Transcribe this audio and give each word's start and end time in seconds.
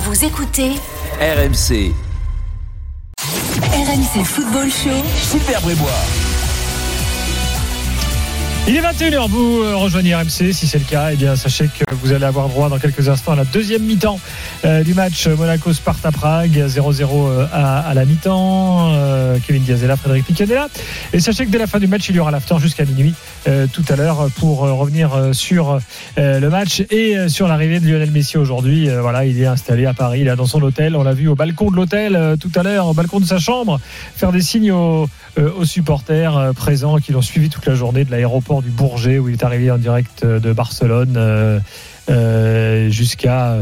Vous 0.00 0.24
écoutez 0.24 0.74
RMC. 1.20 1.92
RMC 3.18 4.24
Football 4.24 4.70
Show. 4.70 5.02
Super 5.20 5.60
Brébois. 5.60 6.27
Il 8.68 8.76
est 8.76 8.82
21h, 8.82 9.28
vous 9.30 9.62
euh, 9.62 9.76
rejoignez 9.76 10.14
RMC, 10.14 10.52
si 10.52 10.66
c'est 10.66 10.78
le 10.78 10.84
cas, 10.84 11.08
eh 11.10 11.16
bien 11.16 11.36
sachez 11.36 11.68
que 11.68 11.94
vous 12.02 12.12
allez 12.12 12.26
avoir 12.26 12.50
droit 12.50 12.68
dans 12.68 12.78
quelques 12.78 13.08
instants 13.08 13.32
à 13.32 13.36
la 13.36 13.46
deuxième 13.46 13.82
mi-temps 13.82 14.20
euh, 14.66 14.84
du 14.84 14.92
match 14.92 15.26
Monaco-Sparta-Prague, 15.26 16.66
0-0 16.66 17.28
euh, 17.30 17.46
à, 17.50 17.78
à 17.78 17.94
la 17.94 18.04
mi-temps, 18.04 18.92
euh, 18.92 19.38
Kevin 19.46 19.62
Diaz 19.62 19.82
là, 19.86 19.96
Frédéric 19.96 20.26
Piquet 20.26 20.44
est 20.44 20.54
là, 20.54 20.68
et 21.14 21.20
sachez 21.20 21.46
que 21.46 21.50
dès 21.50 21.56
la 21.56 21.66
fin 21.66 21.78
du 21.78 21.86
match, 21.86 22.10
il 22.10 22.16
y 22.16 22.20
aura 22.20 22.30
l'after 22.30 22.56
jusqu'à 22.58 22.84
minuit 22.84 23.14
euh, 23.46 23.66
tout 23.72 23.84
à 23.88 23.96
l'heure 23.96 24.28
pour 24.36 24.66
euh, 24.66 24.74
revenir 24.74 25.14
euh, 25.14 25.32
sur 25.32 25.78
euh, 26.18 26.40
le 26.40 26.50
match 26.50 26.82
et 26.90 27.16
euh, 27.16 27.28
sur 27.28 27.48
l'arrivée 27.48 27.80
de 27.80 27.88
Lionel 27.88 28.10
Messi 28.10 28.36
aujourd'hui. 28.36 28.90
Euh, 28.90 29.00
voilà, 29.00 29.24
il 29.24 29.40
est 29.40 29.46
installé 29.46 29.86
à 29.86 29.94
Paris, 29.94 30.20
il 30.20 30.28
est 30.28 30.36
dans 30.36 30.44
son 30.44 30.60
hôtel, 30.60 30.94
on 30.94 31.04
l'a 31.04 31.14
vu 31.14 31.28
au 31.28 31.34
balcon 31.34 31.70
de 31.70 31.76
l'hôtel 31.76 32.16
euh, 32.16 32.36
tout 32.36 32.50
à 32.54 32.62
l'heure, 32.62 32.88
au 32.88 32.92
balcon 32.94 33.18
de 33.18 33.24
sa 33.24 33.38
chambre, 33.38 33.80
faire 34.14 34.30
des 34.32 34.42
signes 34.42 34.72
aux, 34.72 35.08
euh, 35.38 35.64
supporters 35.64 36.36
euh, 36.36 36.52
présents 36.52 36.98
qui 36.98 37.12
l'ont 37.12 37.22
suivi 37.22 37.48
toute 37.48 37.64
la 37.66 37.74
journée 37.74 38.04
de 38.04 38.10
l'aéroport 38.10 38.57
du 38.62 38.70
Bourget 38.70 39.18
où 39.18 39.28
il 39.28 39.34
est 39.34 39.44
arrivé 39.44 39.70
en 39.70 39.78
direct 39.78 40.24
euh, 40.24 40.40
de 40.40 40.52
Barcelone 40.52 41.14
euh, 41.16 41.60
euh, 42.10 42.90
jusqu'à 42.90 43.58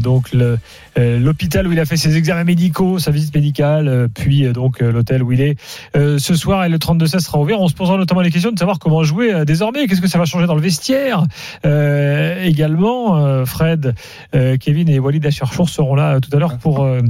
donc 0.00 0.32
le, 0.32 0.58
l'hôpital 0.96 1.66
où 1.66 1.72
il 1.72 1.80
a 1.80 1.84
fait 1.84 1.96
ses 1.96 2.16
examens 2.16 2.44
médicaux, 2.44 2.98
sa 2.98 3.10
visite 3.10 3.34
médicale, 3.34 3.88
euh, 3.88 4.08
puis 4.12 4.46
euh, 4.46 4.52
donc 4.52 4.80
euh, 4.80 4.92
l'hôtel 4.92 5.22
où 5.22 5.32
il 5.32 5.40
est. 5.40 5.56
Euh, 5.96 6.18
ce 6.18 6.34
soir, 6.34 6.64
et 6.64 6.68
le 6.68 6.78
32-16 6.78 7.20
sera 7.20 7.38
ouvert. 7.38 7.60
On 7.60 7.68
se 7.68 7.74
posera 7.74 7.96
notamment 7.98 8.22
les 8.22 8.30
questions 8.30 8.52
de 8.52 8.58
savoir 8.58 8.78
comment 8.78 9.02
jouer 9.02 9.32
euh, 9.32 9.44
désormais. 9.44 9.86
Qu'est-ce 9.86 10.00
que 10.00 10.08
ça 10.08 10.18
va 10.18 10.24
changer 10.24 10.46
dans 10.46 10.54
le 10.54 10.60
vestiaire? 10.60 11.24
Euh, 11.64 12.44
Également, 12.44 13.18
euh, 13.18 13.44
Fred, 13.44 13.94
euh, 14.34 14.56
Kevin 14.56 14.88
et 14.88 14.98
Walid 14.98 15.24
Acharchour 15.26 15.68
seront 15.68 15.94
là 15.94 16.14
euh, 16.14 16.20
tout 16.20 16.34
à 16.34 16.38
l'heure 16.38 16.58
pour 16.58 16.82
euh, 16.84 17.00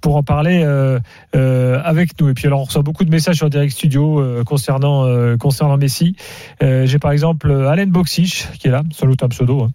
pour 0.00 0.16
en 0.16 0.22
parler 0.22 0.62
euh, 0.64 0.98
euh, 1.34 1.80
avec 1.84 2.20
nous. 2.20 2.28
Et 2.28 2.34
puis 2.34 2.46
alors, 2.46 2.60
on 2.60 2.64
reçoit 2.64 2.82
beaucoup 2.82 3.04
de 3.04 3.10
messages 3.10 3.36
sur 3.36 3.50
Direct 3.50 3.72
Studio 3.72 4.20
euh, 4.20 4.44
concernant 4.44 5.04
euh, 5.06 5.36
concernant 5.36 5.76
Messi. 5.76 6.16
Euh, 6.62 6.86
J'ai 6.86 6.98
par 6.98 7.12
exemple 7.12 7.50
euh, 7.50 7.68
Alain 7.68 7.86
Boxich 7.86 8.48
qui 8.58 8.68
est 8.68 8.70
là, 8.70 8.82
sans 8.92 9.06
un 9.06 9.28
pseudo, 9.28 9.62
hein, 9.62 9.70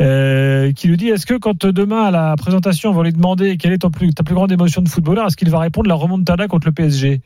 euh, 0.00 0.72
qui 0.72 0.88
nous 0.88 0.96
dit 0.96 1.08
est-ce 1.08 1.26
que 1.26 1.34
quand 1.34 1.66
demain 1.66 2.04
à 2.04 2.10
la 2.10 2.36
présentation 2.36 2.90
on 2.90 2.94
demander 3.16 3.56
quelle 3.56 3.72
est 3.72 3.78
ton 3.78 3.90
plus, 3.90 4.12
ta 4.14 4.22
plus 4.22 4.34
grande 4.34 4.52
émotion 4.52 4.82
de 4.82 4.88
footballeur, 4.88 5.26
est-ce 5.26 5.36
qu'il 5.36 5.50
va 5.50 5.58
répondre 5.58 5.88
la 5.88 5.94
remontada 5.94 6.46
contre 6.48 6.66
le 6.68 6.72
PSG 6.72 7.20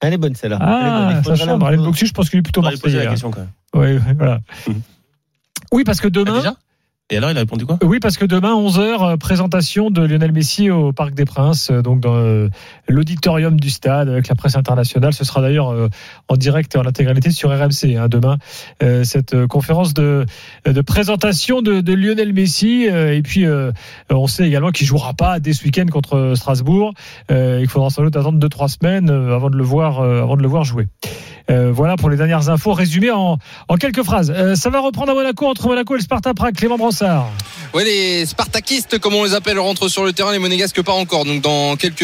Elle 0.00 0.12
est 0.14 0.18
bonne 0.18 0.34
celle-là. 0.34 0.58
Ah, 0.60 1.08
Elle 1.10 1.18
est 1.18 1.22
bonne. 1.22 1.36
Ça 1.36 1.44
chambre. 1.46 1.92
je 1.94 2.12
pense 2.12 2.30
qu'il 2.30 2.38
est 2.38 2.42
plutôt 2.42 2.62
marseillais. 2.62 2.96
la 2.98 3.02
hein. 3.02 3.10
question 3.10 3.30
quand 3.30 3.40
même. 3.40 3.50
Oui, 3.74 3.98
voilà. 4.16 4.40
Mhm. 4.66 4.80
Oui, 5.72 5.84
parce 5.84 6.00
que 6.00 6.06
Ah, 6.06 6.10
demain. 6.10 6.38
déjà? 6.38 6.54
Et 7.10 7.16
alors, 7.16 7.30
il 7.30 7.36
a 7.38 7.40
répondu 7.40 7.64
quoi? 7.64 7.78
Oui, 7.82 8.00
parce 8.00 8.18
que 8.18 8.26
demain, 8.26 8.52
11h, 8.52 9.16
présentation 9.16 9.90
de 9.90 10.02
Lionel 10.02 10.30
Messi 10.30 10.68
au 10.68 10.92
Parc 10.92 11.14
des 11.14 11.24
Princes, 11.24 11.70
euh, 11.70 11.80
donc 11.80 12.00
dans 12.00 12.16
euh, 12.16 12.50
l'auditorium 12.86 13.58
du 13.58 13.70
stade 13.70 14.10
avec 14.10 14.28
la 14.28 14.34
presse 14.34 14.56
internationale. 14.56 15.14
Ce 15.14 15.24
sera 15.24 15.40
d'ailleurs 15.40 15.72
euh, 15.72 15.88
en 16.28 16.36
direct 16.36 16.74
et 16.74 16.78
en 16.78 16.84
intégralité 16.84 17.30
sur 17.30 17.48
RMC 17.48 17.96
hein, 17.96 18.08
demain, 18.10 18.36
euh, 18.82 19.04
cette 19.04 19.32
euh, 19.32 19.46
conférence 19.46 19.94
de, 19.94 20.26
présentation 20.86 21.62
de, 21.62 21.94
Lionel 21.94 22.34
Messi. 22.34 22.90
euh, 22.90 23.14
et 23.14 23.22
puis, 23.22 23.46
euh, 23.46 23.72
on 24.10 24.26
sait 24.26 24.46
également 24.46 24.70
qu'il 24.70 24.86
jouera 24.86 25.14
pas 25.14 25.40
dès 25.40 25.54
ce 25.54 25.64
week-end 25.64 25.86
contre 25.90 26.34
Strasbourg. 26.36 26.92
Euh, 27.30 27.60
il 27.62 27.68
faudra 27.68 27.88
sans 27.88 28.02
doute 28.02 28.16
attendre 28.16 28.46
2-3 28.46 28.68
semaines 28.68 29.08
euh, 29.08 29.34
avant 29.34 29.48
de 29.48 29.56
le 29.56 29.64
voir, 29.64 30.00
euh, 30.00 30.62
jouer. 30.62 30.88
Euh, 31.50 31.72
voilà 31.72 31.96
pour 31.96 32.10
les 32.10 32.16
dernières 32.16 32.50
infos 32.50 32.72
résumées 32.72 33.10
en, 33.10 33.38
quelques 33.80 34.02
phrases. 34.02 34.30
Euh, 34.36 34.54
ça 34.54 34.68
va 34.70 34.80
reprendre 34.80 35.12
à 35.12 35.14
Monaco 35.14 35.46
entre 35.46 35.68
Monaco 35.68 35.94
et 35.94 35.98
le 35.98 36.02
Sparta 36.02 36.34
Prague. 36.34 36.54
Clément 36.54 36.76
Ouais, 37.74 37.84
les 37.84 38.24
Spartakistes, 38.24 38.98
comme 38.98 39.14
on 39.14 39.24
les 39.24 39.34
appelle, 39.34 39.58
rentrent 39.58 39.88
sur 39.88 40.02
le 40.02 40.14
terrain, 40.14 40.32
les 40.32 40.38
Monégasques 40.38 40.80
pas 40.80 40.94
encore. 40.94 41.26
Donc 41.26 41.42
dans 41.42 41.76
quelques 41.76 42.02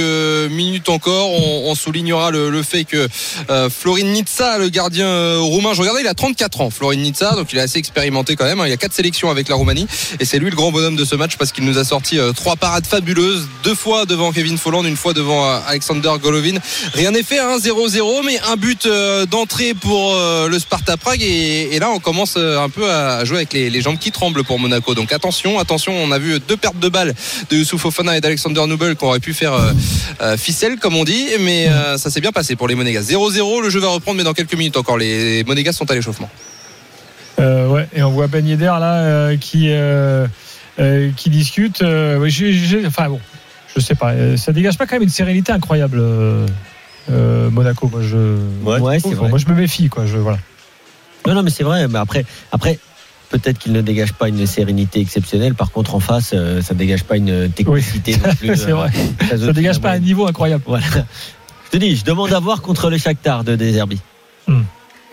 minutes 0.51 0.91
encore, 0.91 1.31
on, 1.33 1.75
soulignera 1.75 2.31
le, 2.31 2.63
fait 2.63 2.85
que 2.85 3.09
euh, 3.51 3.71
Florin 3.71 4.05
Nitsa, 4.05 4.59
le 4.59 4.69
gardien 4.69 5.07
euh, 5.07 5.39
roumain, 5.41 5.73
je 5.73 5.81
regardais, 5.81 6.03
il 6.03 6.07
a 6.07 6.15
34 6.15 6.61
ans, 6.61 6.71
Florin 6.71 6.97
Nitsa, 6.97 7.35
donc 7.35 7.53
il 7.53 7.59
est 7.59 7.63
assez 7.63 7.79
expérimenté 7.79 8.37
quand 8.37 8.45
même. 8.45 8.61
hein. 8.61 8.67
Il 8.67 8.73
a 8.73 8.77
quatre 8.77 8.93
sélections 8.93 9.31
avec 9.31 9.49
la 9.49 9.55
Roumanie 9.55 9.87
et 10.21 10.27
c'est 10.27 10.39
lui 10.39 10.51
le 10.51 10.57
grand 10.57 10.71
bonhomme 10.71 10.97
de 10.97 11.05
ce 11.05 11.17
match 11.17 11.37
parce 11.39 11.51
qu'il 11.51 11.65
nous 11.65 11.79
a 11.79 11.85
sorti 11.85 12.19
euh, 12.19 12.33
trois 12.33 12.57
parades 12.57 12.87
fabuleuses, 12.87 13.49
deux 13.65 13.75
fois 13.75 14.05
devant 14.05 14.33
Kevin 14.33 14.59
Folland, 14.59 14.85
une 14.85 14.97
fois 14.97 15.15
devant 15.15 15.49
euh, 15.49 15.59
Alexander 15.67 16.13
Golovin. 16.23 16.59
Rien 16.93 17.11
n'est 17.11 17.23
fait, 17.23 17.39
hein, 17.39 17.57
0-0, 17.57 18.25
mais 18.25 18.39
un 18.49 18.57
but 18.57 18.87
d'entrée 19.31 19.73
pour 19.73 20.15
le 20.15 20.59
Sparta 20.59 20.97
Prague 20.97 21.23
et, 21.23 21.79
là 21.79 21.91
on 21.91 21.99
commence 21.99 22.37
un 22.37 22.69
peu 22.69 22.91
à 22.91 23.25
jouer 23.25 23.39
avec 23.39 23.53
les, 23.53 23.71
les 23.71 23.81
jambes 23.81 23.99
qui 23.99 24.13
tremblent 24.13 24.45
pour 24.45 24.59
Monaco. 24.59 24.84
Donc 24.93 25.13
attention, 25.13 25.59
attention, 25.59 25.95
on 25.95 26.11
a 26.13 26.19
vu 26.19 26.39
deux 26.41 26.57
pertes 26.59 26.79
de 26.79 26.89
balles 26.91 27.15
de 27.51 27.57
Youssouf 27.57 27.81
Fofana 27.81 28.17
et 28.17 28.21
d'Alexander 28.21 28.67
Nubel 28.67 28.97
qui 28.97 29.05
auraient 29.05 29.21
pu 29.21 29.33
faire 29.33 29.55
euh, 29.55 29.73
euh, 30.21 30.37
ficelle 30.37 30.79
comme 30.79 30.97
on 30.97 31.05
dit, 31.05 31.27
mais 31.41 31.69
euh, 31.69 31.97
ça 31.97 32.11
s'est 32.11 32.21
bien 32.21 32.33
passé 32.33 32.57
pour 32.57 32.69
les 32.69 32.75
Monégas. 32.75 33.03
0-0, 33.03 33.63
le 33.63 33.71
jeu 33.71 33.81
va 33.81 33.89
reprendre, 33.89 34.19
mais 34.19 34.25
dans 34.25 34.35
quelques 34.35 34.55
minutes 34.55 34.77
encore. 34.77 34.99
Les 34.99 35.45
Monégas 35.45 35.73
sont 35.73 35.91
à 35.91 35.95
l'échauffement. 35.95 36.29
Euh, 37.41 37.69
ouais, 37.69 37.89
et 37.95 38.03
on 38.03 38.11
voit 38.11 38.27
Ben 38.27 38.47
Yedder 38.47 38.67
là 38.67 38.95
euh, 39.03 39.37
qui 39.37 39.69
euh, 39.71 40.27
euh, 40.79 41.11
qui 41.17 41.31
discute. 41.31 41.83
Euh, 41.83 42.19
ouais, 42.19 42.31
j'ai- 42.31 42.53
j'ai- 42.53 42.87
enfin 42.87 43.09
bon, 43.09 43.21
je 43.75 43.81
sais 43.81 43.95
pas. 43.97 44.13
euh, 44.13 44.37
ça 44.37 44.53
dégage 44.53 44.77
pas 44.79 44.87
quand 44.87 44.97
même 44.97 45.03
une 45.03 45.09
sérénité 45.09 45.51
incroyable. 45.53 45.99
euh, 46.01 46.47
euh, 47.11 47.51
Monaco, 47.51 47.89
moi 47.89 48.01
je. 48.03 48.17
Ouais, 48.63 48.95
je 48.97 49.01
trouve, 49.01 49.15
vrai. 49.17 49.29
Moi 49.31 49.39
je 49.39 49.47
me 49.47 49.55
méfie 49.55 49.89
quoi. 49.89 50.07
Je 50.07 50.17
voilà. 50.17 50.39
Non, 51.27 51.35
non, 51.35 51.43
mais 51.43 51.51
c'est 51.51 51.65
vrai. 51.65 51.89
Mais 51.89 51.99
après, 51.99 52.25
après 52.53 52.79
peut-être 53.31 53.59
qu'il 53.59 53.73
ne 53.73 53.81
dégage 53.81 54.13
pas 54.13 54.29
une 54.29 54.47
sérénité 54.47 55.01
exceptionnelle. 55.01 55.55
Par 55.55 55.71
contre, 55.73 55.95
en 55.95 56.01
face, 56.01 56.31
euh, 56.35 56.63
ça 56.63 56.75
dégage 56.75 57.05
pas 57.05 57.17
une 57.17 57.51
technicité 57.51 58.17
non 58.17 58.35
plus. 58.35 58.57
c'est 58.57 58.71
euh, 58.71 58.75
vrai. 58.77 58.91
Ça 59.29 59.35
au-dessus 59.35 59.53
dégage 59.53 59.81
pas 59.81 59.91
un 59.93 59.99
niveau 59.99 60.27
incroyable. 60.27 60.63
Voilà. 60.67 60.85
Je 61.67 61.71
te 61.71 61.77
dis, 61.79 61.97
je 61.97 62.05
demande 62.05 62.33
à 62.33 62.39
voir 62.41 62.63
contre 62.63 62.91
le 62.91 62.99
Shakhtar 62.99 63.43
de 63.45 63.57
Deserbi. 63.57 64.01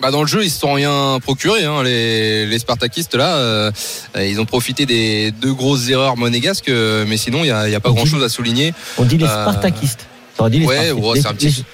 Bah 0.01 0.09
dans 0.09 0.21
le 0.21 0.27
jeu, 0.27 0.43
ils 0.43 0.49
se 0.49 0.59
sont 0.59 0.73
rien 0.73 1.19
procuré. 1.21 1.63
Hein, 1.63 1.83
les, 1.83 2.47
les 2.47 2.59
Spartakistes 2.59 3.13
là, 3.13 3.35
euh, 3.35 3.71
euh, 4.15 4.25
ils 4.25 4.39
ont 4.39 4.45
profité 4.45 4.87
des 4.87 5.31
deux 5.31 5.53
grosses 5.53 5.89
erreurs 5.89 6.17
monégasques, 6.17 6.69
euh, 6.69 7.05
mais 7.07 7.17
sinon 7.17 7.43
il 7.43 7.47
y 7.47 7.51
a, 7.51 7.67
il 7.67 7.71
y 7.71 7.75
a 7.75 7.79
pas 7.79 7.89
Ok. 7.91 7.97
grand 7.97 8.05
chose 8.07 8.23
à 8.23 8.29
souligner. 8.29 8.73
On 8.97 9.03
dit 9.03 9.17
les 9.19 9.25
Euh, 9.25 9.43
Spartakistes. 9.43 10.07
T'aurais 10.37 10.49
dit 10.49 10.59
les 10.59 10.65
ouais, 10.65 10.75
Spartakistes. 10.89 11.05
ouais, 11.07 11.21
c'est 11.21 11.27
un 11.27 11.33
petit- 11.35 11.65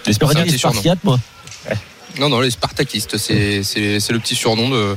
les, 0.43 0.51
les. 0.51 0.57
Spartiates, 0.57 1.03
moi. 1.05 1.19
Non, 2.19 2.29
non, 2.29 2.39
les 2.39 2.49
Spartakistes, 2.51 3.17
c'est 3.17 3.61
le 4.11 4.19
petit 4.19 4.35
surnom 4.35 4.69
de 4.69 4.95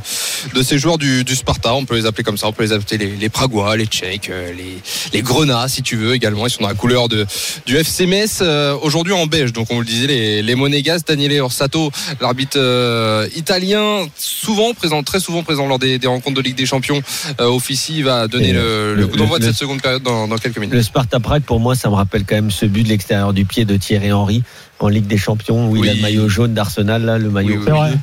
de 0.54 0.62
ces 0.62 0.78
joueurs 0.78 0.98
du, 0.98 1.22
du 1.24 1.34
Sparta. 1.36 1.74
On 1.74 1.84
peut 1.84 1.96
les 1.96 2.06
appeler 2.06 2.24
comme 2.24 2.38
ça. 2.38 2.46
On 2.48 2.52
peut 2.52 2.62
les 2.62 2.72
appeler 2.72 2.98
les, 2.98 3.16
les 3.16 3.28
Pragois, 3.28 3.76
les 3.76 3.86
Tchèques, 3.86 4.30
euh, 4.30 4.52
les 4.52 4.78
les 5.12 5.22
Grenats, 5.22 5.68
si 5.68 5.82
tu 5.82 5.96
veux 5.96 6.14
également. 6.14 6.46
Ils 6.46 6.50
sont 6.50 6.62
dans 6.62 6.68
la 6.68 6.74
couleur 6.74 7.08
de 7.08 7.26
du 7.66 7.76
FC 7.76 8.06
Metz. 8.06 8.38
euh, 8.40 8.76
Aujourd'hui 8.82 9.12
en 9.12 9.26
beige. 9.26 9.52
Donc 9.52 9.66
on 9.70 9.74
vous 9.74 9.80
le 9.80 9.86
disait, 9.86 10.06
les 10.06 10.42
les 10.42 10.54
Monégas, 10.54 11.00
Daniele 11.06 11.40
Orsato, 11.40 11.90
l'arbitre 12.20 12.58
euh, 12.58 13.28
italien, 13.36 14.06
souvent 14.16 14.72
présent, 14.74 15.02
très 15.02 15.20
souvent 15.20 15.42
présent 15.42 15.66
lors 15.66 15.78
des, 15.78 15.98
des 15.98 16.06
rencontres 16.06 16.36
de 16.36 16.42
Ligue 16.42 16.56
des 16.56 16.66
Champions, 16.66 17.02
euh, 17.40 17.44
officie 17.46 18.02
va 18.02 18.28
donner 18.28 18.52
le, 18.52 18.94
le 18.94 19.00
le- 19.02 19.06
coup 19.06 19.16
d'envoi 19.16 19.38
de 19.38 19.44
cette 19.44 19.56
seconde 19.56 19.82
période 19.82 20.02
dans, 20.02 20.26
dans 20.28 20.36
quelques 20.38 20.58
minutes. 20.58 20.74
Le 20.74 20.82
Sparta 20.82 21.20
Prague, 21.20 21.42
pour 21.42 21.60
moi, 21.60 21.74
ça 21.74 21.88
me 21.90 21.94
rappelle 21.94 22.24
quand 22.24 22.34
même 22.36 22.50
ce 22.50 22.66
but 22.66 22.82
de 22.84 22.88
l'extérieur 22.88 23.32
du 23.32 23.44
pied 23.44 23.64
de 23.64 23.76
Thierry 23.76 24.12
Henry 24.12 24.42
en 24.80 24.88
Ligue 24.88 25.06
des 25.06 25.18
Champions 25.18 25.70
où 25.70 25.76
il 25.76 25.88
a 25.88 25.92
Oui. 25.92 25.96
le 25.98 26.02
maillot 26.02 26.28
jaune 26.28 26.54
d'Arsenal, 26.54 27.02
là, 27.04 27.18
le 27.18 27.30
maillot 27.30 27.60
Oui, 27.66 27.72
oui, 27.72 27.98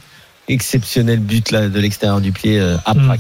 exceptionnel 0.48 1.20
but 1.20 1.52
là, 1.52 1.68
de 1.70 1.80
l'extérieur 1.80 2.22
du 2.22 2.32
pied 2.32 2.60
euh, 2.60 2.78
à 2.86 2.94
Mm. 2.94 3.06
Prague. 3.06 3.20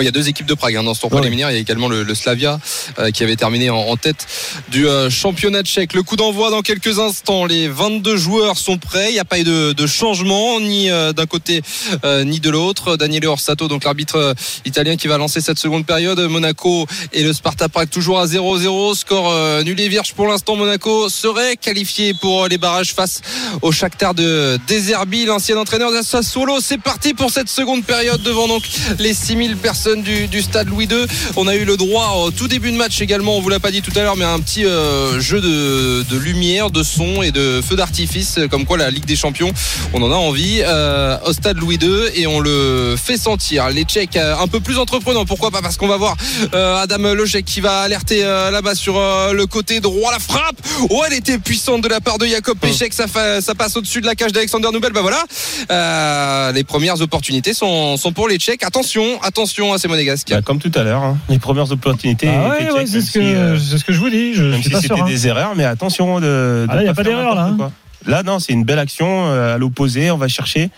Il 0.00 0.04
y 0.04 0.08
a 0.08 0.12
deux 0.12 0.28
équipes 0.28 0.46
de 0.46 0.54
Prague 0.54 0.76
hein, 0.76 0.84
dans 0.84 0.94
ce 0.94 1.00
tour 1.00 1.12
Ouais. 1.12 1.18
préliminaire. 1.18 1.50
Il 1.50 1.54
y 1.54 1.56
a 1.56 1.60
également 1.60 1.88
le, 1.88 2.02
le 2.04 2.14
Slavia 2.14 2.60
euh, 2.98 3.10
qui 3.10 3.24
avait 3.24 3.34
terminé 3.36 3.68
en, 3.70 3.76
en 3.78 3.96
tête 3.96 4.26
du 4.70 4.86
euh, 4.86 5.10
championnat 5.10 5.62
tchèque. 5.62 5.92
Le 5.92 6.02
coup 6.02 6.14
d'envoi 6.16 6.50
dans 6.50 6.62
quelques 6.62 6.98
instants. 7.00 7.46
Les 7.46 7.66
22 7.68 8.16
joueurs 8.16 8.58
sont 8.58 8.78
prêts. 8.78 9.08
Il 9.10 9.14
n'y 9.14 9.18
a 9.18 9.24
pas 9.24 9.40
eu 9.40 9.44
de, 9.44 9.72
de 9.72 9.86
changement 9.86 10.60
ni 10.60 10.90
euh, 10.90 11.12
d'un 11.12 11.26
côté 11.26 11.62
euh, 12.04 12.22
ni 12.24 12.38
de 12.38 12.50
l'autre. 12.50 12.96
Daniele 12.96 13.26
Orsato, 13.26 13.66
donc 13.66 13.84
l'arbitre 13.84 14.16
euh, 14.16 14.34
italien 14.64 14.96
qui 14.96 15.08
va 15.08 15.18
lancer 15.18 15.40
cette 15.40 15.58
seconde 15.58 15.84
période. 15.86 16.20
Monaco 16.20 16.86
et 17.12 17.22
le 17.24 17.32
Sparta 17.32 17.68
Prague 17.68 17.90
toujours 17.90 18.20
à 18.20 18.26
0-0. 18.26 18.94
Score 18.96 19.30
euh, 19.32 19.62
nul 19.64 19.80
et 19.80 19.88
vierge 19.88 20.12
pour 20.14 20.28
l'instant. 20.28 20.54
Monaco 20.54 21.08
serait 21.08 21.56
qualifié 21.56 22.14
pour 22.14 22.46
les 22.46 22.58
barrages 22.58 22.92
face 22.94 23.20
au 23.62 23.72
Shakhtar 23.72 24.14
de 24.14 24.58
Deserbi, 24.68 25.24
l'ancien 25.24 25.56
entraîneur 25.56 25.90
de 25.92 26.02
Sassuolo. 26.02 26.58
C'est 26.60 26.78
parti 26.80 27.14
pour 27.14 27.30
cette 27.30 27.48
seconde 27.48 27.84
période 27.84 28.22
devant 28.22 28.46
donc 28.46 28.62
les 28.98 29.14
6000 29.14 29.56
personnes 29.56 29.87
personnes 29.88 30.02
du, 30.02 30.42
stade 30.42 30.68
Louis 30.68 30.84
II. 30.84 31.06
On 31.36 31.46
a 31.46 31.54
eu 31.54 31.64
le 31.64 31.76
droit 31.78 32.08
au 32.18 32.30
tout 32.30 32.46
début 32.46 32.70
de 32.70 32.76
match 32.76 33.00
également, 33.00 33.36
on 33.36 33.40
vous 33.40 33.48
l'a 33.48 33.60
pas 33.60 33.70
dit 33.70 33.80
tout 33.80 33.92
à 33.96 34.02
l'heure, 34.02 34.16
mais 34.16 34.24
un 34.24 34.38
petit 34.40 34.66
euh, 34.66 35.18
jeu 35.18 35.40
de, 35.40 36.16
lumière, 36.18 36.70
de 36.70 36.82
son 36.82 37.22
et 37.22 37.30
de 37.30 37.62
feu 37.66 37.74
d'artifice, 37.74 38.38
comme 38.50 38.66
quoi 38.66 38.76
la 38.76 38.90
Ligue 38.90 39.06
des 39.06 39.16
Champions, 39.16 39.52
on 39.94 40.02
en 40.02 40.12
a 40.12 40.16
envie 40.16 40.60
euh, 40.62 41.16
au 41.24 41.32
stade 41.32 41.58
Louis 41.58 41.78
II 41.80 41.88
et 42.14 42.26
on 42.26 42.40
le 42.40 42.96
fait 43.02 43.16
sentir. 43.16 43.70
Les 43.70 43.84
Tchèques 43.84 44.16
un 44.16 44.46
peu 44.46 44.60
plus 44.60 44.78
entreprenants, 44.78 45.24
pourquoi 45.24 45.50
pas 45.50 45.62
Parce 45.62 45.76
qu'on 45.76 45.88
va 45.88 45.96
voir 45.96 46.16
Adam 46.52 47.14
Lojek 47.14 47.44
qui 47.44 47.60
va 47.60 47.80
alerter 47.80 48.22
là-bas 48.22 48.74
sur 48.74 48.98
le 48.98 49.46
côté 49.46 49.80
droit, 49.80 50.12
la 50.12 50.18
frappe. 50.18 50.56
Oh, 50.90 51.02
elle 51.06 51.14
était 51.14 51.38
puissante 51.38 51.82
de 51.82 51.88
la 51.88 52.00
part 52.00 52.18
de 52.18 52.26
Jacob 52.26 52.58
Pechek, 52.58 52.92
ça, 52.92 53.06
ça 53.40 53.54
passe 53.54 53.76
au-dessus 53.76 54.00
de 54.00 54.06
la 54.06 54.14
cage 54.14 54.32
d'Alexander 54.32 54.68
Noubel. 54.70 54.92
Bah 54.92 55.02
voilà, 55.02 56.52
les 56.52 56.64
premières 56.64 57.00
opportunités 57.00 57.54
sont, 57.54 57.96
sont 57.96 58.12
pour 58.12 58.28
les 58.28 58.36
Tchèques. 58.36 58.64
Attention, 58.64 59.20
attention 59.22 59.72
à 59.72 59.77
ces 59.78 59.88
monégasques. 59.88 60.30
Bah, 60.30 60.42
comme 60.42 60.58
tout 60.58 60.72
à 60.74 60.82
l'heure, 60.82 61.02
hein. 61.02 61.18
les 61.28 61.38
premières 61.38 61.70
opportunités. 61.70 62.28
Ah 62.28 62.50
ouais, 62.50 62.86
c'est 62.86 63.00
ce, 63.00 63.18
euh, 63.18 63.58
ce, 63.58 63.84
que 63.84 63.92
je 63.92 63.98
vous 63.98 64.10
dis. 64.10 64.34
Je, 64.34 64.44
même 64.44 64.62
si 64.62 64.70
c'était 64.70 65.02
des 65.02 65.26
erreurs, 65.26 65.54
mais 65.56 65.64
attention 65.64 66.20
de. 66.20 66.66
Ah 66.68 66.74
là, 66.74 66.82
il 66.82 66.84
n'y 66.84 66.90
a 66.90 66.94
pas 66.94 67.02
d'erreur 67.02 67.34
là. 67.34 67.54
Hein. 67.58 67.70
Là, 68.06 68.22
non, 68.22 68.38
c'est 68.38 68.52
une 68.52 68.64
belle 68.64 68.78
action 68.78 69.26
euh, 69.26 69.54
à 69.54 69.58
l'opposé. 69.58 70.10
On 70.10 70.16
va 70.16 70.28
chercher. 70.28 70.70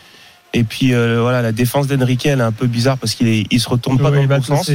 Et 0.52 0.64
puis 0.64 0.94
euh, 0.94 1.20
voilà, 1.20 1.42
la 1.42 1.52
défense 1.52 1.86
d'Enrique, 1.86 2.26
elle 2.26 2.40
est 2.40 2.44
un 2.44 2.52
peu 2.52 2.66
bizarre 2.66 2.98
parce 2.98 3.14
qu'il 3.14 3.46
il 3.50 3.60
se 3.60 3.68
retourne 3.68 3.98
pas 3.98 4.10
dans 4.10 4.20
le 4.20 4.26
bon 4.26 4.42
sens. 4.42 4.70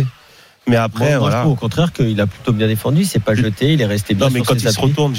Mais 0.68 0.77
après, 0.77 1.18
voilà. 1.18 1.38
je 1.38 1.42
trouve 1.42 1.54
au 1.54 1.56
contraire 1.56 1.94
qu'il 1.94 2.19
a 2.19 2.25
plutôt 2.25 2.51
bien 2.51 2.68
défendu. 2.68 3.06
C'est 3.06 3.19
pas 3.19 3.36
jeté, 3.36 3.74
il 3.74 3.81
est 3.81 3.86
resté 3.86 4.16
bien. 4.16 4.27
Non, 4.27 4.31
mais 4.33 4.42
quand 4.42 4.56
il 4.56 4.68
se 4.68 4.80
retourne, 4.80 5.13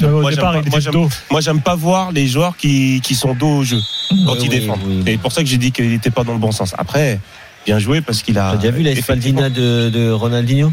moi, 1.30 1.40
j'aime 1.40 1.60
pas 1.60 1.76
voir 1.76 2.10
les 2.10 2.26
joueurs 2.26 2.56
qui, 2.56 3.00
qui 3.02 3.14
sont 3.14 3.34
dos 3.34 3.58
au 3.58 3.64
jeu 3.64 3.80
quand 4.26 4.36
ils 4.42 4.48
défendent. 4.48 4.80
C'est 5.06 5.18
pour 5.18 5.32
ça 5.32 5.42
que 5.42 5.48
j'ai 5.48 5.58
dit 5.58 5.70
qu'il 5.70 5.88
n'était 5.88 6.10
pas 6.10 6.24
dans 6.24 6.32
le 6.32 6.38
bon 6.38 6.52
sens. 6.52 6.74
Après, 6.76 7.20
bien 7.66 7.78
joué 7.78 8.00
parce 8.00 8.22
qu'il 8.22 8.38
a. 8.38 8.52
Tu 8.52 8.56
as 8.56 8.60
déjà 8.60 8.70
vu 8.72 8.82
la 8.82 8.92
Espaldina 8.92 9.50
de, 9.50 9.90
de 9.90 10.10
Ronaldinho? 10.10 10.72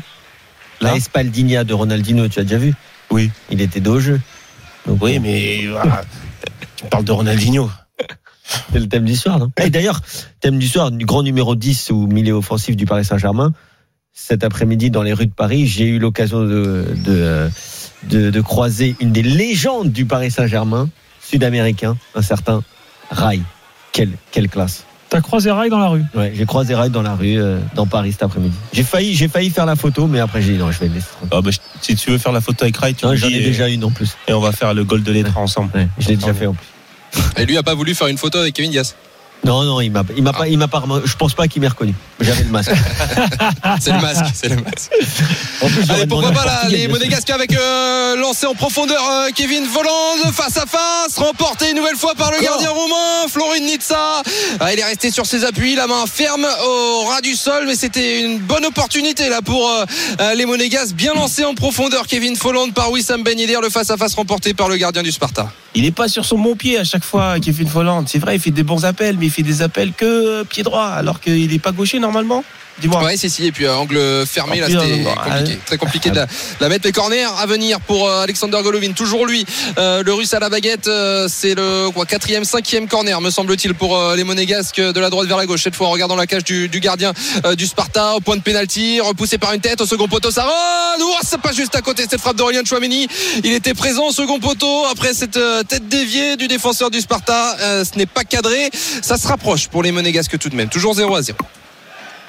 La 0.79 0.95
Espaldina 0.95 1.63
de 1.63 1.73
Ronaldinho, 1.73 2.27
tu 2.29 2.39
as 2.39 2.43
déjà 2.43 2.57
vu? 2.57 2.73
Oui. 3.09 3.31
Il 3.49 3.61
était 3.61 3.81
dos 3.81 3.95
au 3.95 3.99
jeu. 3.99 4.21
oui, 4.87 5.19
mais 5.19 5.61
tu 6.75 6.85
parles 6.89 7.03
de 7.03 7.11
Ronaldinho. 7.11 7.69
C'est 8.71 8.79
le 8.79 8.87
thème 8.87 9.05
du 9.05 9.15
soir, 9.15 9.39
non? 9.39 9.49
Et 9.61 9.69
d'ailleurs, 9.69 10.01
thème 10.39 10.59
du 10.59 10.67
soir, 10.67 10.91
du 10.91 11.05
grand 11.05 11.23
numéro 11.23 11.55
10 11.55 11.89
ou 11.91 12.07
milieu 12.07 12.33
offensif 12.33 12.75
du 12.75 12.85
Paris 12.85 13.05
Saint-Germain. 13.05 13.53
Cet 14.11 14.43
après-midi, 14.43 14.91
dans 14.91 15.01
les 15.01 15.13
rues 15.13 15.25
de 15.25 15.33
Paris, 15.33 15.65
j'ai 15.65 15.85
eu 15.85 15.97
l'occasion 15.97 16.41
de, 16.41 16.85
de, 17.03 17.49
de, 18.09 18.29
de, 18.29 18.41
croiser 18.41 18.95
une 18.99 19.11
des 19.11 19.23
légendes 19.23 19.91
du 19.91 20.05
Paris 20.05 20.29
Saint-Germain, 20.29 20.89
sud-américain, 21.19 21.97
un 22.13 22.21
certain 22.21 22.63
Rai. 23.09 23.39
Quelle, 23.91 24.11
quelle 24.31 24.49
classe 24.49 24.85
T'as 25.13 25.21
croisé 25.21 25.51
Rai 25.51 25.69
dans 25.69 25.77
la 25.77 25.89
rue 25.89 26.03
Ouais, 26.15 26.33
j'ai 26.35 26.47
croisé 26.47 26.73
Rai 26.73 26.89
dans 26.89 27.03
la 27.03 27.13
rue, 27.13 27.39
euh, 27.39 27.59
dans 27.75 27.85
Paris 27.85 28.13
cet 28.13 28.23
après-midi. 28.23 28.57
J'ai 28.73 28.81
failli, 28.81 29.13
j'ai 29.13 29.27
failli 29.27 29.51
faire 29.51 29.67
la 29.67 29.75
photo, 29.75 30.07
mais 30.07 30.19
après 30.19 30.41
j'ai 30.41 30.53
dit 30.53 30.57
non, 30.57 30.71
je 30.71 30.79
vais 30.79 30.87
le 30.87 30.95
laisser. 30.95 31.05
Ah 31.29 31.39
bah, 31.39 31.51
si 31.81 31.95
tu 31.95 32.09
veux 32.09 32.17
faire 32.17 32.31
la 32.31 32.41
photo 32.41 32.63
avec 32.63 32.75
Rai, 32.77 32.95
tu 32.95 33.05
J'en 33.05 33.27
ai 33.27 33.43
déjà 33.43 33.69
une 33.69 33.83
en 33.85 33.91
plus. 33.91 34.17
Et 34.27 34.33
on 34.33 34.39
va 34.39 34.51
faire 34.51 34.73
le 34.73 34.83
goal 34.83 35.03
de 35.03 35.11
l'Etra 35.11 35.39
ensemble. 35.39 35.69
Ouais, 35.75 35.87
je 35.99 36.07
l'ai 36.07 36.15
déjà 36.15 36.33
fait 36.33 36.47
en 36.47 36.55
plus. 36.55 36.65
Et 37.37 37.45
lui 37.45 37.55
a 37.57 37.61
pas 37.61 37.75
voulu 37.75 37.93
faire 37.93 38.07
une 38.07 38.17
photo 38.17 38.39
avec 38.39 38.55
Kevin 38.55 38.71
Diaz 38.71 38.95
non, 39.45 39.63
non, 39.63 39.81
il 39.81 39.91
m'a, 39.91 40.03
il 40.15 40.23
m'a 40.23 40.31
pas, 40.31 40.47
il 40.47 40.57
m'a 40.57 40.69
pas, 40.69 40.81
je 41.03 41.15
pense 41.15 41.33
pas 41.33 41.47
qu'il 41.49 41.61
m'ait 41.61 41.67
reconnu. 41.67 41.93
J'avais 42.21 42.43
le 42.43 42.49
masque. 42.49 42.71
c'est 43.81 43.91
le 43.91 43.99
masque, 43.99 44.25
c'est 44.33 44.47
le 44.47 44.55
masque. 44.55 44.89
En 45.61 45.67
plus, 45.67 45.89
Allez, 45.91 46.07
pourquoi 46.07 46.31
pas 46.31 46.45
là, 46.45 46.69
les 46.69 46.87
Monégasques 46.87 47.29
avec 47.29 47.51
euh, 47.53 48.15
lancé 48.15 48.45
en 48.45 48.53
profondeur 48.53 49.03
euh, 49.09 49.29
Kevin 49.35 49.65
Voland 49.65 50.31
face 50.31 50.55
à 50.57 50.65
face, 50.65 51.17
remporté 51.17 51.71
une 51.71 51.77
nouvelle 51.77 51.97
fois 51.97 52.15
par 52.15 52.31
le 52.31 52.39
gardien 52.39 52.69
roumain, 52.69 53.27
Florin 53.27 53.59
Nitsa. 53.59 54.23
Ah, 54.61 54.73
il 54.73 54.79
est 54.79 54.85
resté 54.85 55.11
sur 55.11 55.25
ses 55.25 55.43
appuis, 55.43 55.75
la 55.75 55.87
main 55.87 56.05
ferme 56.05 56.47
au 56.65 57.05
ras 57.07 57.19
du 57.19 57.35
sol, 57.35 57.65
mais 57.67 57.75
c'était 57.75 58.21
une 58.21 58.39
bonne 58.39 58.65
opportunité 58.65 59.27
là 59.27 59.41
pour 59.41 59.69
euh, 59.69 60.33
les 60.35 60.45
Monégasques. 60.45 60.95
Bien 60.95 61.13
lancé 61.15 61.43
en 61.43 61.53
profondeur, 61.53 62.07
Kevin 62.07 62.37
Folland 62.37 62.71
par 62.71 62.91
Wissam 62.91 63.23
Ben 63.23 63.37
Yedder, 63.37 63.59
le 63.61 63.69
face 63.69 63.89
à 63.89 63.97
face 63.97 64.13
remporté 64.13 64.53
par 64.53 64.69
le 64.69 64.77
gardien 64.77 65.03
du 65.03 65.11
Sparta. 65.11 65.51
Il 65.75 65.83
n'est 65.83 65.91
pas 65.91 66.07
sur 66.07 66.23
son 66.23 66.37
bon 66.37 66.55
pied 66.55 66.77
à 66.77 66.83
chaque 66.83 67.03
fois, 67.03 67.39
Kevin 67.39 67.67
Folland. 67.67 68.05
C'est 68.07 68.19
vrai, 68.19 68.35
il 68.35 68.39
fait 68.39 68.51
des 68.51 68.63
bons 68.63 68.85
appels, 68.85 69.17
mais 69.17 69.25
il 69.25 69.31
fait 69.31 69.41
des 69.41 69.63
appels 69.63 69.91
que 69.93 70.43
pied 70.43 70.61
droit, 70.61 70.85
alors 70.85 71.19
qu'il 71.19 71.49
n'est 71.49 71.59
pas 71.59 71.71
gaucher 71.71 71.99
normalement. 71.99 72.43
Dis-moi. 72.79 73.03
Ouais, 73.03 73.17
c'est 73.17 73.29
si. 73.29 73.45
Et 73.45 73.51
puis 73.51 73.65
euh, 73.65 73.75
angle 73.75 74.25
fermé, 74.25 74.59
là, 74.59 74.67
c'était 74.67 75.03
compliqué. 75.03 75.59
Très 75.65 75.77
compliqué 75.77 76.09
de 76.09 76.15
la, 76.59 76.69
mettre. 76.69 76.85
Les 76.85 76.91
corners 76.91 77.27
à 77.39 77.45
venir 77.45 77.79
pour 77.81 78.09
euh, 78.09 78.23
Alexander 78.23 78.57
Golovin. 78.63 78.91
Toujours 78.93 79.25
lui, 79.25 79.45
euh, 79.77 80.03
le 80.03 80.13
russe 80.13 80.33
à 80.33 80.39
la 80.39 80.49
baguette. 80.49 80.89
c'est 81.27 81.55
le 81.55 81.89
quoi, 81.91 82.05
quatrième, 82.05 82.45
cinquième 82.45 82.87
corner, 82.87 83.21
me 83.21 83.29
semble-t-il, 83.29 83.73
pour 83.73 83.99
les 84.15 84.23
monégasques 84.23 84.81
de 84.81 84.99
la 84.99 85.09
droite 85.09 85.27
vers 85.27 85.37
la 85.37 85.45
gauche. 85.45 85.63
Cette 85.63 85.75
fois, 85.75 85.87
en 85.87 85.91
regardant 85.91 86.15
la 86.15 86.27
cage 86.27 86.43
du, 86.43 86.67
gardien 86.79 87.13
du 87.55 87.67
Sparta, 87.67 88.15
au 88.15 88.19
point 88.19 88.35
de 88.35 88.41
pénalty, 88.41 88.99
repoussé 88.99 89.37
par 89.37 89.53
une 89.53 89.61
tête, 89.61 89.79
au 89.81 89.85
second 89.85 90.07
poteau, 90.07 90.31
ça 90.31 90.43
run. 90.43 91.03
c'est 91.23 91.39
pas 91.39 91.51
juste 91.51 91.75
à 91.75 91.81
côté 91.81 92.05
cette 92.09 92.19
frappe 92.19 92.35
d'Aurélien 92.35 92.63
Chouameni. 92.65 93.07
Il 93.43 93.53
était 93.53 93.73
présent 93.73 94.07
au 94.07 94.11
second 94.11 94.39
poteau 94.39 94.85
après 94.85 95.13
cette 95.13 95.39
tête 95.67 95.87
déviée 95.87 96.35
du 96.35 96.47
défenseur 96.47 96.89
du 96.89 96.99
Sparta. 97.01 97.55
ce 97.59 97.97
n'est 97.97 98.05
pas 98.05 98.23
cadré. 98.23 98.69
Ça 99.01 99.17
se 99.17 99.27
rapproche 99.27 99.67
pour 99.67 99.83
les 99.83 99.91
monégasques 99.91 100.37
tout 100.37 100.49
de 100.49 100.55
même. 100.55 100.69
Toujours 100.69 100.93
0 100.93 101.15
à 101.15 101.21
0. 101.21 101.37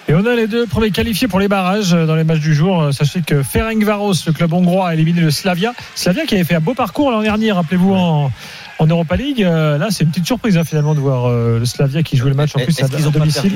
Et 0.06 0.14
on 0.14 0.26
a 0.26 0.34
les 0.34 0.46
deux 0.46 0.66
premiers 0.66 0.90
qualifiés 0.90 1.28
pour 1.28 1.40
les 1.40 1.48
barrages 1.48 1.94
euh, 1.94 2.04
dans 2.04 2.14
les 2.14 2.24
matchs 2.24 2.40
du 2.40 2.54
jour. 2.54 2.82
Euh, 2.82 2.92
sachez 2.92 3.22
que 3.22 3.42
Ferencvaros, 3.42 4.12
le 4.26 4.32
club 4.32 4.52
hongrois, 4.52 4.88
a 4.88 4.94
éliminé 4.94 5.22
le 5.22 5.30
Slavia. 5.30 5.72
Slavia 5.94 6.26
qui 6.26 6.34
avait 6.34 6.44
fait 6.44 6.56
un 6.56 6.60
beau 6.60 6.74
parcours 6.74 7.10
l'an 7.10 7.22
dernier, 7.22 7.52
rappelez-vous, 7.52 7.94
en, 7.94 8.30
en 8.78 8.86
Europa 8.86 9.16
League. 9.16 9.42
Euh, 9.42 9.78
là, 9.78 9.88
c'est 9.90 10.04
une 10.04 10.10
petite 10.10 10.26
surprise 10.26 10.58
hein, 10.58 10.64
finalement 10.64 10.94
de 10.94 11.00
voir 11.00 11.30
le 11.30 11.64
Slavia 11.64 12.02
qui 12.02 12.18
jouait 12.18 12.30
le 12.30 12.36
match 12.36 12.54
en 12.54 12.60
plus 12.60 12.82
à, 12.82 12.88
domicile. 12.88 13.52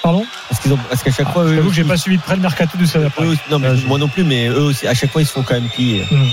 Pardon 0.00 0.24
Est-ce 0.50 0.60
qu'ils 0.60 0.72
ont, 0.72 0.78
est-ce 0.92 1.02
qu'à 1.02 1.10
chaque 1.10 1.32
fois, 1.32 1.42
eux, 1.42 1.56
j'avoue 1.56 1.70
que 1.70 1.74
j'ai 1.74 1.82
pas 1.82 1.96
suivi 1.96 2.18
de 2.18 2.22
près 2.22 2.36
le 2.36 2.42
mercato 2.42 2.78
du 2.78 2.86
Slavia. 2.86 3.10
non, 3.50 3.58
mais 3.58 3.74
moi 3.88 3.98
non 3.98 4.06
plus, 4.06 4.22
mais 4.22 4.46
eux 4.46 4.62
aussi, 4.62 4.86
à 4.86 4.94
chaque 4.94 5.10
fois, 5.10 5.22
ils 5.22 5.26
se 5.26 5.32
font 5.32 5.42
quand 5.42 5.54
même 5.54 5.68
plier. 5.68 6.04
Mmh. 6.08 6.24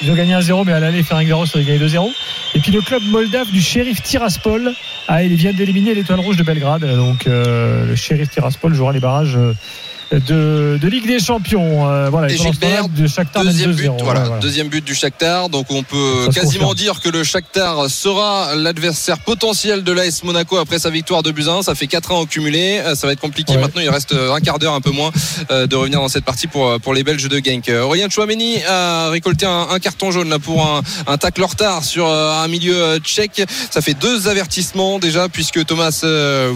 Ils 0.00 0.10
ont 0.10 0.14
gagné 0.14 0.34
1-0, 0.34 0.64
mais 0.64 0.72
à 0.72 0.80
l'aller, 0.80 1.02
Ferencvaros 1.02 1.44
a 1.56 1.62
gagné 1.62 1.78
2-0. 1.78 2.10
Et 2.54 2.60
puis 2.60 2.70
le 2.72 2.80
club 2.80 3.02
moldave 3.04 3.50
du 3.50 3.60
shérif 3.60 4.02
Tiraspol 4.02 4.74
ah, 5.10 5.22
il 5.22 5.34
vient 5.36 5.54
d'éliminer 5.54 5.94
l'étoile 5.94 6.20
rouge 6.20 6.36
de 6.36 6.42
Belgrade. 6.42 6.84
Donc 6.84 7.26
euh, 7.26 7.86
le 7.86 7.96
shérif 7.96 8.28
Tiraspol 8.28 8.74
jouera 8.74 8.92
les 8.92 9.00
barrages. 9.00 9.36
Euh, 9.36 9.54
de, 10.12 10.78
Ligue 10.88 11.06
des 11.06 11.20
Champions. 11.20 11.88
Euh, 11.88 12.08
voilà, 12.08 12.32
et 12.32 12.36
Gilbert, 12.36 12.88
de 12.88 13.06
Shakhtar 13.06 13.44
deuxième 13.44 13.72
but, 13.72 13.90
voilà, 14.02 14.38
deuxième 14.40 14.68
but 14.68 14.84
du 14.84 14.94
Shakhtar. 14.94 15.48
Donc 15.48 15.66
on 15.70 15.82
peut 15.82 16.28
quasiment 16.32 16.74
dire 16.74 17.00
que 17.00 17.08
le 17.08 17.24
Shakhtar 17.24 17.90
sera 17.90 18.54
l'adversaire 18.54 19.18
potentiel 19.18 19.84
de 19.84 19.92
l'AS 19.92 20.24
Monaco 20.24 20.56
après 20.56 20.78
sa 20.78 20.90
victoire 20.90 21.22
de 21.22 21.30
Buzyn. 21.30 21.62
Ça 21.62 21.74
fait 21.74 21.86
4 21.86 22.12
ans 22.12 22.20
au 22.20 22.26
cumulé. 22.26 22.80
Ça 22.94 23.06
va 23.06 23.12
être 23.12 23.20
compliqué. 23.20 23.56
Maintenant, 23.56 23.82
il 23.82 23.90
reste 23.90 24.14
un 24.14 24.40
quart 24.40 24.58
d'heure, 24.58 24.74
un 24.74 24.80
peu 24.80 24.90
moins, 24.90 25.10
de 25.50 25.76
revenir 25.76 26.00
dans 26.00 26.08
cette 26.08 26.24
partie 26.24 26.46
pour, 26.46 26.80
pour 26.80 26.94
les 26.94 27.04
Belges 27.04 27.28
de 27.28 27.38
Genk. 27.38 27.68
Aurélien 27.68 28.08
Chouameni 28.08 28.62
a 28.64 29.10
récolté 29.10 29.46
un, 29.46 29.78
carton 29.78 30.10
jaune 30.10 30.28
là, 30.28 30.38
pour 30.38 30.64
un, 30.66 30.82
un 31.06 31.18
tacle 31.18 31.42
retard 31.42 31.84
sur 31.84 32.08
un 32.08 32.48
milieu 32.48 32.98
tchèque. 32.98 33.42
Ça 33.70 33.80
fait 33.80 33.94
deux 33.94 34.28
avertissements 34.28 34.98
déjà 34.98 35.28
puisque 35.28 35.64
Thomas 35.66 36.04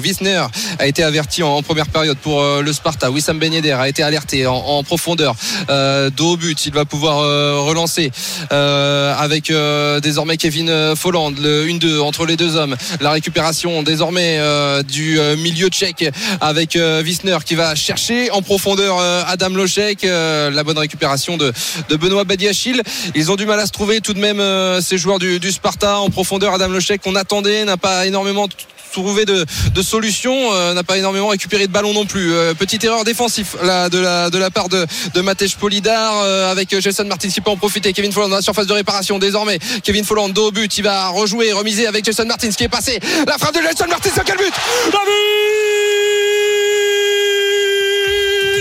Wisner 0.02 0.44
a 0.78 0.86
été 0.86 1.02
averti 1.02 1.42
en, 1.42 1.62
première 1.62 1.88
période 1.88 2.18
pour 2.18 2.42
le 2.42 2.72
Sparta. 2.72 3.10
Wissam 3.10 3.38
Ben 3.42 3.52
a 3.74 3.88
été 3.88 4.04
alerté 4.04 4.46
en, 4.46 4.84
profondeur 4.84 5.34
euh, 5.68 6.10
dos 6.10 6.36
but. 6.36 6.64
Il 6.64 6.72
va 6.72 6.84
pouvoir 6.84 7.18
euh, 7.18 7.58
relancer 7.58 8.12
euh, 8.52 9.12
avec 9.18 9.50
euh, 9.50 9.98
désormais 9.98 10.36
Kevin 10.36 10.94
Folland, 10.94 11.32
le 11.40 11.66
1-2 11.66 11.98
entre 11.98 12.24
les 12.24 12.36
deux 12.36 12.54
hommes. 12.54 12.76
La 13.00 13.10
récupération 13.10 13.82
désormais 13.82 14.38
du 14.84 15.18
milieu 15.38 15.70
tchèque 15.70 16.08
avec 16.40 16.76
Wisner 16.76 17.38
qui 17.44 17.56
va 17.56 17.74
chercher 17.74 18.30
en 18.30 18.42
profondeur 18.42 19.00
Adam 19.26 19.48
Lochek. 19.48 20.02
la 20.04 20.62
bonne 20.62 20.78
récupération 20.78 21.36
de, 21.36 21.52
de 21.88 21.96
Benoît 21.96 22.22
Badiachil. 22.22 22.80
Ils 23.16 23.32
ont 23.32 23.36
du 23.36 23.44
mal 23.44 23.58
à 23.58 23.66
se 23.66 23.72
trouver 23.72 24.00
tout 24.00 24.14
de 24.14 24.20
même 24.20 24.40
ces 24.80 24.98
joueurs 24.98 25.18
du, 25.18 25.40
du 25.40 25.50
Sparta 25.50 25.98
en 25.98 26.10
profondeur. 26.10 26.54
Adam 26.54 26.68
Lochek 26.68 27.02
qu'on 27.02 27.16
attendait 27.16 27.64
n'a 27.64 27.76
pas 27.76 28.06
énormément 28.06 28.46
trouvé 28.92 29.24
de, 29.24 29.44
solutions, 29.82 30.52
euh, 30.52 30.74
n'a 30.74 30.84
pas 30.84 30.98
énormément 30.98 31.28
récupéré 31.28 31.66
de 31.66 31.72
ballon 31.72 31.92
non 31.92 32.06
plus. 32.06 32.32
Euh, 32.32 32.54
petite 32.54 32.84
erreur 32.84 33.02
défensive 33.04 33.56
là, 33.62 33.88
de, 33.88 33.98
la, 33.98 34.28
la 34.30 34.50
part 34.50 34.68
de, 34.68 34.86
de 35.14 35.20
Matej 35.20 35.56
Polidar 35.56 36.18
euh, 36.22 36.52
avec 36.52 36.78
Jason 36.80 37.04
Martins 37.04 37.28
qui 37.28 37.40
peut 37.40 37.50
en 37.50 37.56
profiter. 37.56 37.92
Kevin 37.92 38.12
Folland 38.12 38.28
dans 38.28 38.36
la 38.36 38.42
surface 38.42 38.66
de 38.66 38.72
réparation 38.72 39.18
désormais. 39.18 39.58
Kevin 39.82 40.04
Folland 40.04 40.28
dos 40.28 40.48
au 40.48 40.52
but, 40.52 40.78
il 40.78 40.82
va 40.82 41.08
rejouer, 41.08 41.52
remiser 41.52 41.86
avec 41.86 42.04
Jason 42.04 42.26
Martins 42.26 42.50
qui 42.50 42.64
est 42.64 42.68
passé. 42.68 43.00
La 43.26 43.38
frappe 43.38 43.54
de 43.54 43.62
Jason 43.62 43.86
Martins, 43.88 44.10
quel 44.24 44.36
but 44.36 44.52
David 44.92 45.02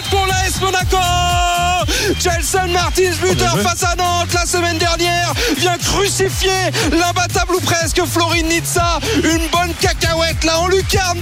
pour 0.09 0.25
l'AS 0.25 0.59
Monaco 0.61 1.20
Jelson 2.21 2.67
Martins, 2.71 3.13
buteur 3.19 3.57
face 3.61 3.83
à 3.83 3.95
Nantes 3.95 4.31
la 4.35 4.45
semaine 4.45 4.77
dernière, 4.77 5.33
vient 5.57 5.75
crucifier 5.79 6.51
l'imbattable 6.91 7.55
ou 7.55 7.59
presque 7.61 7.99
Florine 8.05 8.47
Nitsa. 8.47 8.99
Une 9.23 9.47
bonne 9.51 9.73
cacahuète 9.79 10.43
là 10.43 10.59
en 10.59 10.67
lucarne 10.67 11.19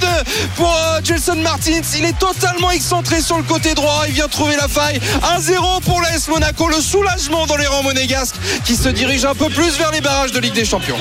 pour 0.57 0.67
euh, 0.67 0.99
Jelson 1.01 1.37
Martins. 1.37 1.79
Il 1.97 2.03
est 2.03 2.19
totalement 2.19 2.69
excentré 2.71 3.21
sur 3.21 3.37
le 3.37 3.43
côté 3.43 3.75
droit. 3.75 4.03
Il 4.09 4.13
vient 4.13 4.27
trouver 4.27 4.57
la 4.57 4.67
faille. 4.67 4.99
1-0 5.37 5.83
pour 5.85 6.01
l'AS 6.01 6.27
Monaco. 6.27 6.67
Le 6.67 6.81
soulagement 6.81 7.45
dans 7.45 7.55
les 7.55 7.67
rangs 7.67 7.83
monégasques 7.83 8.35
qui 8.65 8.75
se 8.75 8.89
dirige 8.89 9.23
un 9.23 9.35
peu 9.35 9.47
plus 9.47 9.77
vers 9.77 9.91
les 9.91 10.01
barrages 10.01 10.33
de 10.33 10.39
Ligue 10.39 10.53
des 10.53 10.65
Champions. 10.65 10.99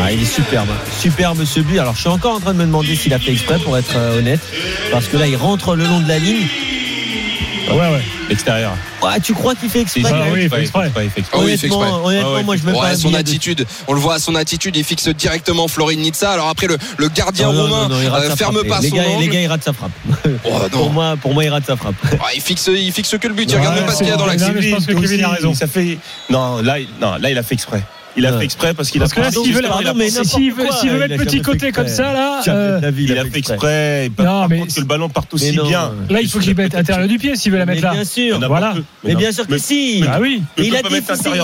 Ah, 0.00 0.12
il 0.12 0.22
est 0.22 0.32
superbe, 0.32 0.70
superbe 1.00 1.44
ce 1.44 1.58
but. 1.58 1.80
Alors 1.80 1.96
je 1.96 2.02
suis 2.02 2.08
encore 2.08 2.36
en 2.36 2.40
train 2.40 2.52
de 2.52 2.58
me 2.58 2.66
demander 2.66 2.94
s'il 2.94 3.12
a 3.14 3.18
fait 3.18 3.32
exprès 3.32 3.58
pour 3.58 3.76
être 3.76 3.96
euh, 3.96 4.20
honnête, 4.20 4.40
parce 4.92 5.08
que 5.08 5.16
là 5.16 5.26
il 5.26 5.34
rentre 5.34 5.74
le 5.74 5.86
long 5.86 5.98
de 5.98 6.06
la 6.06 6.20
ligne. 6.20 6.46
Ouais, 7.70 7.76
ouais. 7.76 8.02
Extérieur. 8.30 8.72
Ouais, 9.02 9.20
tu 9.20 9.34
crois 9.34 9.54
qu'il 9.54 9.68
fait 9.70 9.80
exprès 9.80 10.02
Ah 10.06 10.24
oui, 10.32 10.40
il 10.44 10.50
fait 10.50 10.60
exprès. 10.60 10.90
Oui, 10.96 11.02
il 11.04 11.10
fait 11.10 11.20
exprès. 11.20 11.38
Honnêtement, 11.38 12.04
honnêtement, 12.04 12.28
Ah 12.30 12.34
ouais, 12.36 12.42
moi 12.42 12.56
je 12.56 12.62
me 12.64 12.72
Ouais, 12.72 12.96
son 12.96 13.14
attitude, 13.14 13.66
on 13.88 13.92
le 13.94 14.00
voit 14.00 14.14
à 14.14 14.18
son 14.18 14.34
attitude, 14.34 14.76
il 14.76 14.84
fixe 14.84 15.08
directement 15.08 15.68
Florin 15.68 15.94
Nitsa. 15.96 16.32
Alors 16.32 16.48
après 16.48 16.66
le, 16.66 16.76
le 16.98 17.08
gardien 17.08 17.46
Non, 17.48 17.52
non, 17.52 17.62
roumain 17.62 17.88
non, 17.88 17.98
non, 18.00 18.14
euh, 18.14 18.36
ferme 18.36 18.62
pas 18.64 18.80
les 18.80 18.88
son 18.90 18.96
gars, 18.96 19.02
angle. 19.08 19.20
les 19.20 19.28
gars, 19.28 19.40
il 19.40 19.46
rate 19.46 19.62
sa 19.64 19.72
frappe. 19.72 19.90
Oh, 20.44 20.50
pour 20.70 20.90
moi, 20.92 21.16
pour 21.20 21.34
moi, 21.34 21.44
il 21.44 21.48
rate 21.50 21.66
sa 21.66 21.76
frappe. 21.76 21.94
Ouais, 22.12 22.18
il 22.34 22.40
fixe, 22.40 22.68
il 22.72 22.92
fixe 22.92 23.16
que 23.18 23.28
le 23.28 23.34
but. 23.34 23.50
Il 23.50 23.56
regarde 23.58 23.76
même 23.76 23.86
pas 23.86 23.92
ce 23.92 23.98
qu'il 23.98 24.08
y 24.08 24.10
a 24.10 24.16
dans 24.16 24.26
l'axe. 24.26 24.42
non, 24.42 24.52
mais 24.54 24.62
je 24.62 24.74
pense 24.74 24.86
que 24.86 24.92
Aussi, 24.92 25.02
Kevin 25.02 25.24
a 25.24 25.28
raison. 25.30 25.54
Ça 25.54 25.66
fait 25.66 25.98
non 26.30 26.60
là, 26.62 26.78
il- 26.78 26.88
non 27.00 27.16
là 27.20 27.30
il 27.30 27.38
a 27.38 27.42
fait 27.42 27.54
exprès. 27.54 27.82
Il 28.16 28.26
a 28.26 28.38
fait 28.38 28.44
exprès 28.44 28.74
parce 28.74 28.90
qu'il 28.90 29.00
Parce 29.00 29.12
a 29.12 29.14
que 29.16 29.20
là, 29.20 29.26
pardon, 29.26 29.44
s'il 29.44 29.54
veut, 29.54 30.98
mettre 30.98 31.14
a 31.14 31.24
petit 31.24 31.40
côté 31.42 31.72
comme 31.72 31.88
ça, 31.88 32.12
là, 32.12 32.42
euh, 32.46 32.92
il 32.98 33.18
a 33.18 33.24
fait 33.24 33.38
exprès. 33.38 34.08
Non, 34.08 34.24
Par 34.24 34.48
mais 34.48 34.58
contre, 34.58 34.74
que 34.74 34.80
le 34.80 34.86
ballon 34.86 35.08
parte 35.08 35.28
Mais 35.32 35.34
aussi 35.36 35.58
bien. 35.68 35.92
là, 36.10 36.20
il 36.20 36.28
faut 36.28 36.38
qu'il 36.38 36.54
mette 36.54 36.74
intérieur 36.74 37.08
du 37.08 37.18
pied 37.18 37.36
s'il 37.36 37.52
veut 37.52 37.58
la 37.58 37.66
mettre 37.66 37.82
là. 37.82 37.92
bien 37.92 38.04
sûr. 38.04 38.38
Voilà. 38.46 38.74
Mais 39.04 39.14
bien 39.14 39.32
sûr 39.32 39.46
que 39.46 39.58
si. 39.58 40.04
Ah 40.06 40.18
oui. 40.20 40.42
il 40.58 40.76
a 40.76 40.80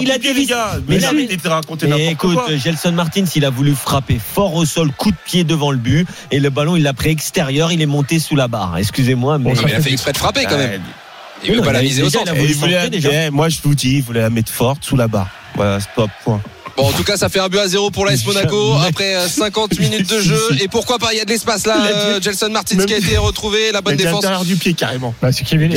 il 0.01 0.11
a 0.11 0.19
gars. 0.19 0.73
Mais 0.89 0.99
là, 0.99 1.13
mais- 1.15 1.25
il 1.25 1.33
était 1.33 1.49
raconté 1.49 1.87
n'importe 1.87 2.11
écoute, 2.13 2.35
quoi. 2.35 2.57
Gelson 2.57 2.93
Martins, 2.93 3.25
il 3.35 3.45
a 3.45 3.51
voulu 3.51 3.75
frapper 3.75 4.19
fort 4.19 4.55
au 4.55 4.65
sol, 4.65 4.91
coup 4.93 5.11
de 5.11 5.17
pied 5.25 5.45
devant 5.45 5.71
le 5.71 5.79
but, 5.79 6.07
et 6.31 6.41
le 6.41 6.51
ballon, 6.51 6.77
il 6.77 6.83
l'a 6.83 6.93
pris 6.93 7.11
extérieur, 7.11 7.73
il 7.73 7.81
est 7.81 7.87
monté 7.87 8.19
sous 8.19 8.37
la 8.37 8.49
barre. 8.49 8.77
Excusez-moi, 8.79 9.39
mais. 9.39 9.53
Non, 9.55 9.63
mais 9.65 9.71
il 9.73 9.75
a 9.77 9.81
fait 9.81 9.93
exprès 9.93 10.13
de 10.13 10.19
frapper 10.19 10.45
quand 10.45 10.59
même. 10.59 10.83
Il 11.45 11.55
veut 11.55 11.63
pas 11.63 11.73
la 11.73 11.83
miser 11.83 12.03
au 12.03 12.11
centre. 12.11 12.33
eh, 12.35 13.31
moi 13.31 13.49
je 13.49 13.59
vous 13.63 13.75
dis, 13.75 13.97
il 13.97 14.03
voulait 14.03 14.21
la 14.23 14.31
mettre 14.31 14.53
forte 14.53 14.85
sous 14.85 14.97
la 14.97 15.09
barre. 15.09 15.29
Voilà, 15.55 15.81
stop, 15.81 16.11
point. 16.25 16.41
Bon, 16.79 16.87
en 16.89 16.93
tout 16.93 17.03
cas, 17.03 17.17
ça 17.17 17.29
fait 17.29 17.41
un 17.41 17.49
but 17.49 17.59
à 17.59 17.67
zéro 17.67 17.91
pour 17.91 18.07
l'AS 18.07 18.25
Monaco 18.25 18.75
après 18.87 19.17
euh, 19.17 19.27
50 19.29 19.79
minutes 19.81 20.09
de 20.09 20.21
jeu. 20.21 20.41
Et 20.61 20.69
pourquoi 20.69 20.99
pas, 20.99 21.13
il 21.13 21.19
y 21.19 21.21
a 21.21 21.25
de 21.25 21.31
l'espace 21.31 21.67
là. 21.67 21.77
Euh, 21.93 22.21
Gelson 22.21 22.51
Martins 22.51 22.77
qui 22.77 22.95
a 22.95 22.99
été 22.99 23.17
retrouvé, 23.17 23.73
la 23.73 23.81
bonne 23.81 23.97
défense. 23.97 24.23
l'intérieur 24.23 24.45
du 24.45 24.55
pied 24.55 24.75
carrément. 24.75 25.13
Bah, 25.21 25.33
c'est 25.33 25.45
Kevin. 25.45 25.73
Y 25.73 25.77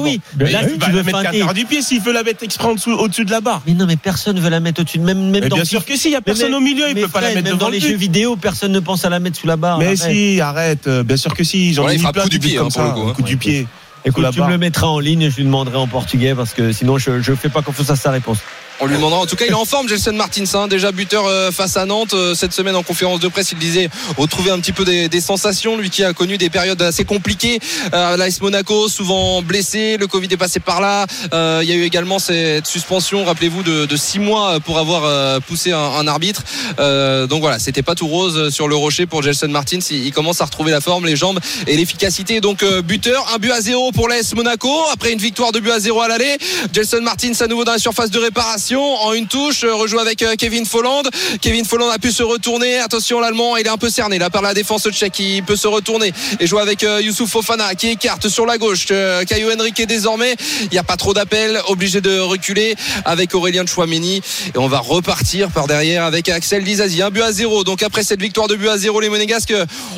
oui. 0.00 0.20
Mais 0.38 0.50
Là, 0.50 0.60
tu 0.64 0.90
veux 0.90 1.02
mettre 1.02 1.54
du 1.54 1.64
pied 1.64 1.80
s'il 1.82 2.02
veut 2.02 2.12
la 2.12 2.22
mettre 2.22 2.42
exprès 2.44 2.68
en 2.68 2.74
dessous- 2.74 2.92
au-dessus 2.92 3.24
de 3.24 3.30
la 3.30 3.40
barre. 3.40 3.62
Mais 3.66 3.72
non, 3.72 3.86
mais 3.86 3.96
personne 3.96 4.36
ne 4.36 4.40
veut 4.42 4.50
la 4.50 4.60
mettre 4.60 4.82
au-dessus. 4.82 4.98
Même, 4.98 5.32
dans 5.40 5.56
bien 5.56 5.64
sûr 5.64 5.84
que 5.84 5.96
si, 5.96 6.08
il 6.08 6.10
n'y 6.10 6.16
a 6.16 6.20
personne 6.20 6.54
au 6.54 6.60
milieu, 6.60 6.88
il 6.90 6.94
peut 6.94 7.08
pas 7.08 7.20
la 7.22 7.28
mettre 7.28 7.42
même 7.42 7.52
devant 7.54 7.58
dans 7.66 7.68
le 7.68 7.74
les 7.74 7.80
jeux 7.80 7.96
vidéo, 7.96 8.36
personne 8.36 8.72
ne 8.72 8.80
pense 8.80 9.04
à 9.04 9.08
la 9.08 9.20
mettre 9.20 9.38
sous 9.38 9.46
la 9.46 9.56
barre. 9.56 9.78
Mais 9.78 9.96
si, 9.96 10.40
arrête. 10.40 10.86
euh, 10.86 11.02
Bien 11.02 11.16
sûr 11.16 11.34
que 11.34 11.44
si. 11.44 11.72
J'en 11.72 11.88
ai 11.88 11.94
il 11.94 12.00
mis 12.04 12.12
plein 12.12 12.26
du 12.26 12.38
pied, 12.38 12.56
comme 12.56 12.66
hein, 12.66 12.70
pour 12.70 12.82
le 12.82 12.88
ça, 12.88 12.94
coup, 12.94 13.08
hein. 13.08 13.12
coup 13.14 13.22
du 13.22 13.36
pied. 13.36 13.66
Écoute, 14.04 14.24
tu 14.32 14.40
me 14.40 14.48
le 14.48 14.58
mettras 14.58 14.86
en 14.86 15.00
ligne, 15.00 15.28
je 15.30 15.36
lui 15.36 15.44
demanderai 15.44 15.76
en 15.78 15.88
portugais 15.88 16.34
parce 16.34 16.52
que 16.52 16.70
sinon 16.72 16.96
je 16.98 17.10
ne 17.10 17.22
fais 17.36 17.48
pas 17.48 17.62
confiance 17.62 17.90
à 17.90 17.96
sa 17.96 18.10
réponse. 18.12 18.38
On 18.78 18.86
lui 18.86 18.96
demandera. 18.96 19.20
En 19.20 19.26
tout 19.26 19.36
cas, 19.36 19.46
il 19.46 19.50
est 19.50 19.54
en 19.54 19.64
forme, 19.64 19.88
Gelson 19.88 20.12
Martins, 20.12 20.44
hein, 20.52 20.68
déjà 20.68 20.92
buteur 20.92 21.24
euh, 21.26 21.50
face 21.50 21.78
à 21.78 21.86
Nantes 21.86 22.12
euh, 22.12 22.34
cette 22.34 22.52
semaine 22.52 22.76
en 22.76 22.82
conférence 22.82 23.20
de 23.20 23.28
presse. 23.28 23.52
Il 23.52 23.58
disait 23.58 23.88
retrouver 24.18 24.50
un 24.50 24.60
petit 24.60 24.72
peu 24.72 24.84
des, 24.84 25.08
des 25.08 25.20
sensations, 25.22 25.78
lui 25.78 25.88
qui 25.88 26.04
a 26.04 26.12
connu 26.12 26.36
des 26.36 26.50
périodes 26.50 26.82
assez 26.82 27.04
compliquées. 27.06 27.58
Euh, 27.94 28.18
L'AS 28.18 28.38
Monaco, 28.42 28.88
souvent 28.90 29.40
blessé, 29.40 29.96
le 29.96 30.06
Covid 30.06 30.28
est 30.30 30.36
passé 30.36 30.60
par 30.60 30.82
là. 30.82 31.06
Euh, 31.32 31.60
il 31.62 31.70
y 31.70 31.72
a 31.72 31.74
eu 31.76 31.84
également 31.84 32.18
cette 32.18 32.66
suspension, 32.66 33.24
rappelez-vous, 33.24 33.62
de, 33.62 33.86
de 33.86 33.96
six 33.96 34.18
mois 34.18 34.60
pour 34.60 34.78
avoir 34.78 35.40
poussé 35.42 35.72
un, 35.72 35.78
un 35.78 36.06
arbitre. 36.06 36.42
Euh, 36.78 37.26
donc 37.26 37.40
voilà, 37.40 37.58
c'était 37.58 37.82
pas 37.82 37.94
tout 37.94 38.08
rose 38.08 38.50
sur 38.52 38.68
le 38.68 38.76
rocher 38.76 39.06
pour 39.06 39.22
Gelson 39.22 39.48
Martins. 39.48 39.78
Il, 39.90 40.04
il 40.04 40.12
commence 40.12 40.42
à 40.42 40.44
retrouver 40.44 40.72
la 40.72 40.82
forme, 40.82 41.06
les 41.06 41.16
jambes 41.16 41.40
et 41.66 41.76
l'efficacité. 41.78 42.42
Donc 42.42 42.62
buteur, 42.84 43.26
un 43.34 43.38
but 43.38 43.52
à 43.52 43.62
zéro 43.62 43.90
pour 43.92 44.06
l'AS 44.08 44.34
Monaco 44.34 44.70
après 44.92 45.12
une 45.12 45.18
victoire 45.18 45.52
de 45.52 45.60
but 45.60 45.70
à 45.70 45.80
zéro 45.80 46.02
à 46.02 46.08
l'aller. 46.08 46.36
Gelson 46.74 47.00
Martins 47.00 47.32
à 47.40 47.46
nouveau 47.46 47.64
dans 47.64 47.72
la 47.72 47.78
surface 47.78 48.10
de 48.10 48.18
réparation 48.18 48.65
en 48.74 49.12
une 49.12 49.26
touche, 49.26 49.62
euh, 49.64 49.74
rejoue 49.74 49.98
avec 49.98 50.22
euh, 50.22 50.34
Kevin 50.36 50.66
Folland. 50.66 51.02
Kevin 51.40 51.64
Folland 51.64 51.88
a 51.90 51.98
pu 51.98 52.10
se 52.10 52.22
retourner. 52.22 52.78
Attention, 52.78 53.20
l'Allemand, 53.20 53.56
il 53.56 53.66
est 53.66 53.70
un 53.70 53.76
peu 53.76 53.90
cerné 53.90 54.18
là 54.18 54.30
par 54.30 54.42
la 54.42 54.54
défense 54.54 54.88
tchèque. 54.90 55.20
Il 55.20 55.44
peut 55.44 55.56
se 55.56 55.68
retourner 55.68 56.12
et 56.40 56.46
jouer 56.46 56.62
avec 56.62 56.82
euh, 56.82 57.00
Youssouf 57.00 57.30
Fofana 57.30 57.74
qui 57.74 57.88
écarte 57.88 58.28
sur 58.28 58.46
la 58.46 58.58
gauche. 58.58 58.86
Caio 58.86 59.52
Henrique 59.52 59.86
désormais. 59.86 60.34
Il 60.62 60.70
n'y 60.70 60.78
a 60.78 60.82
pas 60.82 60.96
trop 60.96 61.14
d'appel, 61.14 61.60
obligé 61.68 62.00
de 62.00 62.18
reculer 62.18 62.74
avec 63.04 63.34
Aurélien 63.34 63.64
Chouameni. 63.66 64.16
Et 64.16 64.58
on 64.58 64.68
va 64.68 64.78
repartir 64.78 65.50
par 65.50 65.66
derrière 65.66 66.04
avec 66.04 66.28
Axel 66.28 66.64
Dizazi. 66.64 67.02
Un 67.02 67.10
but 67.10 67.22
à 67.22 67.32
zéro. 67.32 67.62
Donc 67.62 67.82
après 67.82 68.02
cette 68.02 68.20
victoire 68.20 68.48
de 68.48 68.56
but 68.56 68.68
à 68.68 68.78
zéro, 68.78 69.00
les 69.00 69.08
Monégasques 69.08 69.54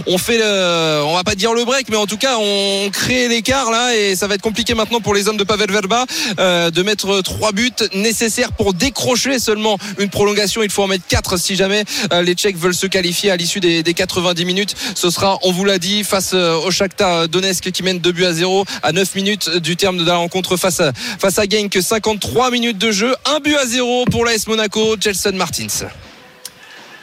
ont 0.06 0.18
fait 0.18 0.38
le, 0.38 1.02
on 1.04 1.14
va 1.14 1.24
pas 1.24 1.34
dire 1.34 1.54
le 1.54 1.64
break, 1.64 1.88
mais 1.88 1.96
en 1.96 2.06
tout 2.06 2.18
cas 2.18 2.36
on 2.38 2.90
crée 2.92 3.28
l'écart 3.28 3.70
là 3.70 3.94
et 3.96 4.16
ça 4.16 4.26
va 4.26 4.34
être 4.34 4.42
compliqué 4.42 4.74
maintenant 4.74 5.00
pour 5.00 5.14
les 5.14 5.28
hommes 5.28 5.36
de 5.36 5.44
Pavel 5.44 5.70
Verba 5.70 6.04
de 6.38 6.82
mettre 6.82 7.20
trois 7.22 7.52
buts 7.52 7.70
nécessaires 7.94 8.52
pour 8.58 8.74
décrocher 8.74 9.38
seulement 9.38 9.78
une 9.98 10.10
prolongation. 10.10 10.62
Il 10.62 10.70
faut 10.70 10.82
en 10.82 10.88
mettre 10.88 11.06
quatre 11.06 11.38
si 11.38 11.56
jamais 11.56 11.84
euh, 12.12 12.20
les 12.22 12.34
Tchèques 12.34 12.58
veulent 12.58 12.74
se 12.74 12.86
qualifier 12.86 13.30
à 13.30 13.36
l'issue 13.36 13.60
des, 13.60 13.82
des 13.82 13.94
90 13.94 14.44
minutes. 14.44 14.74
Ce 14.94 15.08
sera, 15.10 15.38
on 15.44 15.52
vous 15.52 15.64
l'a 15.64 15.78
dit, 15.78 16.04
face 16.04 16.32
euh, 16.34 16.56
au 16.56 16.70
Shakhtar 16.70 17.28
Donetsk 17.28 17.70
qui 17.70 17.82
mène 17.82 17.98
2 18.00 18.12
buts 18.12 18.24
à 18.26 18.32
0 18.34 18.66
à 18.82 18.92
9 18.92 19.14
minutes 19.14 19.48
du 19.58 19.76
terme 19.76 19.96
de 19.96 20.04
la 20.04 20.16
rencontre 20.16 20.56
face 20.56 20.80
à, 20.80 20.92
face 20.92 21.38
à 21.38 21.44
Genk. 21.48 21.78
53 21.80 22.50
minutes 22.50 22.78
de 22.78 22.90
jeu, 22.90 23.14
un 23.34 23.38
but 23.40 23.54
à 23.56 23.64
0 23.64 24.04
pour 24.10 24.24
l'AS 24.24 24.46
Monaco, 24.48 24.96
Jelson 25.00 25.32
Martins. 25.34 25.86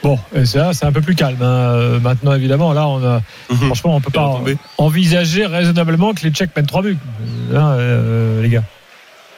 Bon, 0.02 0.18
et 0.34 0.44
c'est 0.44 0.58
là, 0.58 0.72
c'est 0.74 0.84
un 0.84 0.92
peu 0.92 1.00
plus 1.00 1.14
calme. 1.16 1.40
hein. 1.40 1.46
Euh, 1.46 1.98
Maintenant, 2.00 2.34
évidemment, 2.34 2.72
là, 2.74 2.86
on 2.86 3.02
a, 3.04 3.22
Mhm. 3.50 3.56
franchement, 3.66 3.96
on 3.96 4.00
peut 4.00 4.10
pas 4.12 4.20
tomber. 4.36 4.56
envisager 4.78 5.46
raisonnablement 5.46 6.12
que 6.14 6.22
les 6.22 6.30
Tchèques 6.30 6.50
mènent 6.54 6.66
3 6.66 6.82
buts. 6.82 6.98
Euh, 7.52 7.56
hein, 7.58 7.70
euh, 7.78 8.42
les 8.42 8.50
gars. 8.50 8.62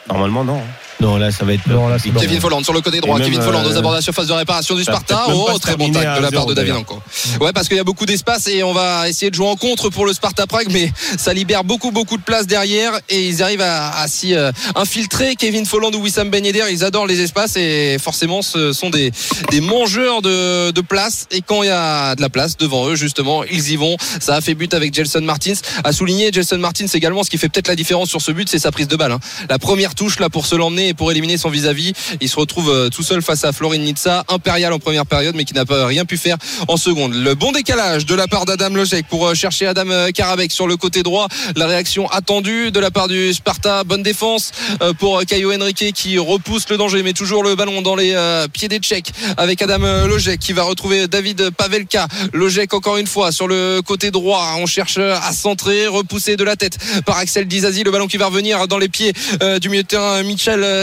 Normalement, 0.09 0.45
non. 0.45 0.61
Non, 1.01 1.17
là, 1.17 1.31
ça 1.31 1.45
va 1.45 1.55
être. 1.55 1.67
Non, 1.69 1.89
là. 1.89 1.97
Kevin 1.99 2.41
Folland 2.41 2.63
sur 2.65 2.73
le 2.73 2.81
côté 2.81 3.01
droit. 3.01 3.19
Kevin 3.21 3.41
Folland 3.41 3.65
euh, 3.65 3.71
aux 3.73 3.77
abords 3.77 3.93
de 3.93 3.97
la 3.97 4.03
surface 4.03 4.27
de 4.27 4.33
réparation 4.33 4.75
du 4.75 4.83
Sparta. 4.83 5.25
Oh, 5.29 5.57
très 5.61 5.77
bon 5.77 5.91
tacle 5.93 6.17
de 6.19 6.23
la 6.23 6.31
part 6.31 6.47
de 6.47 6.55
0, 6.55 6.55
David 6.55 6.75
encore. 6.75 7.01
Ouais, 7.41 7.53
parce 7.53 7.69
qu'il 7.69 7.77
y 7.77 7.81
a 7.81 7.85
beaucoup 7.85 8.07
d'espace 8.07 8.47
et 8.49 8.63
on 8.63 8.73
va 8.73 9.09
essayer 9.09 9.31
de 9.31 9.35
jouer 9.37 9.47
en 9.49 9.57
contre 9.57 9.91
pour 9.91 10.07
le 10.07 10.13
Sparta 10.13 10.47
Prague, 10.47 10.69
mais 10.71 10.93
ça 11.17 11.33
libère 11.33 11.63
beaucoup, 11.65 11.91
beaucoup 11.93 12.17
de 12.17 12.23
place 12.23 12.47
derrière 12.47 12.93
et 13.09 13.29
ils 13.29 13.43
arrivent 13.43 13.61
à, 13.61 13.91
à 13.99 14.09
s'y 14.09 14.35
euh, 14.35 14.51
infiltrer. 14.75 15.37
Kevin 15.37 15.67
Folland 15.67 15.95
ou 15.95 16.01
Wissam 16.03 16.31
Ben 16.31 16.45
Yedder, 16.45 16.65
ils 16.71 16.85
adorent 16.85 17.07
les 17.07 17.21
espaces 17.21 17.57
et 17.57 17.97
forcément, 18.01 18.43
ce 18.43 18.73
sont 18.73 18.91
des, 18.91 19.13
des 19.51 19.61
mangeurs 19.61 20.23
de, 20.23 20.71
de 20.71 20.81
place. 20.81 21.27
Et 21.31 21.43
quand 21.43 21.63
il 21.63 21.67
y 21.67 21.71
a 21.73 22.15
de 22.17 22.21
la 22.23 22.29
place 22.29 22.57
devant 22.57 22.89
eux, 22.89 22.97
justement, 22.97 23.45
ils 23.45 23.71
y 23.71 23.77
vont. 23.77 23.97
Ça 24.21 24.35
a 24.37 24.41
fait 24.41 24.55
but 24.55 24.75
avec 24.75 24.95
Gelson 24.95 25.21
Martins. 25.23 25.55
À 25.85 25.93
souligner, 25.93 26.31
Gelson 26.33 26.59
Martins 26.59 26.87
également, 26.93 27.23
ce 27.23 27.31
qui 27.31 27.39
fait 27.39 27.49
peut-être 27.49 27.69
la 27.69 27.77
différence 27.77 28.09
sur 28.09 28.21
ce 28.21 28.33
but, 28.33 28.49
c'est 28.49 28.59
sa 28.59 28.73
prise 28.73 28.89
de 28.89 28.97
balle. 28.97 29.13
hein. 29.13 29.21
La 29.49 29.59
première 29.59 29.95
touche 29.95 30.19
là 30.19 30.29
pour 30.29 30.47
se 30.47 30.55
l'emmener 30.57 30.88
et 30.89 30.95
pour 30.95 31.11
éliminer 31.11 31.37
son 31.37 31.51
vis-à-vis. 31.51 31.93
Il 32.21 32.29
se 32.29 32.37
retrouve 32.37 32.71
euh, 32.71 32.89
tout 32.89 33.03
seul 33.03 33.23
face 33.23 33.45
à 33.45 33.53
Florin 33.53 33.79
Nitsa, 33.79 34.25
impérial 34.29 34.73
en 34.73 34.79
première 34.79 35.07
période, 35.07 35.35
mais 35.35 35.45
qui 35.45 35.55
n'a 35.55 35.65
pas 35.65 35.87
rien 35.87 36.05
pu 36.05 36.17
faire 36.17 36.37
en 36.67 36.77
seconde. 36.77 37.15
Le 37.15 37.35
bon 37.35 37.53
décalage 37.53 38.07
de 38.07 38.15
la 38.15 38.27
part 38.27 38.47
d'Adam 38.47 38.71
Lojek 38.71 39.07
pour 39.07 39.27
euh, 39.27 39.35
chercher 39.35 39.67
Adam 39.67 39.89
euh, 39.91 40.11
Karabek 40.11 40.51
sur 40.51 40.67
le 40.67 40.77
côté 40.77 41.03
droit. 41.03 41.29
La 41.57 41.67
réaction 41.67 42.09
attendue 42.09 42.71
de 42.71 42.81
la 42.81 42.91
part 42.91 43.09
du 43.09 43.35
Sparta. 43.35 43.85
Bonne 43.85 44.03
défense 44.03 44.53
pour 44.99 45.23
Caio 45.27 45.53
Henrique 45.53 45.93
qui 45.95 46.19
repousse 46.19 46.69
le 46.69 46.77
danger, 46.77 47.03
mais 47.03 47.13
toujours 47.13 47.43
le 47.43 47.55
ballon 47.55 47.83
dans 47.83 47.95
les 47.95 48.17
pieds 48.53 48.69
des 48.69 48.79
Tchèques 48.79 49.13
avec 49.37 49.61
Adam 49.63 50.07
Lojek 50.07 50.41
qui 50.41 50.53
va 50.53 50.63
retrouver 50.63 51.09
David 51.09 51.51
Pavelka. 51.51 52.09
Lojek 52.33 52.75
encore 52.75 52.97
une 52.97 53.07
fois 53.07 53.33
sur 53.33 53.49
le 53.49 53.81
côté 53.85 54.11
droit. 54.11 54.57
On 54.59 54.67
cherche 54.67 54.99
à 54.99 55.33
centrer, 55.33 55.87
repousser 55.87 56.37
de 56.37 56.45
la 56.45 56.57
tête 56.57 56.79
par 57.05 57.19
Axel 57.19 57.47
Dizazi. 57.47 57.85
Le 57.85 57.91
ballon 57.91 58.07
qui 58.07 58.17
va 58.17 58.27
revenir 58.27 58.69
dans 58.69 58.79
les 58.79 58.89
pieds 58.89 59.13
du 59.61 59.69
milieu 59.69 59.83
de 59.83 59.89
terrain 59.89 60.23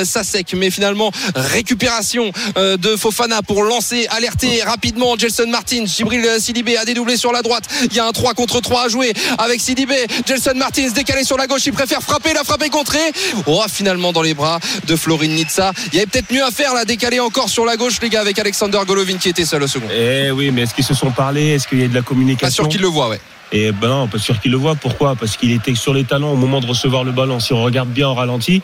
Sasek. 0.03 0.53
Mais 0.55 0.69
finalement, 0.69 1.11
récupération 1.35 2.31
euh, 2.57 2.77
de 2.77 2.95
Fofana 2.95 3.41
pour 3.41 3.63
lancer, 3.63 4.07
alerter 4.09 4.63
rapidement 4.63 5.17
Gelson 5.17 5.47
Martins. 5.47 5.85
Gibril 5.85 6.25
Sidibé 6.39 6.77
a 6.77 6.85
dédoublé 6.85 7.17
sur 7.17 7.31
la 7.31 7.41
droite. 7.41 7.65
Il 7.83 7.95
y 7.95 7.99
a 7.99 8.05
un 8.05 8.11
3 8.11 8.33
contre 8.33 8.59
3 8.59 8.85
à 8.85 8.89
jouer 8.89 9.13
avec 9.37 9.61
Sidibé. 9.61 10.07
Gelson 10.27 10.55
Martins 10.55 10.89
décalé 10.93 11.23
sur 11.23 11.37
la 11.37 11.47
gauche. 11.47 11.65
Il 11.65 11.73
préfère 11.73 12.01
frapper, 12.01 12.33
la 12.33 12.43
frappe 12.43 12.63
est 12.63 12.69
contrée. 12.69 13.11
Oh, 13.45 13.63
finalement 13.69 14.11
dans 14.11 14.21
les 14.21 14.33
bras 14.33 14.59
de 14.87 14.95
Florin 14.95 15.27
Nitsa. 15.27 15.71
Il 15.91 15.95
y 15.95 15.97
avait 15.97 16.07
peut-être 16.07 16.31
mieux 16.31 16.43
à 16.43 16.51
faire 16.51 16.73
là, 16.73 16.85
décaler 16.85 17.19
encore 17.19 17.49
sur 17.49 17.65
la 17.65 17.77
gauche, 17.77 17.99
les 18.01 18.09
gars, 18.09 18.21
avec 18.21 18.39
Alexander 18.39 18.79
Golovin 18.85 19.17
qui 19.17 19.29
était 19.29 19.45
seul 19.45 19.63
au 19.63 19.67
second. 19.67 19.87
Eh 19.93 20.31
oui, 20.31 20.51
mais 20.51 20.63
est-ce 20.63 20.73
qu'ils 20.73 20.83
se 20.83 20.93
sont 20.93 21.11
parlé? 21.11 21.49
Est-ce 21.49 21.67
qu'il 21.67 21.79
y 21.79 21.83
a 21.83 21.87
de 21.87 21.93
la 21.93 22.01
Pas 22.01 22.07
communication 22.07 22.63
sûr 22.63 22.69
qu'il 22.69 22.81
le 22.81 22.87
voit, 22.87 23.09
ouais. 23.09 23.19
Et 23.51 23.71
ben 23.71 23.87
non, 23.87 24.07
pas 24.07 24.17
sûr 24.17 24.39
qu'il 24.39 24.51
le 24.51 24.57
voit. 24.57 24.75
Pourquoi? 24.75 25.15
Parce 25.15 25.37
qu'il 25.37 25.51
était 25.51 25.75
sur 25.75 25.93
les 25.93 26.03
talons 26.03 26.31
au 26.31 26.35
moment 26.35 26.59
de 26.59 26.65
recevoir 26.65 27.03
le 27.03 27.11
ballon. 27.11 27.39
Si 27.39 27.53
on 27.53 27.63
regarde 27.63 27.89
bien 27.89 28.07
en 28.07 28.15
ralenti, 28.15 28.61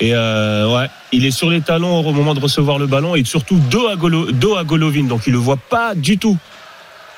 et 0.00 0.14
euh, 0.14 0.74
ouais, 0.74 0.88
il 1.12 1.26
est 1.26 1.30
sur 1.30 1.50
les 1.50 1.60
talons 1.60 2.00
au 2.00 2.12
moment 2.12 2.34
de 2.34 2.40
recevoir 2.40 2.78
le 2.78 2.86
ballon 2.86 3.14
et 3.14 3.24
surtout 3.24 3.56
dos 3.70 3.86
à, 3.86 3.96
Golovin, 3.96 5.04
donc 5.04 5.26
il 5.26 5.32
le 5.34 5.38
voit 5.38 5.58
pas 5.58 5.94
du 5.94 6.16
tout. 6.16 6.38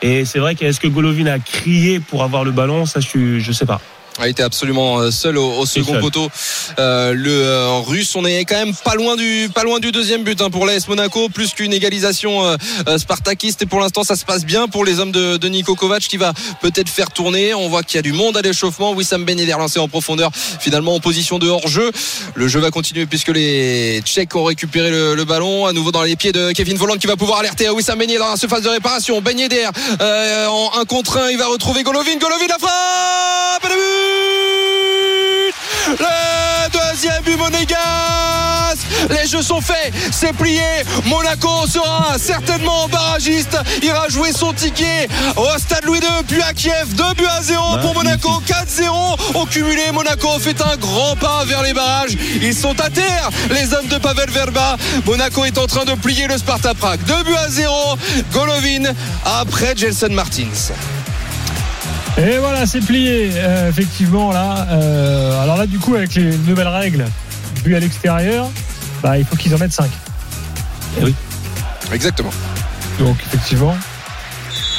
Et 0.02 0.24
c'est 0.24 0.40
vrai 0.40 0.56
qu'est-ce 0.56 0.80
que 0.80 0.88
Golovin 0.88 1.26
a 1.26 1.38
crié 1.38 2.00
pour 2.00 2.24
avoir 2.24 2.42
le 2.42 2.50
ballon? 2.50 2.86
Ça, 2.86 2.98
je, 2.98 3.38
je 3.38 3.52
sais 3.52 3.66
pas. 3.66 3.80
A 4.18 4.28
été 4.28 4.42
absolument 4.42 4.98
euh, 4.98 5.10
seul 5.10 5.38
au, 5.38 5.58
au 5.58 5.66
second 5.66 5.98
poteau. 6.00 6.28
Euh, 6.78 7.12
le 7.12 7.30
euh, 7.30 7.78
russe, 7.78 8.14
on 8.14 8.24
est 8.24 8.44
quand 8.44 8.56
même 8.56 8.74
pas 8.74 8.94
loin 8.94 9.16
du, 9.16 9.48
pas 9.54 9.62
loin 9.62 9.80
du 9.80 9.92
deuxième 9.92 10.22
but 10.22 10.40
hein, 10.40 10.50
pour 10.50 10.66
l'AS 10.66 10.86
Monaco, 10.88 11.28
plus 11.28 11.52
qu'une 11.54 11.72
égalisation 11.72 12.44
euh, 12.44 12.98
spartakiste. 12.98 13.62
Et 13.62 13.66
pour 13.66 13.80
l'instant, 13.80 14.04
ça 14.04 14.16
se 14.16 14.24
passe 14.24 14.44
bien 14.44 14.68
pour 14.68 14.84
les 14.84 15.00
hommes 15.00 15.12
de, 15.12 15.36
de 15.36 15.48
Niko 15.48 15.74
Kovac 15.74 16.02
qui 16.02 16.16
va 16.16 16.32
peut-être 16.60 16.88
faire 16.88 17.10
tourner. 17.10 17.54
On 17.54 17.68
voit 17.68 17.82
qu'il 17.82 17.96
y 17.96 17.98
a 17.98 18.02
du 18.02 18.12
monde 18.12 18.36
à 18.36 18.42
l'échauffement. 18.42 18.92
Wissam 18.92 19.24
Ben 19.24 19.38
Yedder 19.38 19.52
lancé 19.52 19.78
en 19.78 19.88
profondeur, 19.88 20.30
finalement 20.34 20.94
en 20.94 21.00
position 21.00 21.38
de 21.38 21.48
hors-jeu. 21.48 21.90
Le 22.34 22.48
jeu 22.48 22.60
va 22.60 22.70
continuer 22.70 23.06
puisque 23.06 23.28
les 23.28 24.02
Tchèques 24.04 24.36
ont 24.36 24.44
récupéré 24.44 24.90
le, 24.90 25.14
le 25.14 25.24
ballon 25.24 25.66
à 25.66 25.72
nouveau 25.72 25.92
dans 25.92 26.02
les 26.02 26.16
pieds 26.16 26.32
de 26.32 26.52
Kevin 26.52 26.76
Volland 26.76 26.96
qui 26.96 27.06
va 27.06 27.16
pouvoir 27.16 27.38
alerter 27.40 27.66
à 27.66 27.72
Wissam 27.72 27.98
Ben 27.98 28.08
Yedder 28.08 28.22
dans 28.22 28.30
la 28.30 28.36
surface 28.36 28.62
de 28.62 28.68
réparation. 28.68 29.20
Ben 29.20 29.38
Yedder 29.38 29.68
en 30.00 30.70
un 30.78 30.84
contre 30.84 31.18
un, 31.18 31.30
il 31.30 31.38
va 31.38 31.46
retrouver 31.46 31.82
Golovin. 31.82 32.16
Golovin 32.16 32.46
la 32.48 32.58
frappe, 32.58 33.64
et 33.64 33.68
le 33.68 33.74
but 33.74 34.01
le 35.98 36.70
deuxième 36.70 37.22
but 37.22 37.36
monégasque. 37.36 38.86
Les 39.10 39.26
jeux 39.26 39.42
sont 39.42 39.60
faits 39.60 39.92
c'est 40.10 40.32
plié. 40.34 40.62
Monaco 41.06 41.66
sera 41.66 42.16
certainement 42.18 42.88
barragiste. 42.88 43.56
Ira 43.82 44.08
jouer 44.08 44.32
son 44.32 44.52
ticket 44.52 45.08
au 45.36 45.58
stade 45.58 45.84
Louis 45.84 45.98
II 45.98 46.24
puis 46.28 46.40
à 46.42 46.52
Kiev. 46.52 46.94
2 46.94 47.04
buts 47.16 47.26
à 47.28 47.42
0 47.42 47.78
pour 47.82 47.94
Monaco. 47.94 48.28
4-0 48.46 48.88
au 49.34 49.46
cumulé. 49.46 49.90
Monaco 49.92 50.38
fait 50.38 50.60
un 50.62 50.76
grand 50.76 51.16
pas 51.16 51.44
vers 51.44 51.62
les 51.62 51.74
barrages. 51.74 52.16
Ils 52.40 52.54
sont 52.54 52.78
à 52.80 52.90
terre 52.90 53.30
les 53.50 53.72
hommes 53.74 53.88
de 53.88 53.98
Pavel 53.98 54.30
Verba. 54.30 54.76
Monaco 55.06 55.44
est 55.44 55.58
en 55.58 55.66
train 55.66 55.84
de 55.84 55.94
plier 55.94 56.26
le 56.26 56.38
Sparta 56.38 56.74
Prague. 56.74 57.00
2 57.04 57.22
buts 57.24 57.36
à 57.36 57.48
0 57.48 57.74
Golovin 58.32 58.92
après 59.24 59.74
Jelson 59.76 60.10
Martins 60.10 60.72
Et 62.18 62.36
voilà, 62.38 62.66
c'est 62.66 62.80
plié, 62.80 63.30
euh, 63.34 63.70
effectivement, 63.70 64.32
là. 64.32 64.66
Euh, 64.70 65.42
alors 65.42 65.56
là, 65.56 65.66
du 65.66 65.78
coup, 65.78 65.94
avec 65.94 66.14
les 66.14 66.36
nouvelles 66.38 66.68
règles, 66.68 67.04
but 67.64 67.74
à 67.74 67.80
l'extérieur, 67.80 68.48
bah, 69.02 69.18
il 69.18 69.24
faut 69.24 69.34
qu'ils 69.36 69.54
en 69.54 69.58
mettent 69.58 69.72
5. 69.72 69.90
exactement 71.92 72.30
Donc, 72.98 73.16
effectivement. 73.26 73.76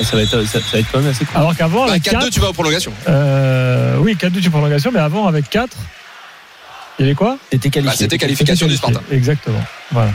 Ça 0.02 0.16
va 0.16 0.24
être, 0.24 0.44
ça, 0.46 0.60
ça 0.60 0.66
va 0.74 0.80
être 0.80 0.88
quand 0.92 1.00
même 1.00 1.10
assez 1.12 1.26
cool. 1.26 1.38
Alors 1.38 1.56
qu'avant, 1.56 1.86
Bah, 1.86 1.92
avec 1.92 2.04
4-2 2.04 2.12
4, 2.12 2.30
tu 2.30 2.40
vas 2.40 2.48
en 2.50 2.54
prolongation 2.54 2.92
euh, 3.08 3.98
oui, 4.00 4.16
4-2 4.20 4.42
sur 4.42 4.52
prolongation, 4.52 4.92
mais 4.92 5.00
avant, 5.00 5.28
avec 5.28 5.50
4, 5.50 5.76
il 7.00 7.04
y 7.04 7.06
avait 7.08 7.16
quoi? 7.16 7.38
C'était 7.52 7.70
Bah, 7.70 7.74
qualifié. 7.74 7.98
c'était 7.98 8.18
qualification 8.18 8.68
du 8.68 8.76
Sparta 8.76 9.02
Exactement. 9.12 9.64
Voilà. 9.92 10.12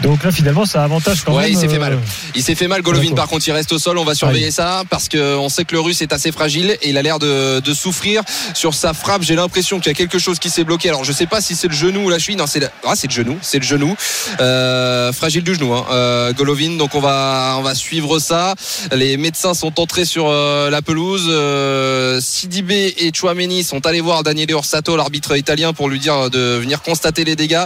Donc 0.00 0.24
là, 0.24 0.32
finalement, 0.32 0.64
ça 0.66 0.82
avantage 0.82 1.22
quand 1.24 1.34
Ouais, 1.34 1.42
même. 1.44 1.52
il 1.52 1.56
s'est 1.58 1.68
fait 1.68 1.76
euh, 1.76 1.80
mal. 1.80 1.98
Il 2.34 2.42
s'est 2.42 2.54
fait 2.54 2.66
mal, 2.66 2.82
Golovin. 2.82 3.14
Par 3.14 3.28
contre, 3.28 3.46
il 3.46 3.52
reste 3.52 3.72
au 3.72 3.78
sol. 3.78 3.98
On 3.98 4.04
va 4.04 4.14
surveiller 4.14 4.50
ça 4.50 4.82
parce 4.90 5.08
qu'on 5.08 5.48
sait 5.48 5.64
que 5.64 5.74
le 5.74 5.80
russe 5.80 6.02
est 6.02 6.12
assez 6.12 6.32
fragile 6.32 6.76
et 6.82 6.88
il 6.90 6.98
a 6.98 7.02
l'air 7.02 7.18
de, 7.18 7.60
de 7.60 7.74
souffrir 7.74 8.22
sur 8.54 8.74
sa 8.74 8.94
frappe. 8.94 9.22
J'ai 9.22 9.36
l'impression 9.36 9.78
qu'il 9.78 9.88
y 9.88 9.90
a 9.90 9.94
quelque 9.94 10.18
chose 10.18 10.38
qui 10.40 10.50
s'est 10.50 10.64
bloqué. 10.64 10.88
Alors, 10.88 11.04
je 11.04 11.12
sais 11.12 11.26
pas 11.26 11.40
si 11.40 11.54
c'est 11.54 11.68
le 11.68 11.74
genou 11.74 12.06
ou 12.06 12.10
la 12.10 12.18
cheville. 12.18 12.36
Non, 12.36 12.46
c'est 12.46 12.58
la- 12.60 12.70
ah, 12.84 12.94
c'est 12.96 13.06
le 13.06 13.12
genou. 13.12 13.38
C'est 13.42 13.58
le 13.58 13.64
genou. 13.64 13.94
Euh, 14.40 15.12
fragile 15.12 15.44
du 15.44 15.54
genou, 15.54 15.72
hein. 15.74 15.84
euh, 15.90 16.32
Golovin. 16.32 16.76
Donc, 16.78 16.94
on 16.94 17.00
va, 17.00 17.56
on 17.58 17.62
va 17.62 17.74
suivre 17.76 18.18
ça. 18.18 18.54
Les 18.92 19.16
médecins 19.16 19.54
sont 19.54 19.78
entrés 19.78 20.04
sur 20.04 20.26
euh, 20.28 20.68
la 20.70 20.82
pelouse. 20.82 21.30
Sidibé 22.20 22.94
et 22.98 23.12
Chouameni 23.14 23.62
sont 23.62 23.86
allés 23.86 24.00
voir 24.00 24.22
Daniele 24.22 24.54
Orsato, 24.54 24.96
l'arbitre 24.96 25.36
italien, 25.36 25.72
pour 25.72 25.88
lui 25.88 25.98
dire 26.00 26.30
de 26.30 26.56
venir 26.56 26.82
constater 26.82 27.24
les 27.24 27.36
dégâts. 27.36 27.64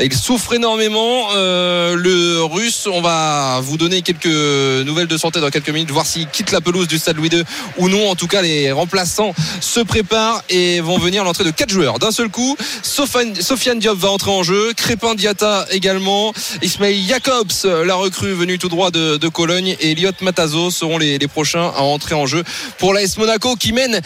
Il 0.00 0.14
souffre 0.14 0.54
énormément. 0.54 1.28
Euh, 1.36 1.65
le 1.96 2.42
russe, 2.42 2.86
on 2.90 3.00
va 3.00 3.60
vous 3.62 3.76
donner 3.76 4.02
quelques 4.02 4.26
nouvelles 4.26 5.06
de 5.06 5.16
santé 5.16 5.40
dans 5.40 5.50
quelques 5.50 5.70
minutes, 5.70 5.90
voir 5.90 6.06
s'il 6.06 6.26
quitte 6.28 6.52
la 6.52 6.60
pelouse 6.60 6.88
du 6.88 6.98
stade 6.98 7.16
Louis 7.16 7.28
II 7.32 7.44
ou 7.78 7.88
non. 7.88 8.08
En 8.08 8.14
tout 8.14 8.26
cas, 8.26 8.42
les 8.42 8.72
remplaçants 8.72 9.34
se 9.60 9.80
préparent 9.80 10.42
et 10.48 10.80
vont 10.80 10.98
venir 10.98 11.24
l'entrée 11.24 11.44
de 11.44 11.50
quatre 11.50 11.70
joueurs 11.70 11.98
d'un 11.98 12.10
seul 12.10 12.28
coup. 12.28 12.56
Sofiane, 12.82 13.78
Diop 13.78 13.98
va 13.98 14.10
entrer 14.10 14.30
en 14.30 14.42
jeu, 14.42 14.72
Crépin 14.76 15.14
Diata 15.14 15.66
également, 15.70 16.32
Ismail 16.62 17.04
Jacobs, 17.06 17.52
la 17.84 17.94
recrue 17.94 18.32
venue 18.32 18.58
tout 18.58 18.68
droit 18.68 18.90
de, 18.90 19.16
de 19.16 19.28
Cologne, 19.28 19.76
et 19.80 19.92
Elliot 19.92 20.12
Matazo 20.20 20.70
seront 20.70 20.98
les, 20.98 21.18
les 21.18 21.28
prochains 21.28 21.72
à 21.76 21.82
entrer 21.82 22.14
en 22.14 22.26
jeu 22.26 22.42
pour 22.78 22.94
l'AS 22.94 23.16
Monaco 23.18 23.56
qui 23.56 23.72
mène 23.72 24.00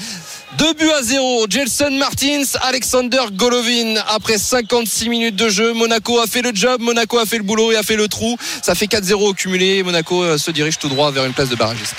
deux 0.59 0.75
buts 0.75 0.91
à 0.99 1.03
zéro. 1.03 1.47
Jelson 1.49 1.91
Martins, 1.99 2.43
Alexander 2.63 3.21
Golovin. 3.33 3.95
Après 4.09 4.39
56 4.39 5.09
minutes 5.09 5.37
de 5.37 5.49
jeu, 5.49 5.73
Monaco 5.75 6.19
a 6.19 6.27
fait 6.27 6.43
le 6.43 6.51
job, 6.55 6.81
Monaco 6.81 7.19
a 7.19 7.27
fait 7.27 7.39
le 7.39 7.45
boulot 7.45 7.73
et 7.73 7.77
a 7.77 7.83
fait 7.83 7.97
le 7.97 8.09
trou. 8.09 8.37
Ça 8.63 8.75
fait 8.75 8.87
4-0 8.87 9.15
au 9.15 9.33
cumulé. 9.35 9.83
Monaco 9.83 10.23
euh, 10.23 10.39
se 10.39 10.51
dirige 10.51 10.79
tout 10.79 10.89
droit 10.89 11.11
vers 11.11 11.25
une 11.25 11.33
place 11.33 11.49
de 11.49 11.57
barragiste. 11.57 11.97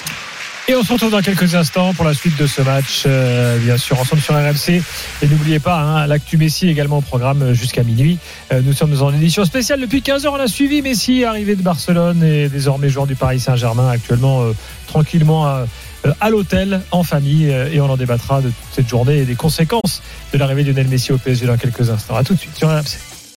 Et 0.67 0.75
on 0.75 0.83
se 0.83 0.93
retrouve 0.93 1.11
dans 1.11 1.21
quelques 1.21 1.55
instants 1.55 1.93
pour 1.93 2.05
la 2.05 2.13
suite 2.13 2.37
de 2.37 2.45
ce 2.45 2.61
match, 2.61 3.03
euh, 3.05 3.57
bien 3.57 3.77
sûr, 3.77 3.99
ensemble 3.99 4.21
sur 4.21 4.35
RMC. 4.35 4.81
Et 5.21 5.27
n'oubliez 5.27 5.59
pas, 5.59 5.79
hein, 5.79 6.07
l'actu 6.07 6.37
Messi 6.37 6.69
également 6.69 6.99
au 6.99 7.01
programme 7.01 7.53
jusqu'à 7.53 7.83
minuit. 7.83 8.19
Euh, 8.53 8.61
nous 8.63 8.71
sommes 8.71 9.01
en 9.01 9.11
édition 9.11 9.43
spéciale 9.43 9.81
depuis 9.81 10.01
15 10.01 10.25
heures. 10.25 10.33
On 10.33 10.39
a 10.39 10.47
suivi 10.47 10.81
Messi, 10.81 11.25
arrivé 11.25 11.55
de 11.55 11.63
Barcelone 11.63 12.23
et 12.23 12.47
désormais 12.47 12.89
joueur 12.89 13.07
du 13.07 13.15
Paris 13.15 13.39
Saint-Germain, 13.39 13.89
actuellement 13.89 14.43
euh, 14.43 14.53
tranquillement 14.87 15.65
à, 16.03 16.07
euh, 16.07 16.13
à 16.19 16.29
l'hôtel, 16.29 16.81
en 16.91 17.03
famille. 17.03 17.49
euh, 17.49 17.69
et 17.71 17.79
on 17.81 17.89
en 17.89 17.97
débattra 17.97 18.41
de 18.41 18.47
toute 18.47 18.55
cette 18.73 18.89
journée 18.89 19.19
et 19.19 19.25
des 19.25 19.35
conséquences 19.35 20.01
de 20.33 20.37
l'arrivée 20.37 20.63
de 20.63 20.69
Lionel 20.71 20.87
Messi 20.87 21.11
au 21.11 21.17
PSG 21.17 21.45
dans 21.45 21.57
quelques 21.57 21.89
instants. 21.89 22.15
À 22.15 22.23
tout 22.23 22.33
de 22.33 22.39
suite 22.39 22.55
sur 22.55 22.69
RMC. 22.69 22.97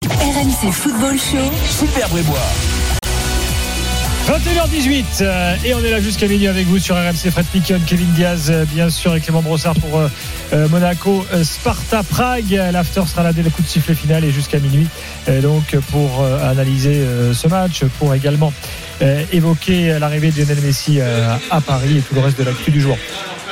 RMC 0.08 0.72
Football 0.72 1.18
Show. 1.18 1.50
Super 1.68 2.08
Brébois. 2.08 2.38
21h18 4.26 5.04
euh, 5.22 5.56
et 5.64 5.74
on 5.74 5.80
est 5.80 5.90
là 5.90 6.00
jusqu'à 6.00 6.28
minuit 6.28 6.46
avec 6.46 6.66
vous 6.68 6.78
sur 6.78 6.94
RMC 6.94 7.30
Fred 7.32 7.44
Piquion, 7.46 7.80
Kevin 7.84 8.06
Diaz 8.12 8.52
bien 8.72 8.88
sûr 8.88 9.14
et 9.16 9.20
Clément 9.20 9.42
Brossard 9.42 9.74
pour 9.74 10.00
Monaco, 10.70 11.26
Sparta 11.42 12.02
Prague. 12.04 12.52
L'after 12.72 13.02
sera 13.08 13.24
là 13.24 13.32
dès 13.32 13.42
le 13.42 13.50
coup 13.50 13.62
de 13.62 13.66
sifflet 13.66 13.94
final 13.96 14.24
et 14.24 14.30
jusqu'à 14.30 14.60
minuit 14.60 14.86
donc 15.42 15.76
pour 15.90 16.24
analyser 16.24 17.04
ce 17.34 17.48
match, 17.48 17.82
pour 17.98 18.14
également 18.14 18.52
évoquer 19.32 19.98
l'arrivée 19.98 20.30
de 20.30 20.40
Lionel 20.42 20.60
Messi 20.60 20.98
euh, 21.00 21.34
à 21.50 21.60
Paris 21.60 21.98
et 21.98 22.00
tout 22.00 22.14
le 22.14 22.20
reste 22.20 22.38
de 22.38 22.44
l'actu 22.44 22.70
du 22.70 22.80
jour. 22.80 22.96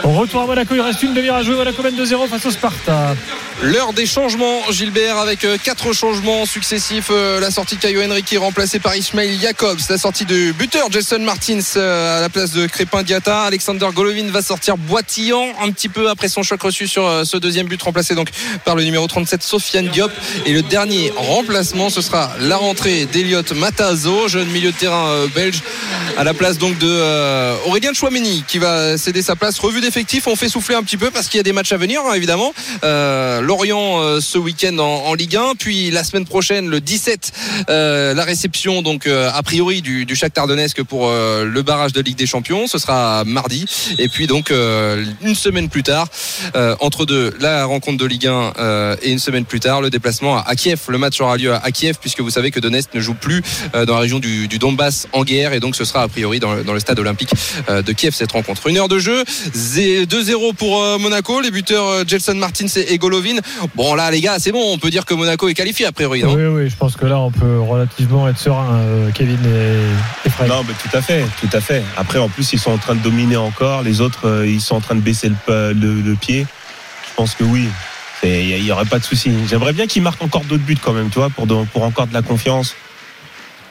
On 0.05 0.13
retourne 0.13 0.45
à 0.45 0.47
Monaco, 0.47 0.75
il 0.75 0.81
reste 0.81 1.03
une 1.03 1.15
demi-heure 1.15 1.37
à 1.37 1.43
jouer. 1.43 1.57
Monaco 1.57 1.83
mène 1.83 1.97
2-0 1.97 2.29
face 2.29 2.47
au 2.47 2.51
Sparta. 2.51 3.15
L'heure 3.63 3.93
des 3.93 4.07
changements, 4.07 4.63
Gilbert, 4.71 5.19
avec 5.19 5.45
euh, 5.45 5.59
quatre 5.63 5.93
changements 5.93 6.47
successifs. 6.47 7.09
Euh, 7.11 7.41
La 7.41 7.51
sortie 7.51 7.77
de 7.77 7.81
Caio 7.83 8.03
Henrique 8.03 8.35
remplacé 8.41 8.79
par 8.79 8.97
Ismail 8.97 9.39
Jacobs. 9.39 9.81
La 9.91 9.99
sortie 9.99 10.25
du 10.25 10.55
buteur 10.55 10.91
Jason 10.91 11.19
Martins 11.19 11.61
euh, 11.77 12.17
à 12.17 12.23
la 12.23 12.31
place 12.31 12.53
de 12.53 12.67
Crépin 12.67 13.03
Diata. 13.03 13.43
Alexander 13.43 13.87
Golovin 13.95 14.31
va 14.31 14.41
sortir 14.41 14.79
boitillant 14.79 15.45
un 15.61 15.71
petit 15.73 15.91
peu 15.91 16.09
après 16.09 16.29
son 16.29 16.43
choc 16.43 16.63
reçu 16.63 16.89
sur 16.89 17.27
ce 17.27 17.37
deuxième 17.37 17.67
but 17.67 17.83
remplacé 17.83 18.15
donc 18.15 18.31
par 18.65 18.77
le 18.77 18.83
numéro 18.83 19.07
37 19.07 19.43
Sofiane 19.43 19.89
Diop. 19.89 20.11
Et 20.47 20.55
le 20.55 20.63
dernier 20.63 21.13
remplacement, 21.15 21.91
ce 21.91 22.01
sera 22.01 22.33
la 22.41 22.57
rentrée 22.57 23.05
d'Eliott 23.05 23.53
Matazo, 23.53 24.27
jeune 24.29 24.49
milieu 24.49 24.73
de 24.73 24.77
terrain 24.77 25.27
belge, 25.35 25.61
à 26.17 26.25
la 26.25 26.33
place 26.33 26.57
donc 26.57 26.79
de 26.79 27.67
Aurélien 27.67 27.93
Chouameni 27.93 28.43
qui 28.49 28.59
va 28.59 28.97
céder 28.97 29.21
sa 29.21 29.37
place. 29.37 29.59
Revue 29.59 29.83
d'effectifs, 29.83 30.27
on 30.29 30.37
fait 30.37 30.49
souffler 30.49 30.77
un 30.77 30.83
petit 30.83 30.97
peu 30.97 31.11
parce 31.11 31.29
qu'il 31.29 31.37
y 31.37 31.41
a 31.41 31.45
des 31.45 31.53
matchs 31.53 31.73
à 31.73 31.77
venir 31.77 32.01
hein, 32.07 32.15
évidemment. 32.15 32.55
Lorient 33.51 34.01
euh, 34.01 34.21
ce 34.21 34.39
week-end 34.39 34.79
en, 34.79 35.07
en 35.07 35.15
Ligue 35.15 35.35
1, 35.35 35.55
puis 35.59 35.91
la 35.91 36.05
semaine 36.05 36.25
prochaine, 36.25 36.69
le 36.69 36.81
17, 36.81 37.33
euh, 37.69 38.15
la 38.15 38.23
réception 38.23 38.81
donc 38.81 39.09
euh, 39.09 39.29
a 39.35 39.43
priori 39.43 39.83
du, 39.83 40.07
du 40.07 40.15
Shakhtar 40.15 40.47
Donetsk 40.47 40.85
pour 40.85 41.11
le 41.11 41.63
barrage 41.63 41.93
de 41.93 42.01
Ligue 42.01 42.15
des 42.17 42.27
Champions. 42.27 42.69
Ce 42.69 42.79
sera 42.79 43.25
mardi, 43.27 43.65
et 43.99 44.07
puis 44.07 44.29
donc 44.29 44.51
une 44.53 45.35
semaine 45.35 45.69
plus 45.69 45.83
tard, 45.83 46.07
entre 46.79 47.07
deux, 47.07 47.35
la 47.41 47.65
rencontre 47.65 47.99
de 47.99 48.07
Ligue 48.07 48.29
1 48.29 48.53
euh, 48.59 48.97
et 49.03 49.11
une 49.11 49.19
semaine 49.19 49.45
plus 49.45 49.59
tard, 49.59 49.81
le 49.81 49.91
déplacement 49.91 50.39
à, 50.39 50.55
Kiev. 50.55 50.83
Le 50.87 50.99
match 50.99 51.21
aura 51.21 51.37
lieu 51.37 51.53
à, 51.53 51.71
Kiev 51.73 51.97
puisque 52.01 52.21
vous 52.21 52.31
savez 52.31 52.53
que 52.53 52.61
Donetsk 52.61 52.95
ne 52.95 53.01
joue 53.01 53.15
plus 53.15 53.43
dans 53.73 53.95
la 53.95 54.01
région 54.01 54.21
du, 54.21 54.47
du 54.47 54.61
Donbass 54.61 55.09
en 55.13 55.25
guerre, 55.25 55.55
et 55.55 55.59
donc 55.61 55.75
ce 55.75 55.85
sera 55.85 56.03
a 56.03 56.09
priori 56.09 56.39
dans, 56.39 56.63
dans 56.63 56.73
le 56.75 56.81
stade 56.81 57.01
olympique 57.01 57.33
de 57.69 57.93
Kiev 57.93 58.15
cette 58.15 58.31
rencontre. 58.31 58.69
Une 58.69 58.79
heure 58.79 58.89
de 58.89 59.01
jeu, 59.01 59.25
zé- 59.55 60.07
2-0 60.07 60.55
pour 60.55 60.81
Monaco, 61.01 61.41
les 61.41 61.51
buteurs 61.51 62.07
Jelson 62.07 62.35
Martins 62.35 62.67
et, 62.77 62.95
et 62.95 62.99
Bon 63.75 63.95
là 63.95 64.11
les 64.11 64.21
gars, 64.21 64.39
c'est 64.39 64.53
bon, 64.53 64.73
on 64.73 64.79
peut 64.79 64.91
dire 64.91 65.05
que 65.05 65.15
Monaco 65.15 65.49
est 65.49 65.55
qualifié 65.55 65.87
a 65.87 65.93
priori, 65.93 66.23
non 66.23 66.35
Oui, 66.35 66.45
oui, 66.47 66.71
je 66.71 66.77
pense 66.77 66.97
que 66.97 67.07
là 67.07 67.19
on 67.19 67.31
peut 67.31 67.61
relativement 67.61 68.29
être 68.29 68.39
serein, 68.39 68.75
euh, 68.75 69.11
Kevin 69.13 69.39
et, 69.45 70.27
et 70.27 70.31
Fred. 70.31 70.49
Non, 70.49 70.65
mais 70.67 70.75
tout 70.75 70.97
à 70.97 71.03
fait, 71.03 71.25
tout 71.41 71.49
à 71.57 71.61
fait. 71.61 71.83
Après, 71.97 72.19
en 72.19 72.29
plus, 72.29 72.53
ils 72.53 72.59
sont 72.59 72.73
en 72.73 72.79
train 72.79 72.95
de 72.95 73.01
dominer 73.01 73.37
encore. 73.37 73.83
Les 73.83 74.01
autres, 74.01 74.27
euh, 74.29 74.47
ils 74.47 74.61
sont 74.61 74.77
en 74.77 74.81
train 74.81 74.95
de 74.95 75.01
baisser 75.01 75.29
le, 75.29 75.37
pa- 75.47 75.73
le- 75.73 76.01
le 76.01 76.15
pied. 76.15 76.47
Je 77.09 77.15
pense 77.17 77.35
que 77.35 77.45
oui. 77.45 77.69
Il 78.23 78.63
n'y 78.63 78.71
aurait 78.71 78.85
pas 78.85 78.99
de 78.99 79.05
souci. 79.05 79.33
J'aimerais 79.49 79.73
bien 79.73 79.87
qu'ils 79.87 80.03
marquent 80.03 80.23
encore 80.23 80.45
d'autres 80.45 80.63
buts 80.63 80.77
quand 80.83 80.93
même, 80.93 81.09
tu 81.09 81.19
vois, 81.19 81.31
pour, 81.31 81.47
de- 81.47 81.65
pour 81.73 81.83
encore 81.85 82.07
de 82.07 82.13
la 82.13 82.21
confiance. 82.23 82.75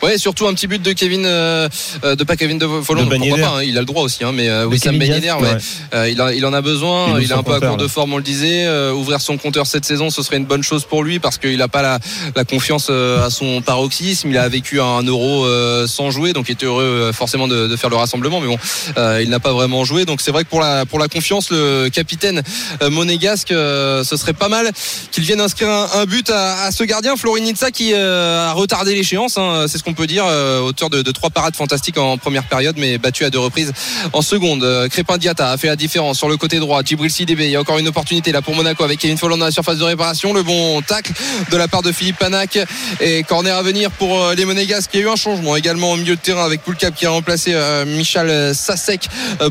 Ouais, 0.02 0.18
surtout 0.18 0.48
un 0.48 0.54
petit 0.54 0.68
but 0.68 0.82
de 0.82 0.94
Kevin, 0.94 1.26
euh, 1.26 1.68
euh, 2.06 2.16
de 2.16 2.24
pas 2.24 2.38
Kevin 2.38 2.58
de 2.58 2.66
Ben 3.10 3.18
pourquoi 3.20 3.38
pas, 3.50 3.58
hein, 3.58 3.64
il 3.64 3.76
a 3.78 3.82
le 3.82 3.86
droit 3.86 4.04
aussi, 4.04 4.24
hein, 4.24 4.32
mais 4.34 4.48
euh, 4.48 4.66
Wissam 4.66 4.98
Ben 4.98 5.10
Yedder, 5.16 5.34
ouais. 5.42 5.58
Euh, 5.94 6.10
il, 6.10 6.22
a- 6.22 6.34
il 6.34 6.46
en 6.46 6.54
a 6.54 6.62
besoin, 6.62 7.20
Il 7.20 7.30
est 7.30 7.34
un 7.34 7.44
peu 7.44 7.54
à 7.54 7.60
court 7.60 7.78
de 7.78 7.88
forme, 7.88 8.14
on 8.14 8.18
le 8.18 8.24
disait. 8.24 8.66
Euh, 8.66 8.94
ouvrir 8.94 9.20
son 9.20 9.36
compteur 9.38 9.68
cette 9.68 9.84
saison, 9.84 10.10
ce 10.10 10.24
serait 10.24 10.38
une 10.38 10.46
bonne 10.46 10.64
chose 10.64 10.86
pour 10.86 11.04
lui 11.04 11.20
parce 11.20 11.38
qu'il 11.38 11.58
n'a 11.58 11.68
pas 11.68 11.82
la, 11.82 12.00
la 12.36 12.46
confiance 12.46 12.90
à 12.90 13.30
son 13.30 13.62
paroxysme. 13.62 14.30
Il 14.30 14.38
a 14.38 14.48
vécu 14.48 14.80
un 14.80 15.02
euro 15.04 15.46
euh, 15.46 15.86
sans 15.86 16.12
jouer, 16.12 16.32
donc 16.32 16.46
il 16.48 16.54
était 16.54 16.66
heureux 16.66 17.12
forcément 17.14 17.50
de, 17.50 17.68
de 17.68 17.76
faire 17.76 17.90
le 17.90 17.98
rassemblement, 17.98 18.40
mais 18.40 18.48
bon, 18.48 18.58
euh, 18.98 19.20
il 19.22 19.30
n'a 19.30 19.40
pas 19.42 19.52
vraiment 19.52 19.84
joué. 19.84 20.06
Donc 20.06 20.22
c'est 20.22 20.32
vrai 20.32 20.46
que 20.46 20.50
pour 20.50 20.62
la, 20.62 20.86
pour 20.86 21.00
la 21.00 21.10
confiance, 21.10 21.52
le 21.52 21.90
capitaine 21.90 22.42
monégasque, 22.90 23.52
euh, 23.52 24.04
ce 24.06 24.16
serait 24.16 24.34
pas 24.34 24.48
mal 24.50 24.72
qu'il 25.12 25.24
vienne 25.24 25.42
inscrire 25.42 25.70
un, 25.70 25.88
un 25.96 26.06
but 26.06 26.30
à, 26.30 26.64
à 26.64 26.72
ce 26.72 26.86
gardien, 26.86 27.18
Florinitza, 27.18 27.72
qui 27.72 27.92
euh, 27.94 28.48
a 28.48 28.54
retardé 28.54 28.96
l'échéance, 28.96 29.38
hein, 29.38 29.66
c'est 29.68 29.78
ce 29.78 29.84
qu'on 29.90 29.96
peut 29.96 30.08
dire, 30.08 30.26
euh, 30.28 30.60
auteur 30.60 30.92
de, 30.92 31.02
trois 31.12 31.32
parades 31.32 31.56
fantastiques 31.56 31.98
en 31.98 32.20
première 32.20 32.44
période, 32.44 32.76
mais 32.78 33.00
battu 33.00 33.26
à 33.26 33.32
deux 33.32 33.40
reprises 33.40 33.74
en 34.14 34.22
seconde. 34.22 34.64
Euh, 34.64 34.88
Crépin 34.88 35.18
Diata 35.18 35.52
a 35.52 35.58
fait 35.58 35.66
la 35.66 35.76
différence 35.76 36.20
sur 36.20 36.30
le 36.30 36.38
côté 36.38 36.60
droit. 36.60 36.84
Djibril 36.84 37.10
Sidibé, 37.10 37.46
il 37.46 37.52
y 37.52 37.56
a 37.56 37.60
encore 37.60 37.80
une 37.80 37.88
opportunité 37.88 38.32
là 38.32 38.44
pour 38.44 38.54
Monaco 38.54 38.84
avec 38.84 39.00
Kevin 39.00 39.18
Folland 39.18 39.40
dans 39.40 39.46
la 39.46 39.52
surface 39.52 39.80
de 39.80 39.84
réparation. 39.84 40.32
Le 40.32 40.44
bon 40.44 40.82
tacle 40.84 41.12
de 41.50 41.58
la 41.58 41.68
part 41.68 41.82
de 41.82 41.92
Philippe 41.92 42.20
Panac 42.20 42.60
et 43.02 43.24
corner 43.24 43.58
à 43.58 43.64
venir 43.64 43.90
pour 43.90 44.22
euh, 44.22 44.36
les 44.36 44.46
Monégasques. 44.46 44.92
Il 44.94 45.00
y 45.00 45.04
a 45.04 45.06
eu 45.08 45.10
un 45.10 45.16
changement 45.16 45.56
également 45.56 45.92
au 45.94 45.96
milieu 45.96 46.16
de 46.16 46.22
terrain 46.22 46.46
avec 46.46 46.62
Poulkap 46.62 46.94
qui 46.94 47.08
a 47.08 47.10
remplacé 47.10 47.56
Michal 47.88 48.54
Sasek 48.54 49.08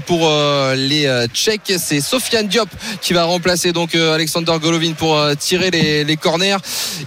pour 0.07 0.31
les 0.77 1.27
Tchèques. 1.35 1.73
C'est 1.79 2.01
Sofiane 2.01 2.47
Diop 2.47 2.69
qui 3.03 3.13
va 3.13 3.25
remplacer 3.25 3.73
donc 3.73 3.97
Alexander 3.97 4.53
Golovin 4.61 4.93
pour 4.93 5.21
tirer 5.37 5.73
les, 5.73 6.05
les 6.05 6.17
corners. 6.17 6.59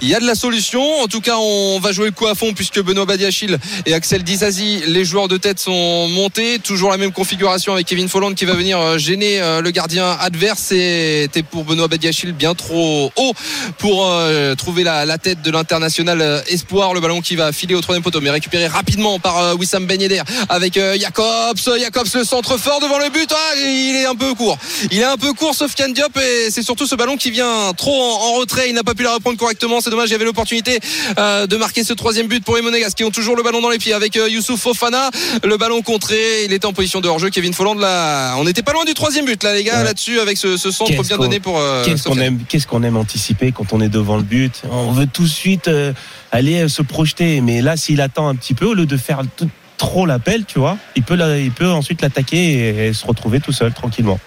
Il 0.02 0.10
y 0.10 0.16
a 0.16 0.20
de 0.20 0.28
la 0.28 0.36
solution. 0.36 0.84
En 1.02 1.08
tout 1.08 1.22
cas, 1.22 1.38
on 1.38 1.80
va 1.80 1.92
jouer 1.92 2.08
le 2.08 2.12
coup 2.12 2.28
à 2.28 2.36
fond 2.36 2.54
puisque 2.54 2.82
Benoît 2.82 3.06
Badiachil 3.22 3.60
et 3.86 3.94
Axel 3.94 4.24
Dizazi, 4.24 4.82
les 4.88 5.06
joueurs 5.06 5.28
de 5.28 5.38
tête 5.38 5.60
sont 5.60 6.08
montés. 6.08 6.58
Toujours 6.58 6.90
la 6.90 6.98
même 6.98 7.12
configuration 7.12 7.72
avec 7.72 7.86
Kevin 7.86 8.10
Folland 8.10 8.34
qui 8.34 8.46
va 8.46 8.54
venir 8.54 8.80
euh, 8.80 8.98
gêner 8.98 9.40
euh, 9.40 9.62
le 9.62 9.70
gardien 9.70 10.18
adverse. 10.20 10.60
C'était 10.70 11.44
pour 11.44 11.64
Benoît 11.64 11.88
Badiachil 11.88 12.32
bien 12.32 12.56
trop 12.56 13.12
haut 13.16 13.34
pour 13.78 14.08
euh, 14.08 14.56
trouver 14.56 14.84
la, 14.84 15.06
tête 15.20 15.44
de 15.44 15.52
l'international 15.52 16.44
espoir. 16.48 16.96
Le 16.96 17.00
ballon 17.00 17.22
qui 17.22 17.36
va 17.36 17.52
filer 17.52 17.76
au 17.76 17.82
troisième 17.82 18.02
poteau, 18.02 18.22
mais 18.22 18.32
récupéré 18.32 18.66
rapidement 18.66 19.20
par 19.20 19.56
Wissam 19.56 19.86
Ben 19.86 20.02
avec 20.50 20.80
Jacobs. 21.00 21.78
Jacobs 21.80 22.08
le 22.16 22.24
centre 22.24 22.58
fort 22.58 22.80
devant 22.80 22.98
le 22.98 23.10
but. 23.10 23.32
Ah, 23.32 23.56
il 23.56 23.98
est 23.98 24.06
un 24.08 24.16
peu 24.16 24.34
court. 24.34 24.58
Il 24.90 25.00
est 25.00 25.04
un 25.04 25.18
peu 25.18 25.34
court, 25.34 25.54
Sofiane 25.54 25.94
Diop, 25.94 26.18
et 26.18 26.50
c'est 26.50 26.64
surtout 26.64 26.88
ce 26.88 26.96
ballon 26.96 27.18
qui 27.18 27.30
vient 27.30 27.72
trop 27.78 28.02
en, 28.02 28.30
en 28.30 28.34
retrait. 28.40 28.70
Il 28.70 28.74
n'a 28.74 28.84
pas 28.84 28.96
pu 28.96 29.04
la 29.04 29.14
reprendre 29.14 29.38
correctement. 29.38 29.80
C'est 29.80 29.92
dommage. 29.92 30.10
Il 30.10 30.14
y 30.14 30.16
avait 30.16 30.26
l'opportunité 30.26 30.80
de 31.18 31.58
marquer 31.58 31.84
ce 31.84 31.94
troisième 31.94 32.28
but 32.28 32.44
pour 32.44 32.56
les 32.56 32.64
Monégasques 32.64 32.98
qui 32.98 33.04
ont 33.04 33.11
toujours 33.12 33.36
le 33.36 33.44
ballon 33.44 33.62
dans 33.62 33.70
les 33.70 33.78
pieds 33.78 33.94
avec 33.94 34.18
euh, 34.18 34.30
Youssouf 34.30 34.60
Fofana. 34.62 35.10
Le 35.44 35.58
ballon 35.58 35.82
contré. 35.82 36.46
Il 36.46 36.54
était 36.54 36.66
en 36.66 36.74
position 36.74 37.02
de 37.02 37.08
hors-jeu. 37.08 37.30
Kevin 37.30 37.54
Folland 37.54 37.76
là. 37.80 38.36
On 38.38 38.44
n'était 38.44 38.64
pas 38.64 38.74
loin 38.74 38.86
du 38.86 38.94
troisième 38.94 39.26
but 39.26 39.44
là, 39.44 39.54
les 39.54 39.64
gars, 39.64 39.80
Ouais. 39.80 39.84
là-dessus 39.84 40.20
avec 40.20 40.38
ce, 40.38 40.58
ce 40.58 40.72
centre 40.72 40.92
bien 41.04 41.18
donné 41.18 41.40
pour. 41.40 41.60
euh, 41.60 41.84
Qu'est-ce 41.86 42.04
qu'on 42.04 42.18
aime, 42.20 42.40
qu'est-ce 42.48 42.68
qu'on 42.68 42.84
aime 42.84 42.98
anticiper 42.98 43.52
quand 43.52 43.74
on 43.74 43.82
est 43.82 43.90
devant 43.90 44.18
le 44.18 44.24
but? 44.24 44.62
On 44.72 44.92
veut 44.92 45.08
tout 45.08 45.24
de 45.24 45.28
suite 45.28 45.68
euh, 45.68 45.94
aller 46.32 46.68
se 46.70 46.82
projeter, 46.82 47.42
mais 47.42 47.62
là, 47.62 47.78
s'il 47.78 48.02
attend 48.02 48.28
un 48.28 48.36
petit 48.36 48.54
peu, 48.54 48.66
au 48.66 48.74
lieu 48.74 48.86
de 48.86 48.98
faire 48.98 49.22
tout- 49.38 49.50
trop 49.78 50.06
l'appel, 50.06 50.46
tu 50.46 50.60
vois, 50.60 50.78
il 50.96 51.04
peut, 51.04 51.16
la- 51.16 51.40
il 51.40 51.52
peut 51.52 51.68
ensuite 51.70 52.02
l'attaquer 52.02 52.38
et, 52.38 52.88
et 52.88 52.94
se 52.94 53.06
retrouver 53.06 53.40
tout 53.40 53.52
seul 53.52 53.74
tranquillement. 53.74 54.20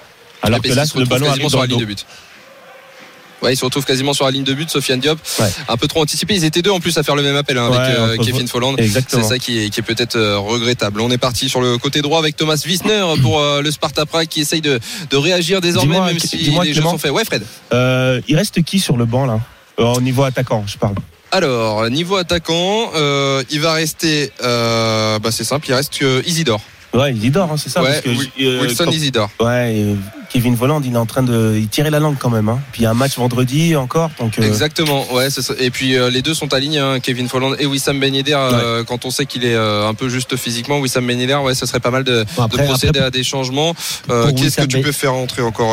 Alors 0.43 0.61
que 0.61 0.69
là, 0.69 0.85
le 0.97 1.05
ballon 1.05 1.31
arrive 1.31 1.49
dans 1.51 1.63
le 1.63 1.69
de 1.69 1.85
but. 1.85 2.05
Ouais, 3.45 3.53
il 3.53 3.57
se 3.57 3.65
retrouve 3.65 3.85
quasiment 3.85 4.13
sur 4.15 4.25
la 4.25 4.31
ligne 4.31 4.43
de 4.45 4.55
but, 4.55 4.69
Sofiane 4.71 4.99
Diop. 5.01 5.19
Ouais. 5.39 5.47
Un 5.69 5.77
peu 5.77 5.87
trop 5.87 6.01
anticipé. 6.03 6.35
Ils 6.35 6.45
étaient 6.45 6.63
deux 6.63 6.71
en 6.71 6.81
plus 6.81 6.97
à 6.99 7.03
faire 7.03 7.15
le 7.15 7.23
même 7.23 7.37
appel 7.37 7.59
hein, 7.59 7.71
avec 7.71 7.97
euh, 7.97 8.17
Kevin 8.25 8.49
Folland. 8.49 8.75
C'est 9.09 9.23
ça 9.23 9.39
qui 9.39 9.59
est, 9.65 9.71
qui 9.71 9.81
est 9.81 9.83
peut-être 9.85 10.17
euh, 10.17 10.39
regrettable. 10.39 11.01
On 11.01 11.11
est 11.11 11.19
parti 11.19 11.49
sur 11.49 11.61
le 11.61 11.79
côté 11.79 12.03
droit 12.03 12.19
avec 12.19 12.37
Thomas 12.37 12.61
Wissner 12.67 13.05
pour 13.23 13.39
euh, 13.41 13.63
le 13.63 13.71
Sparta 13.71 14.07
Prague 14.07 14.29
qui 14.29 14.41
essaye 14.41 14.61
de, 14.61 14.81
de 15.11 15.17
réagir 15.17 15.61
désormais, 15.61 16.01
même 16.01 16.19
si 16.19 16.39
les 16.39 16.73
jeux 16.75 16.83
sont 16.83 16.99
faits. 16.99 17.13
Ouais, 17.13 17.25
Fred. 17.25 17.43
Euh, 17.73 18.21
il 18.29 18.37
reste 18.37 18.63
qui 18.63 18.81
sur 18.81 18.97
le 18.97 19.05
banc 19.05 19.27
là? 19.27 19.39
Au 19.77 20.01
niveau 20.01 20.23
attaquant, 20.23 20.65
je 20.67 20.79
parle. 20.79 20.95
Alors, 21.33 21.91
niveau 21.91 22.17
attaquant, 22.17 22.91
euh, 22.95 23.43
il 23.51 23.61
va 23.61 23.73
rester. 23.73 24.31
euh, 24.45 25.19
bah, 25.19 25.31
c'est 25.33 25.43
simple, 25.45 25.67
il 25.69 25.75
reste 25.75 26.01
Isidore. 26.27 26.61
Ouais, 26.93 27.13
Isidore, 27.13 27.51
hein, 27.51 27.57
c'est 27.57 27.71
ça. 27.71 27.83
ouais, 27.83 27.89
parce 27.91 28.03
que, 28.03 28.11
Wil- 28.11 28.61
Wilson 28.61 28.89
Isidore. 28.93 29.29
Ouais, 29.41 29.85
Kevin 30.35 30.57
Voland, 30.57 30.81
il 30.85 30.93
est 30.95 30.97
en 30.97 31.07
train 31.07 31.23
de 31.23 31.55
il 31.57 31.69
tirer 31.69 31.91
la 31.91 32.01
langue 32.01 32.17
quand 32.19 32.29
même. 32.29 32.49
Hein. 32.49 32.59
Puis 32.73 32.83
il 32.83 32.85
y 32.85 32.87
a 32.87 32.91
un 32.91 32.95
match 32.95 33.17
vendredi 33.17 33.77
encore, 33.77 34.11
donc. 34.19 34.37
euh, 34.37 34.43
Exactement, 34.43 35.13
ouais. 35.13 35.31
ça. 35.31 35.55
Et 35.61 35.71
puis 35.71 35.97
euh, 35.97 36.11
les 36.11 36.23
deux 36.23 36.35
sont 36.35 36.53
alignés, 36.53 36.81
hein, 36.81 36.99
Kevin 37.01 37.29
Folland 37.29 37.55
et 37.61 37.67
Wissam 37.67 38.01
Ben 38.01 38.13
Yedder. 38.13 38.37
euh, 38.37 38.83
Quand 38.83 39.05
on 39.05 39.11
sait 39.13 39.27
qu'il 39.27 39.45
est 39.45 39.55
un 39.55 39.95
peu 39.95 40.09
juste 40.09 40.35
physiquement, 40.37 40.81
Wissam 40.81 41.07
Ben 41.07 41.21
Yedder, 41.21 41.37
ouais, 41.37 41.55
ce 41.55 41.67
serait 41.67 41.79
pas 41.79 41.93
mal 41.93 42.03
de, 42.03 42.25
Bon, 42.37 42.43
après- 42.43 42.63
de 42.63 42.67
procéder 42.67 42.99
après- 42.99 43.07
à 43.07 43.11
des 43.11 43.23
changements. 43.23 43.75
Qu'est-ce 44.37 44.57
que 44.57 44.63
tu 44.67 44.79
Ben- 44.79 44.83
peux 44.83 44.91
faire 44.93 45.13
rentrer 45.13 45.43
encore 45.43 45.73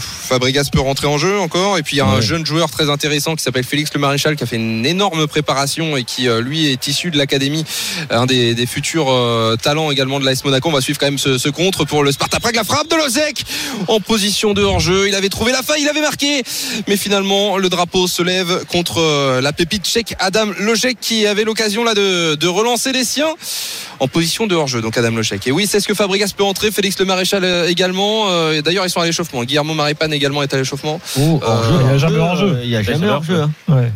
Fabregas 0.00 0.68
peut 0.70 0.80
rentrer 0.80 1.06
en 1.06 1.16
jeu 1.16 1.38
encore. 1.40 1.78
Et 1.78 1.82
puis 1.82 1.96
il 1.96 1.98
y 2.00 2.02
a 2.02 2.06
un 2.06 2.16
Ouais. 2.16 2.22
jeune 2.22 2.44
joueur 2.44 2.70
très 2.70 2.90
intéressant 2.90 3.34
qui 3.36 3.42
s'appelle 3.42 3.64
Félix 3.64 3.90
Le 3.94 4.00
Maréchal 4.00 4.36
qui 4.36 4.42
a 4.42 4.46
fait 4.46 4.56
une 4.56 4.84
énorme 4.84 5.26
préparation 5.26 5.96
et 5.96 6.04
qui 6.04 6.26
lui 6.42 6.66
est 6.66 6.86
issu 6.88 7.10
de 7.10 7.16
l'académie, 7.16 7.64
un 8.10 8.26
des, 8.26 8.54
des 8.54 8.66
futurs 8.66 9.10
talents 9.62 9.90
également 9.90 10.20
de 10.20 10.26
l'AS 10.26 10.44
Monaco. 10.44 10.68
On 10.68 10.72
va 10.72 10.82
suivre 10.82 10.98
quand 10.98 11.06
même 11.06 11.16
ce, 11.18 11.38
ce 11.38 11.48
contre 11.48 11.86
pour 11.86 12.04
le 12.04 12.12
Sparta 12.12 12.38
Prague. 12.38 12.56
La 12.56 12.64
frappe 12.64 12.90
de 12.90 12.96
Lozek 12.96 13.44
en 13.94 14.00
position 14.00 14.52
de 14.54 14.62
hors-jeu. 14.62 15.08
Il 15.08 15.14
avait 15.14 15.28
trouvé 15.28 15.52
la 15.52 15.62
faille, 15.62 15.82
il 15.82 15.88
avait 15.88 16.00
marqué. 16.00 16.42
Mais 16.88 16.96
finalement, 16.96 17.56
le 17.56 17.68
drapeau 17.68 18.06
se 18.06 18.22
lève 18.22 18.64
contre 18.66 18.98
euh, 19.00 19.40
la 19.40 19.52
pépite 19.52 19.84
tchèque 19.86 20.14
Adam 20.18 20.46
Lojek 20.58 20.98
qui 21.00 21.26
avait 21.26 21.44
l'occasion 21.44 21.84
là 21.84 21.94
de, 21.94 22.34
de 22.34 22.46
relancer 22.48 22.92
les 22.92 23.04
siens 23.04 23.32
en 24.00 24.08
position 24.08 24.46
de 24.46 24.54
hors-jeu. 24.54 24.80
Donc 24.82 24.96
Adam 24.98 25.10
Lojek. 25.12 25.46
Et 25.46 25.52
oui, 25.52 25.66
c'est 25.68 25.80
ce 25.80 25.88
que 25.88 25.94
Fabregas 25.94 26.32
peut 26.36 26.44
entrer. 26.44 26.70
Félix 26.70 26.98
Le 26.98 27.04
Maréchal 27.04 27.44
euh, 27.44 27.68
également. 27.68 28.26
Euh, 28.30 28.52
et 28.58 28.62
D'ailleurs, 28.62 28.84
ils 28.86 28.90
sont 28.90 29.00
à 29.00 29.06
l'échauffement. 29.06 29.44
Guillermo 29.44 29.74
Maripan 29.74 30.10
également 30.10 30.42
est 30.42 30.52
à 30.52 30.56
l'échauffement. 30.56 31.00
Oh, 31.18 31.40
Euh, 31.42 31.46
hors-jeu, 31.46 31.74
il 31.80 31.86
y 31.86 31.94
a 31.94 31.98
jamais 31.98 32.18
hors-jeu. 32.18 32.58
Il 32.64 32.70
y 32.70 32.76
a 32.76 32.82
jamais 32.82 32.98
jamais 32.98 33.12
hors-jeu. 33.12 33.40
hein. 33.40 33.50
Ouais. 33.68 33.92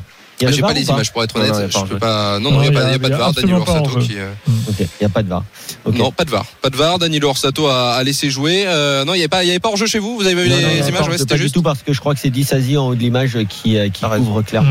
Ah, 0.47 0.51
J'ai 0.53 0.61
pas 0.63 0.73
les 0.73 0.89
images 0.89 1.13
pour 1.13 1.23
être 1.25 1.35
honnête. 1.37 1.53
Non, 1.53 1.61
non, 1.61 1.69
Je 1.69 1.73
pas 1.79 1.87
peux 1.87 1.99
pas. 1.99 2.39
Non, 2.39 2.51
non, 2.53 2.63
il 2.63 2.71
n'y 2.71 2.77
a, 2.77 2.81
pas- 2.81 2.87
a 2.89 2.99
de 2.99 3.15
VAR. 3.17 3.33
Danilo 3.33 3.59
Orsato 3.59 3.99
qui. 3.99 4.19
euh, 4.19 4.31
Ok, 4.69 4.77
il 4.81 4.87
n'y 5.01 5.07
a 5.07 5.09
pas 5.09 5.23
de 5.23 5.29
VAR. 5.29 5.43
Ok. 5.85 5.97
Non, 5.97 6.13
pas 6.13 6.25
de 6.25 6.31
VAR. 6.31 6.45
Pas 6.63 6.71
de 6.71 6.77
VAR. 6.77 6.99
Danilo 6.99 7.29
Orsato 7.31 7.67
a, 7.67 7.95
a 7.95 8.03
laissé 8.05 8.31
jouer. 8.31 8.65
Euh, 8.67 9.05
non, 9.05 9.15
il 9.15 9.17
n'y 9.17 9.23
avait 9.23 9.29
pas, 9.29 9.43
il 9.45 9.49
y 9.49 9.51
avait 9.51 9.59
pas 9.59 9.69
hors-jeu 9.71 9.87
chez 9.87 9.99
vous. 9.99 10.17
Vous 10.17 10.27
avez 10.27 10.35
vu 10.35 10.49
les 10.49 10.89
images 10.89 11.03
Ouais, 11.03 11.09
pas 11.13 11.19
c'était 11.19 11.35
du 11.37 11.43
juste. 11.43 11.55
tout 11.55 11.63
parce 11.63 11.83
que 11.83 11.93
je 11.93 12.01
crois 12.01 12.15
que 12.15 12.21
c'est 12.21 12.31
Dissasi 12.31 12.77
en 12.77 12.89
haut 12.89 12.95
de 12.95 13.01
l'image 13.01 13.37
qui, 13.49 13.77
euh, 13.79 13.89
qui 13.89 14.05
raison. 14.07 14.25
couvre 14.25 14.43
clair. 14.43 14.63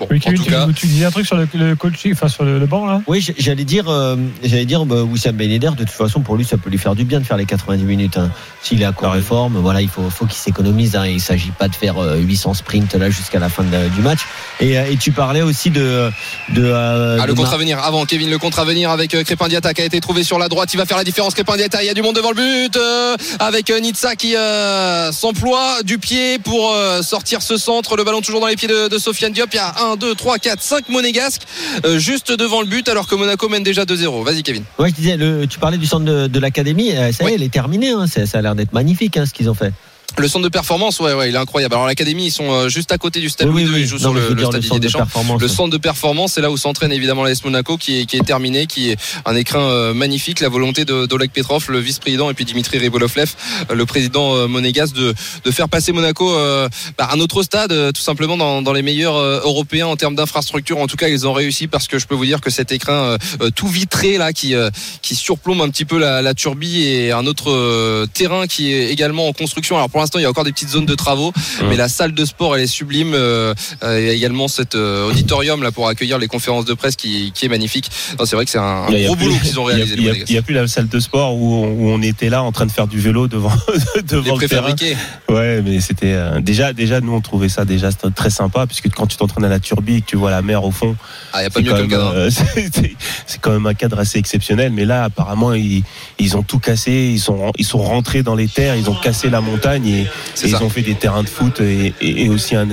Bon, 0.00 0.08
Oui, 0.10 0.16
en 0.16 0.20
Kevin, 0.20 0.38
tout 0.38 0.44
tu, 0.44 0.50
cas. 0.50 0.66
tu 0.74 0.86
disais 0.88 1.04
un 1.04 1.10
truc 1.12 1.24
sur 1.24 1.36
le, 1.36 1.46
le 1.54 1.76
coaching, 1.76 2.12
enfin 2.14 2.26
sur 2.26 2.42
le, 2.44 2.58
le 2.58 2.66
banc 2.66 2.84
là 2.84 3.00
Oui, 3.06 3.24
j'allais 3.38 3.64
dire, 3.64 3.88
euh, 3.88 4.16
j'allais 4.42 4.64
dire, 4.64 4.84
bah, 4.86 5.02
Wissam 5.02 5.36
Ben 5.36 5.48
Yedder, 5.48 5.70
de 5.76 5.84
toute 5.84 5.90
façon, 5.90 6.20
pour 6.20 6.36
lui, 6.36 6.44
ça 6.44 6.56
peut 6.56 6.68
lui 6.68 6.78
faire 6.78 6.96
du 6.96 7.04
bien 7.04 7.20
de 7.20 7.24
faire 7.24 7.36
les 7.36 7.46
90 7.46 7.84
minutes. 7.84 8.16
hein. 8.16 8.30
S'il 8.62 8.82
est 8.82 8.84
à 8.86 8.92
court 8.92 9.14
de 9.14 9.20
forme, 9.20 9.56
voilà, 9.58 9.80
il 9.82 9.88
faut, 9.88 10.08
faut 10.10 10.24
qu'il 10.26 10.36
s'économise. 10.38 10.96
Hein. 10.96 11.06
Il 11.06 11.20
s'agit 11.20 11.50
pas 11.52 11.68
de 11.68 11.74
faire 11.76 12.02
euh, 12.02 12.16
800 12.16 12.54
sprints 12.54 12.94
là 12.94 13.08
jusqu'à 13.10 13.38
la 13.38 13.48
fin 13.48 13.62
de- 13.62 13.88
du 13.94 14.00
match. 14.00 14.20
Et, 14.60 14.76
euh, 14.78 14.90
et 14.90 14.96
tu 14.96 15.12
parlais 15.12 15.42
aussi 15.42 15.70
de, 15.70 16.10
de, 16.50 16.62
euh, 16.64 17.18
Ah, 17.20 17.22
de 17.22 17.28
le 17.28 17.34
contre 17.34 17.50
Mar- 17.50 17.54
à 17.54 17.58
venir 17.58 17.78
avant 17.78 18.04
Kevin 18.04 18.30
le 18.30 18.38
contre 18.38 18.58
à 18.58 18.64
venir 18.64 18.90
avec 18.90 19.14
euh, 19.14 19.22
Crépin 19.22 19.48
Diatta 19.48 19.74
qui 19.74 19.82
a 19.82 19.84
été 19.84 20.00
trouvé 20.00 20.24
sur 20.24 20.38
la 20.38 20.48
droite 20.48 20.72
il 20.72 20.76
va 20.76 20.86
faire 20.86 20.96
la 20.96 21.04
différence 21.04 21.34
Crépin 21.34 21.56
Diatta 21.56 21.82
il 21.82 21.86
y 21.86 21.90
a 21.90 21.94
du 21.94 22.02
monde 22.02 22.16
devant 22.16 22.30
le 22.30 22.36
but 22.36 22.76
euh, 22.76 23.16
avec 23.38 23.70
euh, 23.70 23.78
Nitsa 23.80 24.16
qui 24.16 24.34
euh, 24.36 25.12
s'emploie 25.12 25.82
du 25.84 25.98
pied 25.98 26.38
pour 26.38 26.72
euh, 26.72 27.02
sortir 27.02 27.42
ce 27.42 27.56
centre 27.56 27.96
le 27.96 28.04
ballon 28.04 28.20
toujours 28.22 28.40
dans 28.40 28.46
les 28.46 28.56
pieds 28.56 28.68
de, 28.68 28.88
de 28.88 28.98
Sofiane 28.98 29.32
Diop 29.32 29.50
il 29.52 29.56
y 29.56 29.58
a 29.58 29.74
1 29.92 29.96
2 29.96 30.14
3 30.14 30.38
4 30.38 30.60
5 30.62 30.88
monégasques 30.88 31.42
euh, 31.84 31.98
juste 31.98 32.32
devant 32.32 32.60
le 32.60 32.66
but 32.66 32.88
alors 32.88 33.06
que 33.06 33.14
Monaco 33.14 33.48
mène 33.48 33.62
déjà 33.62 33.84
2-0 33.84 34.24
vas-y 34.24 34.42
Kevin 34.42 34.64
Ouais, 34.78 34.88
je 34.90 34.94
disais, 34.94 35.16
le, 35.16 35.46
tu 35.46 35.58
parlais 35.58 35.78
du 35.78 35.86
centre 35.86 36.04
de, 36.04 36.26
de 36.26 36.38
l'académie. 36.40 36.92
euh, 36.92 37.12
Ça 37.12 37.24
y 37.24 37.26
Oui. 37.26 37.32
est, 37.32 37.34
elle 37.36 37.42
est 37.42 37.52
terminée. 37.52 37.90
Hein. 37.90 38.06
Ça, 38.06 38.26
ça 38.26 38.38
a 38.38 38.42
l'air 38.42 38.54
d'être 38.54 38.72
magnifique 38.72 39.16
hein, 39.16 39.26
ce 39.26 39.32
qu'ils 39.32 39.48
ont 39.50 39.54
fait. 39.54 39.72
Le 40.16 40.28
centre 40.28 40.44
de 40.44 40.48
performance 40.48 41.00
ouais 41.00 41.12
ouais 41.12 41.28
il 41.30 41.34
est 41.34 41.38
incroyable 41.38 41.74
alors 41.74 41.86
l'académie 41.88 42.26
ils 42.26 42.30
sont 42.30 42.52
euh, 42.52 42.68
juste 42.68 42.92
à 42.92 42.98
côté 42.98 43.18
du 43.20 43.28
stade 43.28 43.48
Louis 43.48 43.64
II 43.64 43.80
ils 43.80 43.86
jouent 43.86 43.96
Non, 43.96 44.00
sur 44.00 44.14
le, 44.14 44.28
le 44.34 44.44
stade 44.44 44.54
le 44.54 44.62
centre 44.62 44.74
de 44.76 44.78
Deschamps 44.84 44.98
performance. 45.00 45.40
Le 45.42 45.48
centre 45.48 45.70
de 45.70 45.78
performance, 45.78 46.32
c'est 46.34 46.40
là 46.40 46.50
où 46.52 46.56
s'entraîne 46.56 46.92
évidemment 46.92 47.24
l'AS 47.24 47.42
Monaco 47.44 47.76
qui 47.76 48.00
est, 48.00 48.06
qui 48.06 48.16
est 48.16 48.22
terminé, 48.24 48.66
qui 48.66 48.90
est 48.90 48.96
un 49.24 49.34
écrin 49.34 49.60
euh, 49.60 49.92
magnifique. 49.94 50.38
La 50.40 50.48
volonté 50.48 50.84
de- 50.84 51.06
d'Oleg 51.06 51.30
Petrov, 51.32 51.64
le 51.68 51.80
vice-président, 51.80 52.30
et 52.30 52.34
puis 52.34 52.44
Dimitri 52.44 52.78
Ribolovlev, 52.78 53.32
euh, 53.70 53.74
le 53.74 53.86
président 53.86 54.34
euh, 54.36 54.46
monégasque, 54.46 54.94
de, 54.94 55.14
de 55.44 55.50
faire 55.50 55.68
passer 55.68 55.90
Monaco 55.92 56.32
euh, 56.32 56.68
bah, 56.96 57.08
à 57.10 57.14
un 57.16 57.20
autre 57.20 57.42
stade, 57.42 57.72
euh, 57.72 57.90
tout 57.90 58.00
simplement 58.02 58.36
dans, 58.36 58.62
dans 58.62 58.72
les 58.72 58.82
meilleurs 58.82 59.16
euh, 59.16 59.40
européens 59.42 59.86
en 59.88 59.96
termes 59.96 60.14
d'infrastructure. 60.14 60.78
En 60.78 60.86
tout 60.86 60.96
cas, 60.96 61.08
ils 61.08 61.26
ont 61.26 61.32
réussi 61.32 61.66
parce 61.66 61.88
que 61.88 61.98
je 61.98 62.06
peux 62.06 62.14
vous 62.14 62.26
dire 62.26 62.40
que 62.40 62.50
cet 62.50 62.70
écrin 62.70 63.16
euh, 63.40 63.50
tout 63.54 63.66
vitré 63.68 64.16
là, 64.18 64.32
qui, 64.32 64.54
euh, 64.54 64.70
qui 65.02 65.16
surplombe 65.16 65.60
un 65.60 65.70
petit 65.70 65.84
peu 65.86 65.98
la, 65.98 66.22
la 66.22 66.34
turbie 66.34 66.84
et 66.84 67.10
un 67.10 67.26
autre 67.26 67.50
euh, 67.50 68.06
terrain 68.06 68.46
qui 68.46 68.72
est 68.72 68.90
également 68.92 69.26
en 69.28 69.32
construction. 69.32 69.74
Alors 69.76 69.90
pour 69.94 70.00
l'instant, 70.00 70.18
il 70.18 70.22
y 70.22 70.24
a 70.24 70.28
encore 70.28 70.42
des 70.42 70.50
petites 70.50 70.70
zones 70.70 70.86
de 70.86 70.94
travaux, 70.96 71.30
Mmh. 71.30 71.68
mais 71.68 71.76
la 71.76 71.88
salle 71.88 72.14
de 72.14 72.24
sport, 72.24 72.56
elle 72.56 72.62
est 72.62 72.66
sublime. 72.66 73.12
Euh, 73.14 73.54
euh, 73.84 74.00
il 74.00 74.06
y 74.06 74.10
a 74.10 74.12
également 74.12 74.48
cet 74.48 74.74
euh, 74.74 75.08
auditorium 75.08 75.62
là 75.62 75.70
pour 75.70 75.86
accueillir 75.86 76.18
les 76.18 76.26
conférences 76.26 76.64
de 76.64 76.74
presse 76.74 76.96
qui, 76.96 77.30
qui 77.32 77.46
est 77.46 77.48
magnifique. 77.48 77.88
Non, 78.18 78.24
C'est 78.26 78.34
vrai 78.34 78.44
que 78.44 78.50
c'est 78.50 78.58
un, 78.58 78.88
y 78.90 79.04
gros 79.04 79.14
boulot 79.14 79.36
qu'ils 79.40 79.60
ont 79.60 79.68
y 79.70 79.72
réalisé. 79.74 79.94
Il 79.96 80.02
y, 80.02 80.10
les 80.10 80.36
a- 80.36 80.38
y 80.38 80.42
plus 80.42 80.52
la 80.54 80.66
salle 80.66 80.88
de 80.88 80.98
sport 80.98 81.36
où 81.36 81.64
on, 81.64 81.68
où 81.68 81.88
on 81.90 82.02
était 82.02 82.28
là 82.28 82.42
en 82.42 82.50
train 82.50 82.66
de 82.66 82.72
faire 82.72 82.88
du 82.88 82.98
vélo 82.98 83.28
devant, 83.28 83.52
Les 83.94 84.02
devant 84.02 84.34
le 84.36 84.48
terrain. 84.48 84.62
préfabriqués. 84.74 84.96
Ouais, 85.28 85.62
mais 85.62 85.78
c'était 85.80 86.12
euh, 86.14 86.40
déjà, 86.40 86.72
déjà 86.72 87.00
nous 87.00 87.12
on 87.12 87.20
trouvait 87.20 87.48
ça 87.48 87.64
déjà 87.64 87.90
très 87.92 88.30
sympa 88.30 88.66
puisque 88.66 88.90
quand 88.92 89.06
tu 89.06 89.16
t'entraînes 89.16 89.44
à 89.44 89.48
la 89.48 89.60
turbie 89.60 89.96
et 89.98 90.00
que 90.00 90.06
tu 90.06 90.16
vois 90.16 90.32
la 90.32 90.42
mer 90.42 90.64
au 90.64 90.72
fond, 90.72 90.96
Ah, 91.32 91.40
n'y 91.42 91.46
a 91.46 91.50
pas 91.50 91.60
c'est 91.60 91.62
mieux 91.62 91.70
quand, 91.70 91.76
comme 91.76 91.86
même, 91.88 91.98
cadre. 92.00 92.12
euh, 92.16 92.30
c'est- 92.54 92.70
c'est- 92.74 92.96
c'est 93.26 93.40
quand 93.40 93.52
même 93.52 93.66
un 93.66 93.74
cadre 93.74 94.00
assez 94.00 94.18
exceptionnel. 94.18 94.72
Mais 94.72 94.84
là, 94.86 95.04
apparemment, 95.04 95.52
ils, 95.52 95.84
ils 96.18 96.36
ont 96.36 96.42
tout 96.42 96.58
cassé. 96.58 96.90
Ils 97.14 97.20
sont, 97.20 97.52
ils 97.58 97.64
sont 97.64 97.78
rentrés 97.78 98.24
dans 98.24 98.34
les 98.34 98.48
terres. 98.48 98.74
Ils 98.74 98.90
ont 98.90 98.94
cassé 98.94 99.30
la 99.30 99.40
montagne 99.40 99.83
et, 99.92 100.06
ils 100.44 100.56
ont 100.62 100.68
fait 100.70 100.82
des 100.82 100.94
terrains 100.94 101.22
de 101.22 101.28
foot 101.28 101.60
et, 101.60 101.92
et- 102.00 102.24
et 102.24 102.28
aussi 102.28 102.54
un, 102.56 102.66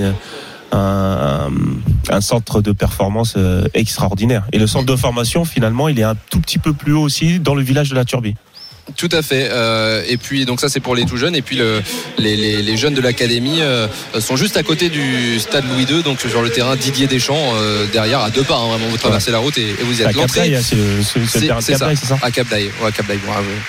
un, 0.72 1.50
un 2.10 2.20
centre 2.20 2.60
de 2.62 2.72
performance 2.72 3.34
euh, 3.36 3.66
extraordinaire. 3.74 4.44
Et 4.52 4.58
le 4.58 4.66
centre 4.66 4.86
de 4.86 4.96
formation, 4.96 5.44
finalement, 5.44 5.88
il 5.88 5.98
est 5.98 6.02
un 6.04 6.16
tout 6.30 6.40
petit 6.40 6.58
peu 6.58 6.72
plus 6.72 6.92
haut 6.92 7.02
aussi 7.02 7.40
dans 7.40 7.54
le 7.54 7.62
village 7.62 7.90
de 7.90 7.94
la 7.94 8.04
Turbie. 8.04 8.34
Tout 8.96 9.08
à 9.12 9.22
fait. 9.22 9.48
Euh, 9.50 10.02
et 10.08 10.16
puis 10.16 10.44
donc 10.44 10.60
ça 10.60 10.68
c'est 10.68 10.80
pour 10.80 10.94
les 10.94 11.04
tout 11.04 11.16
jeunes. 11.16 11.36
Et 11.36 11.42
puis 11.42 11.56
le, 11.56 11.80
les, 12.18 12.36
les, 12.36 12.62
les 12.62 12.76
jeunes 12.76 12.94
de 12.94 13.00
l'académie 13.00 13.60
euh, 13.60 13.86
sont 14.20 14.36
juste 14.36 14.56
à 14.56 14.62
côté 14.62 14.88
du 14.88 15.38
stade 15.38 15.64
Louis 15.72 15.84
II, 15.84 16.02
donc 16.02 16.20
sur 16.20 16.42
le 16.42 16.50
terrain 16.50 16.76
Didier 16.76 17.06
Deschamps, 17.06 17.54
euh, 17.56 17.86
derrière 17.92 18.20
à 18.20 18.30
deux 18.30 18.42
pas. 18.42 18.56
hein, 18.56 18.68
vraiment, 18.68 18.86
vous 18.90 18.96
traversez 18.98 19.30
la 19.30 19.38
route 19.38 19.56
et, 19.56 19.62
et 19.62 19.82
vous 19.84 20.00
y 20.00 20.02
êtes. 20.02 20.12
L'entrée, 20.14 20.50
Captaï, 20.50 20.62
c'est 21.60 21.76
ça. 21.76 21.94
Ça 21.94 22.18
À 22.22 22.30
Cap 22.30 22.48
d'Aille. 22.48 22.70
Ouais, 22.82 22.90
Cap. 22.92 23.06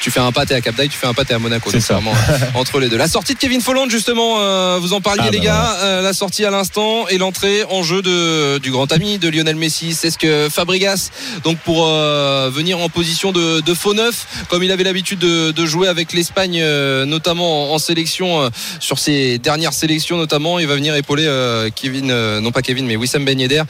Tu 0.02 0.12
fais 0.12 0.20
un 0.20 0.32
pâté 0.32 0.56
à 0.56 0.62
Cap 0.62 0.76
d'Aille, 0.76 0.90
tu 0.90 0.98
fais 0.98 1.08
un 1.08 1.14
pâté 1.14 1.34
à 1.34 1.40
Monaco. 1.40 1.70
C'est 1.72 1.80
ça. 1.80 1.96
vraiment 1.96 2.14
entre 2.56 2.80
les 2.80 2.90
deux. 2.90 2.98
La 2.98 3.08
sortie 3.08 3.34
de 3.36 3.40
Kevin 3.40 3.62
Folland 3.62 3.90
justement, 3.90 4.38
euh, 4.40 4.80
vous 4.82 4.94
en 4.94 5.02
parliez 5.02 5.24
Ah, 5.28 5.32
les 5.32 5.40
bah, 5.40 5.46
gars. 5.46 5.78
Euh, 5.84 6.02
la 6.02 6.14
sortie 6.14 6.44
à 6.46 6.50
l'instant 6.52 7.08
et 7.08 7.18
l'entrée 7.18 7.64
en 7.70 7.84
jeu 7.84 8.02
de 8.02 8.58
du 8.58 8.72
grand 8.72 8.92
ami 8.92 9.20
de 9.20 9.30
Lionel 9.30 9.56
Messi. 9.56 9.94
C'est 9.94 10.10
ce 10.10 10.18
que 10.18 10.50
Fabregas 10.50 11.12
donc 11.44 11.60
pour 11.60 11.88
euh, 11.88 12.50
venir 12.52 12.80
en 12.80 12.90
position 12.90 13.32
de, 13.32 13.62
de 13.62 13.74
faux 13.74 13.94
neuf, 13.94 14.26
comme 14.50 14.64
il 14.64 14.72
avait 14.72 14.84
l'habitude 14.84 15.13
de, 15.16 15.52
de 15.52 15.66
jouer 15.66 15.88
avec 15.88 16.14
l'Espagne, 16.14 16.60
euh, 16.62 17.06
notamment 17.06 17.72
en, 17.72 17.76
en 17.76 17.78
sélection 17.80 18.42
euh, 18.42 18.50
sur 18.80 19.00
ses 19.00 19.38
dernières 19.40 19.74
sélections 19.74 20.18
notamment. 20.18 20.60
Il 20.60 20.68
va 20.68 20.76
venir 20.76 20.96
épauler 20.96 21.26
euh, 21.28 21.70
Kevin, 21.74 22.08
non 22.40 22.52
pas 22.52 22.62
Kevin, 22.62 22.86
mais 22.86 22.96
Wissam 22.96 23.26
Ben 23.26 23.40
Yedder 23.40 23.64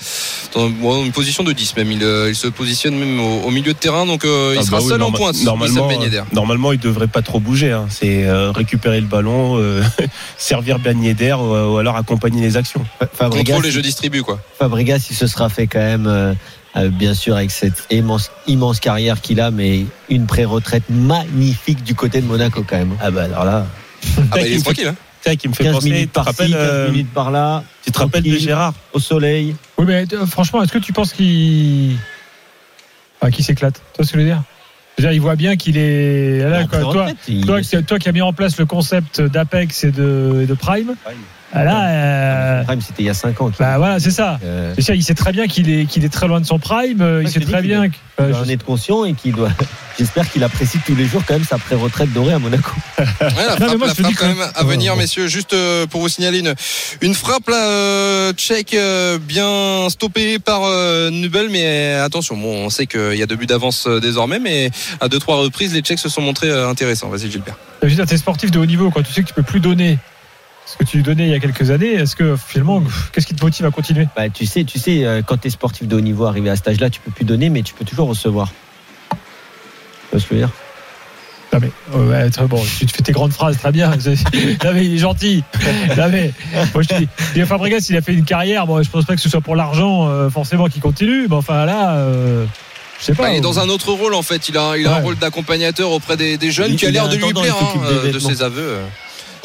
dans 0.54 0.70
bon, 0.70 1.06
une 1.06 1.12
position 1.12 1.44
de 1.44 1.52
10 1.54 1.76
même. 1.78 1.92
Il, 1.92 2.02
il 2.30 2.36
se 2.36 2.48
positionne 2.48 2.96
même 2.96 3.20
au, 3.20 3.42
au 3.48 3.52
milieu 3.52 3.74
de 3.74 3.78
terrain, 3.78 4.06
donc 4.06 4.24
il 4.26 4.58
Ah 4.60 4.64
sera 4.64 4.78
bah 4.78 4.84
oui, 4.84 4.90
seul 4.90 5.02
en 5.04 5.12
pointe. 5.12 5.42
Normalement, 5.44 5.88
Wissam 5.88 6.10
Ben 6.10 6.26
normalement, 6.34 6.72
il 6.72 6.80
devrait 6.80 7.08
pas 7.08 7.22
trop 7.22 7.40
bouger. 7.40 7.72
hein. 7.72 7.88
C'est 7.90 8.26
récupérer 8.52 9.00
le 9.02 9.08
ballon, 9.08 9.60
servir 10.38 10.80
Ben 10.80 11.02
Yedder 11.04 11.34
ou, 11.34 11.54
ou 11.74 11.78
alors 11.78 11.96
accompagner 11.96 12.42
les 12.42 12.58
actions. 12.58 12.86
Fabregas, 13.14 13.44
Contrôle 13.54 13.66
et 13.68 13.72
jeu 13.72 13.82
distribue 13.82 14.22
quoi. 14.24 14.40
Fabregas, 14.58 15.06
il 15.10 15.16
se 15.16 15.28
sera 15.28 15.50
fait 15.50 15.68
quand 15.68 15.80
même, 15.80 16.36
euh, 16.76 16.90
bien 16.90 17.14
sûr, 17.14 17.36
avec 17.36 17.52
cette 17.52 17.86
immense, 17.92 18.32
immense 18.48 18.80
carrière 18.80 19.22
qu'il 19.22 19.40
a, 19.42 19.52
mais 19.52 19.86
une 20.10 20.26
pré-retraite 20.26 20.84
magnifique 20.90 21.84
du 21.84 21.96
côté 21.96 22.22
de 22.22 22.26
Monaco 22.26 22.64
quand 22.68 22.78
même. 22.78 22.96
Ah 23.02 23.12
bah 23.12 23.24
alors 23.26 23.46
là, 23.46 23.66
Ah 24.18 24.22
bah, 24.32 24.42
il 24.42 24.46
qui 24.46 24.48
est 24.48 24.54
me 24.54 24.58
fait- 24.58 24.64
tranquille. 24.64 24.88
Hein. 24.88 25.36
qui 25.36 25.48
me 25.48 25.54
fait 25.54 25.64
15 25.66 25.74
penser. 25.76 25.90
Minutes 25.92 26.10
te 26.10 26.14
par-ci, 26.16 26.30
rappelles, 26.32 26.52
15 26.52 26.60
euh, 26.62 26.92
minutes 26.92 27.14
par-là, 27.14 27.64
tu 27.86 27.92
te 27.92 28.00
rappelles 28.00 28.24
de. 28.24 28.38
Gérard? 28.38 28.74
au 28.94 29.00
soleil. 29.00 29.56
Oui, 29.78 29.86
mais 29.88 30.06
euh, 30.14 30.26
franchement, 30.26 30.62
est-ce 30.64 30.72
que 30.74 30.80
tu 30.80 30.94
penses 30.94 31.14
qu'il. 31.14 31.96
Enfin, 33.22 33.32
qu'il 33.32 33.46
s'éclate? 33.46 33.76
Tu 33.76 33.82
vois 33.98 34.06
ce 34.06 34.12
que 34.12 34.18
je 34.18 34.24
veux 34.24 34.28
dire? 34.30 34.44
Je 34.98 35.02
veux 35.04 35.08
dire, 35.10 35.14
il 35.16 35.22
voit 35.22 35.36
bien 35.36 35.56
qu'il 35.56 35.78
est. 35.78 36.40
Là, 36.48 36.66
quoi, 36.66 36.80
toi, 36.80 36.94
toi, 37.46 37.62
qui- 37.62 37.84
toi 37.84 38.00
qui 38.00 38.10
as 38.10 38.12
mis 38.12 38.22
en 38.22 38.34
place 38.34 38.58
le 38.58 38.66
concept 38.66 39.22
d'Apex 39.22 39.84
et 39.86 39.92
de, 39.92 40.42
et 40.44 40.46
de 40.46 40.54
Prime, 40.54 40.94
là. 41.54 41.88
euh, 41.90 42.64
Prime, 42.64 42.82
c'était 42.82 43.04
il 43.04 43.06
y 43.06 43.10
a 43.10 43.14
5 43.14 43.40
ans. 43.42 43.50
qu'il- 43.50 43.58
bah 43.60 43.78
voilà, 43.78 44.00
c'est 44.00 44.12
ça. 44.12 44.40
euh, 44.44 44.74
C'est 44.76 44.82
ça, 44.82 44.96
il 44.96 45.04
sait 45.04 45.14
très 45.14 45.32
bien 45.32 45.48
qu'il 45.48 45.70
est, 45.70 45.86
qu'il 45.86 46.04
est 46.06 46.10
très 46.10 46.28
loin 46.28 46.40
de 46.42 46.46
son 46.46 46.58
prime. 46.58 47.02
euh, 47.02 47.20
Il 47.22 47.26
Ouais, 47.26 47.32
sait 47.32 47.40
je 47.42 47.46
te 47.46 47.52
très 47.52 47.62
bien. 47.62 47.90
que- 47.90 47.96
il 48.20 48.24
euh, 48.26 48.30
doit 48.32 48.40
en 48.42 48.46
je- 48.46 48.52
être 48.52 48.64
conscient 48.66 49.04
et 49.06 49.14
qu'il 49.14 49.34
doit. 49.34 49.50
J'espère 50.00 50.28
qu'il 50.32 50.44
apprécie 50.44 50.80
tous 50.86 50.96
les 50.96 51.06
jours 51.06 51.22
quand 51.28 51.36
même 51.36 51.44
sa 51.44 51.60
pré-retraite 51.60 52.12
dorée 52.14 52.34
à 52.34 52.40
Monaco. 52.40 52.72
Ouais, 52.98 53.06
la 53.48 53.56
frappe, 53.58 53.78
moi, 53.78 53.88
la 53.88 53.94
dis 53.94 54.02
quand 54.02 54.14
que- 54.16 54.26
même 54.26 54.48
à 54.56 54.64
venir, 54.64 54.96
messieurs. 54.96 55.28
Juste 55.28 55.54
euh, 55.54 55.86
pour 55.86 56.02
vous 56.02 56.10
signaler 56.10 56.40
une, 56.40 56.56
une 57.02 57.14
frappe 57.14 57.48
là, 57.50 57.64
euh, 57.68 58.34
tchèque 58.34 58.74
euh, 58.74 59.20
bien 59.20 59.90
stoppée 59.90 60.40
par 60.40 60.62
euh, 60.64 61.10
Nubel, 61.12 61.50
mais 61.50 61.94
attention, 62.04 62.36
bon, 62.38 62.66
on 62.66 62.70
sait 62.72 62.88
qu'il 62.88 63.16
y 63.16 63.22
a 63.22 63.26
deux 63.28 63.36
buts 63.36 63.46
d'avance 63.46 63.86
euh, 63.88 64.00
désormais, 64.00 64.40
mais 64.40 64.72
à 65.00 65.08
deux 65.10 65.20
trois 65.20 65.38
reprises, 65.38 65.74
les 65.74 65.82
Tchèques 65.82 66.00
se 66.00 66.10
sont 66.10 66.22
montrés 66.22 66.50
euh, 66.50 66.68
intéressants. 66.70 67.10
Vas-y, 67.10 67.30
Gilbert. 67.32 67.56
T'es 68.08 68.18
sportif 68.18 68.50
de 68.50 68.60
haut 68.60 68.66
niveau, 68.66 68.90
quand 68.90 69.04
tu 69.04 69.12
sais 69.14 69.22
que 69.22 69.28
tu 69.28 69.34
peux 69.34 69.44
plus 69.44 69.60
donner 69.60 69.98
ce 70.66 70.78
que 70.78 70.84
tu 70.84 71.02
donnais 71.04 71.26
il 71.26 71.32
y 71.32 71.36
a 71.36 71.40
quelques 71.40 71.70
années. 71.72 71.94
Est-ce 71.94 72.16
que 72.16 72.36
finalement, 72.36 72.82
qu'est-ce 73.12 73.28
qui 73.28 73.36
te 73.36 73.44
motive 73.44 73.66
à 73.66 73.72
continuer? 73.72 74.08
Bah, 74.16 74.30
tu 74.30 74.46
sais, 74.46 74.64
tu 74.64 74.80
sais, 74.80 75.06
euh, 75.06 75.22
quand 75.26 75.38
tu 75.38 75.48
es 75.48 75.52
sportif 75.52 75.88
de 75.88 75.96
haut 75.96 76.02
niveau, 76.02 76.26
arrivé 76.26 76.50
à 76.50 76.56
cet 76.56 76.68
âge-là, 76.68 76.90
tu 76.90 77.00
peux 77.00 77.12
plus 77.12 77.26
donner, 77.26 77.50
mais 77.50 77.62
tu 77.64 77.74
peux 77.74 77.86
toujours 77.86 78.08
recevoir. 78.08 78.52
Tu 79.12 79.18
vois 80.12 80.20
ce 80.20 80.26
que 80.26 80.30
je 80.30 80.34
veux 80.36 80.40
dire? 80.46 80.50
Non 81.52 81.60
mais, 81.62 81.70
euh, 81.96 82.10
ouais, 82.10 82.30
très 82.32 82.48
bon, 82.48 82.60
tu 82.80 82.88
te 82.88 82.92
fais 82.96 83.04
tes 83.04 83.12
grandes 83.12 83.32
phrases, 83.34 83.60
très 83.60 83.72
bien. 83.72 83.92
Non 84.64 84.74
mais 84.74 84.86
il 84.86 84.96
est 84.96 84.98
gentil. 84.98 85.44
Non 85.96 86.10
mais, 86.10 86.32
moi 86.74 86.82
je 86.82 86.88
te 86.88 86.96
dis, 86.98 87.08
Diego 87.34 87.48
Fabregas, 87.48 87.86
il 87.90 87.98
a 87.98 88.02
fait 88.02 88.14
une 88.14 88.26
carrière. 88.26 88.66
Bon, 88.66 88.82
je 88.82 88.90
pense 88.90 89.06
pas 89.06 89.14
que 89.16 89.22
ce 89.22 89.30
soit 89.30 89.42
pour 89.42 89.56
l'argent 89.56 90.08
euh, 90.10 90.32
forcément 90.32 90.68
qu'il 90.68 90.82
continue, 90.82 91.28
mais 91.30 91.36
enfin 91.36 91.66
là, 91.66 91.92
euh, 91.98 92.46
je 93.00 93.06
sais 93.06 93.14
pas. 93.14 93.24
Bah, 93.24 93.30
il 93.34 93.38
est 93.38 93.42
dans 93.42 93.60
un 93.60 93.70
autre 93.70 93.92
rôle 93.92 94.16
en 94.16 94.24
fait. 94.24 94.50
Il 94.50 94.58
a, 94.58 94.76
il 94.78 94.88
a 94.88 94.96
un 94.96 95.02
rôle 95.02 95.16
d'accompagnateur 95.18 95.92
auprès 95.92 96.18
des, 96.18 96.38
des 96.38 96.50
jeunes 96.50 96.72
Il- 96.72 96.78
qui 96.78 96.88
a 96.88 96.90
l'air 96.90 97.08
de 97.08 97.18
lui 97.18 97.32
plaire 97.34 97.56
il 97.76 98.08
hein, 98.10 98.12
de 98.12 98.18
ses 98.20 98.42
aveux. 98.42 98.78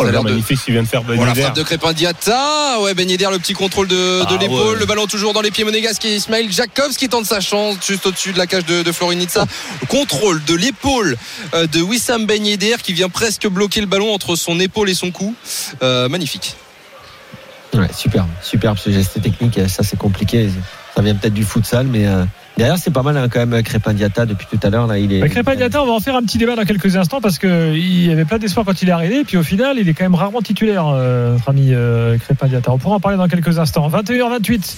Oh, 0.00 0.06
de- 0.06 0.12
magnifique, 0.12 0.60
il 0.68 0.74
vient 0.74 0.82
de 0.82 0.88
faire 0.88 1.02
Ben 1.02 1.16
Bon, 1.16 1.22
la 1.24 1.30
Yedder. 1.30 1.42
frappe 1.42 1.56
de 1.56 1.62
Crépin 1.64 1.92
Diatta, 1.92 2.78
ouais 2.82 2.94
Ben 2.94 3.08
Yedder, 3.10 3.28
le 3.32 3.38
petit 3.38 3.52
contrôle 3.54 3.88
de, 3.88 3.96
de 3.96 4.24
Ah, 4.28 4.36
l'épaule, 4.40 4.74
ouais. 4.74 4.78
le 4.78 4.86
ballon 4.86 5.06
toujours 5.08 5.32
dans 5.32 5.40
les 5.40 5.50
pieds 5.50 5.64
monégasques 5.64 6.04
et 6.04 6.14
Ismail 6.14 6.52
Jacobs 6.52 6.92
qui 6.92 7.08
tente 7.08 7.26
sa 7.26 7.40
chance 7.40 7.76
juste 7.86 8.06
au-dessus 8.06 8.32
de 8.32 8.38
la 8.38 8.46
cage 8.46 8.64
de, 8.64 8.82
de 8.82 8.92
Florinitsa. 8.92 9.44
Contrôle 9.88 10.42
de 10.44 10.54
l'épaule 10.54 11.16
euh, 11.54 11.66
de 11.66 11.80
Wissam 11.82 12.26
Ben 12.26 12.44
Yedder 12.46 12.76
qui 12.82 12.92
vient 12.92 13.08
presque 13.08 13.48
bloquer 13.48 13.80
le 13.80 13.86
ballon 13.86 14.14
entre 14.14 14.36
son 14.36 14.60
épaule 14.60 14.88
et 14.88 14.94
son 14.94 15.10
cou. 15.10 15.34
Euh, 15.82 16.08
magnifique. 16.08 16.54
Ouais, 17.74 17.88
superbe, 17.94 18.28
superbe 18.42 18.78
ce 18.78 18.90
geste 18.90 19.20
technique. 19.20 19.58
Ça, 19.68 19.82
c'est 19.82 19.98
compliqué. 19.98 20.48
Ça 20.96 21.02
vient 21.02 21.14
peut-être 21.14 21.34
du 21.34 21.44
futsal, 21.44 21.86
mais 21.86 22.06
euh, 22.06 22.24
derrière, 22.58 22.76
c'est 22.78 22.90
pas 22.90 23.02
mal 23.02 23.16
hein, 23.16 23.28
quand 23.30 23.44
même. 23.44 23.62
Crépin 23.62 23.94
Diatta, 23.94 24.26
depuis 24.26 24.46
tout 24.50 24.58
à 24.62 24.68
l'heure, 24.68 24.86
là, 24.86 24.98
il 24.98 25.12
est. 25.12 25.20
Avec 25.20 25.32
Crépin 25.32 25.54
Diatta, 25.54 25.82
on 25.82 25.86
va 25.86 25.92
en 25.92 26.00
faire 26.00 26.16
un 26.16 26.22
petit 26.22 26.36
débat 26.38 26.56
dans 26.56 26.64
quelques 26.64 26.96
instants 26.96 27.20
parce 27.20 27.38
qu'il 27.38 28.04
y 28.06 28.10
avait 28.12 28.24
plein 28.24 28.38
d'espoir 28.38 28.66
quand 28.66 28.82
il 28.82 28.88
est 28.88 28.92
arrivé. 28.92 29.24
Puis 29.24 29.36
au 29.36 29.42
final, 29.42 29.76
il 29.78 29.88
est 29.88 29.94
quand 29.94 30.04
même 30.04 30.14
rarement 30.14 30.42
titulaire, 30.42 30.86
euh, 30.88 31.32
notre 31.32 31.48
ami 31.48 31.68
euh, 31.72 32.18
Crépin 32.18 32.48
Diatta. 32.48 32.70
On 32.72 32.78
pourra 32.78 32.96
en 32.96 33.00
parler 33.00 33.16
dans 33.16 33.28
quelques 33.28 33.58
instants. 33.58 33.88
21h28, 33.88 34.76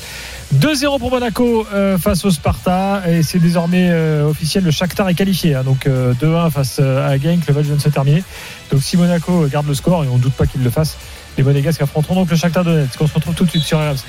2-0 0.56 0.98
pour 0.98 1.10
Monaco 1.10 1.66
euh, 1.74 1.98
face 1.98 2.24
au 2.24 2.30
Sparta. 2.30 3.02
Et 3.08 3.22
c'est 3.22 3.38
désormais 3.38 3.88
euh, 3.90 4.28
officiel, 4.28 4.62
le 4.62 4.70
Shakhtar 4.70 5.08
est 5.08 5.14
qualifié. 5.14 5.54
hein. 5.54 5.64
donc 5.64 5.86
euh, 5.86 6.12
2-1 6.22 6.50
face 6.50 6.78
à 6.78 7.16
Genk, 7.18 7.46
le 7.48 7.54
match 7.54 7.64
vient 7.64 7.76
de 7.76 7.80
se 7.80 7.88
terminer. 7.88 8.22
Donc 8.70 8.82
si 8.82 8.96
Monaco 8.96 9.46
garde 9.50 9.66
le 9.66 9.74
score, 9.74 10.04
et 10.04 10.08
on 10.08 10.18
ne 10.18 10.22
doute 10.22 10.34
pas 10.34 10.46
qu'il 10.46 10.62
le 10.62 10.70
fasse, 10.70 10.96
les 11.38 11.42
Monégasques 11.44 11.82
affronteront 11.82 12.14
donc 12.14 12.30
le 12.30 12.36
Shakhtar 12.36 12.64
Donetsk. 12.64 13.00
On 13.00 13.06
se 13.06 13.14
retrouve 13.14 13.34
tout 13.34 13.44
de 13.44 13.50
suite 13.50 13.64
sur 13.64 13.78
RMC. 13.78 14.04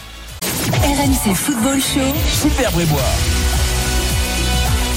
RMC 0.83 1.33
Football 1.35 1.79
Show. 1.79 1.99
Super 2.27 2.71
Brébois. 2.71 2.99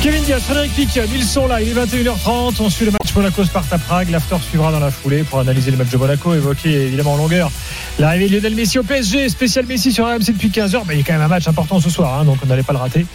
Kevin 0.05 0.23
Diaz, 0.23 0.43
Frédéric 0.43 0.75
Pic, 0.75 1.01
ils 1.14 1.25
sont 1.25 1.47
là, 1.47 1.62
il 1.62 1.71
est 1.71 1.73
21h30, 1.73 2.57
on 2.61 2.69
suit 2.69 2.85
le 2.85 2.90
match 2.90 3.14
Monaco-Sparta-Prague, 3.17 4.11
l'after 4.11 4.37
suivra 4.47 4.71
dans 4.71 4.79
la 4.79 4.90
foulée 4.90 5.23
pour 5.23 5.38
analyser 5.38 5.71
le 5.71 5.79
match 5.79 5.88
de 5.88 5.97
Monaco, 5.97 6.35
évoquer 6.35 6.88
évidemment 6.88 7.14
en 7.14 7.17
longueur 7.17 7.51
l'arrivée 7.99 8.29
de 8.29 8.35
Lionel 8.35 8.55
Messi 8.55 8.79
au 8.79 8.83
PSG, 8.83 9.31
spécial 9.31 9.64
Messi 9.64 9.93
sur 9.93 10.05
RMC 10.05 10.27
depuis 10.27 10.51
15h, 10.51 10.83
mais 10.87 10.97
il 10.97 10.99
y 10.99 11.01
a 11.01 11.07
quand 11.07 11.14
même 11.14 11.23
un 11.23 11.29
match 11.29 11.49
important 11.49 11.81
ce 11.81 11.88
soir, 11.88 12.21
hein, 12.21 12.27
donc 12.27 12.37
on 12.45 12.47
n'allait 12.47 12.62
pas 12.62 12.75
le 12.75 12.81
rater. 12.81 13.07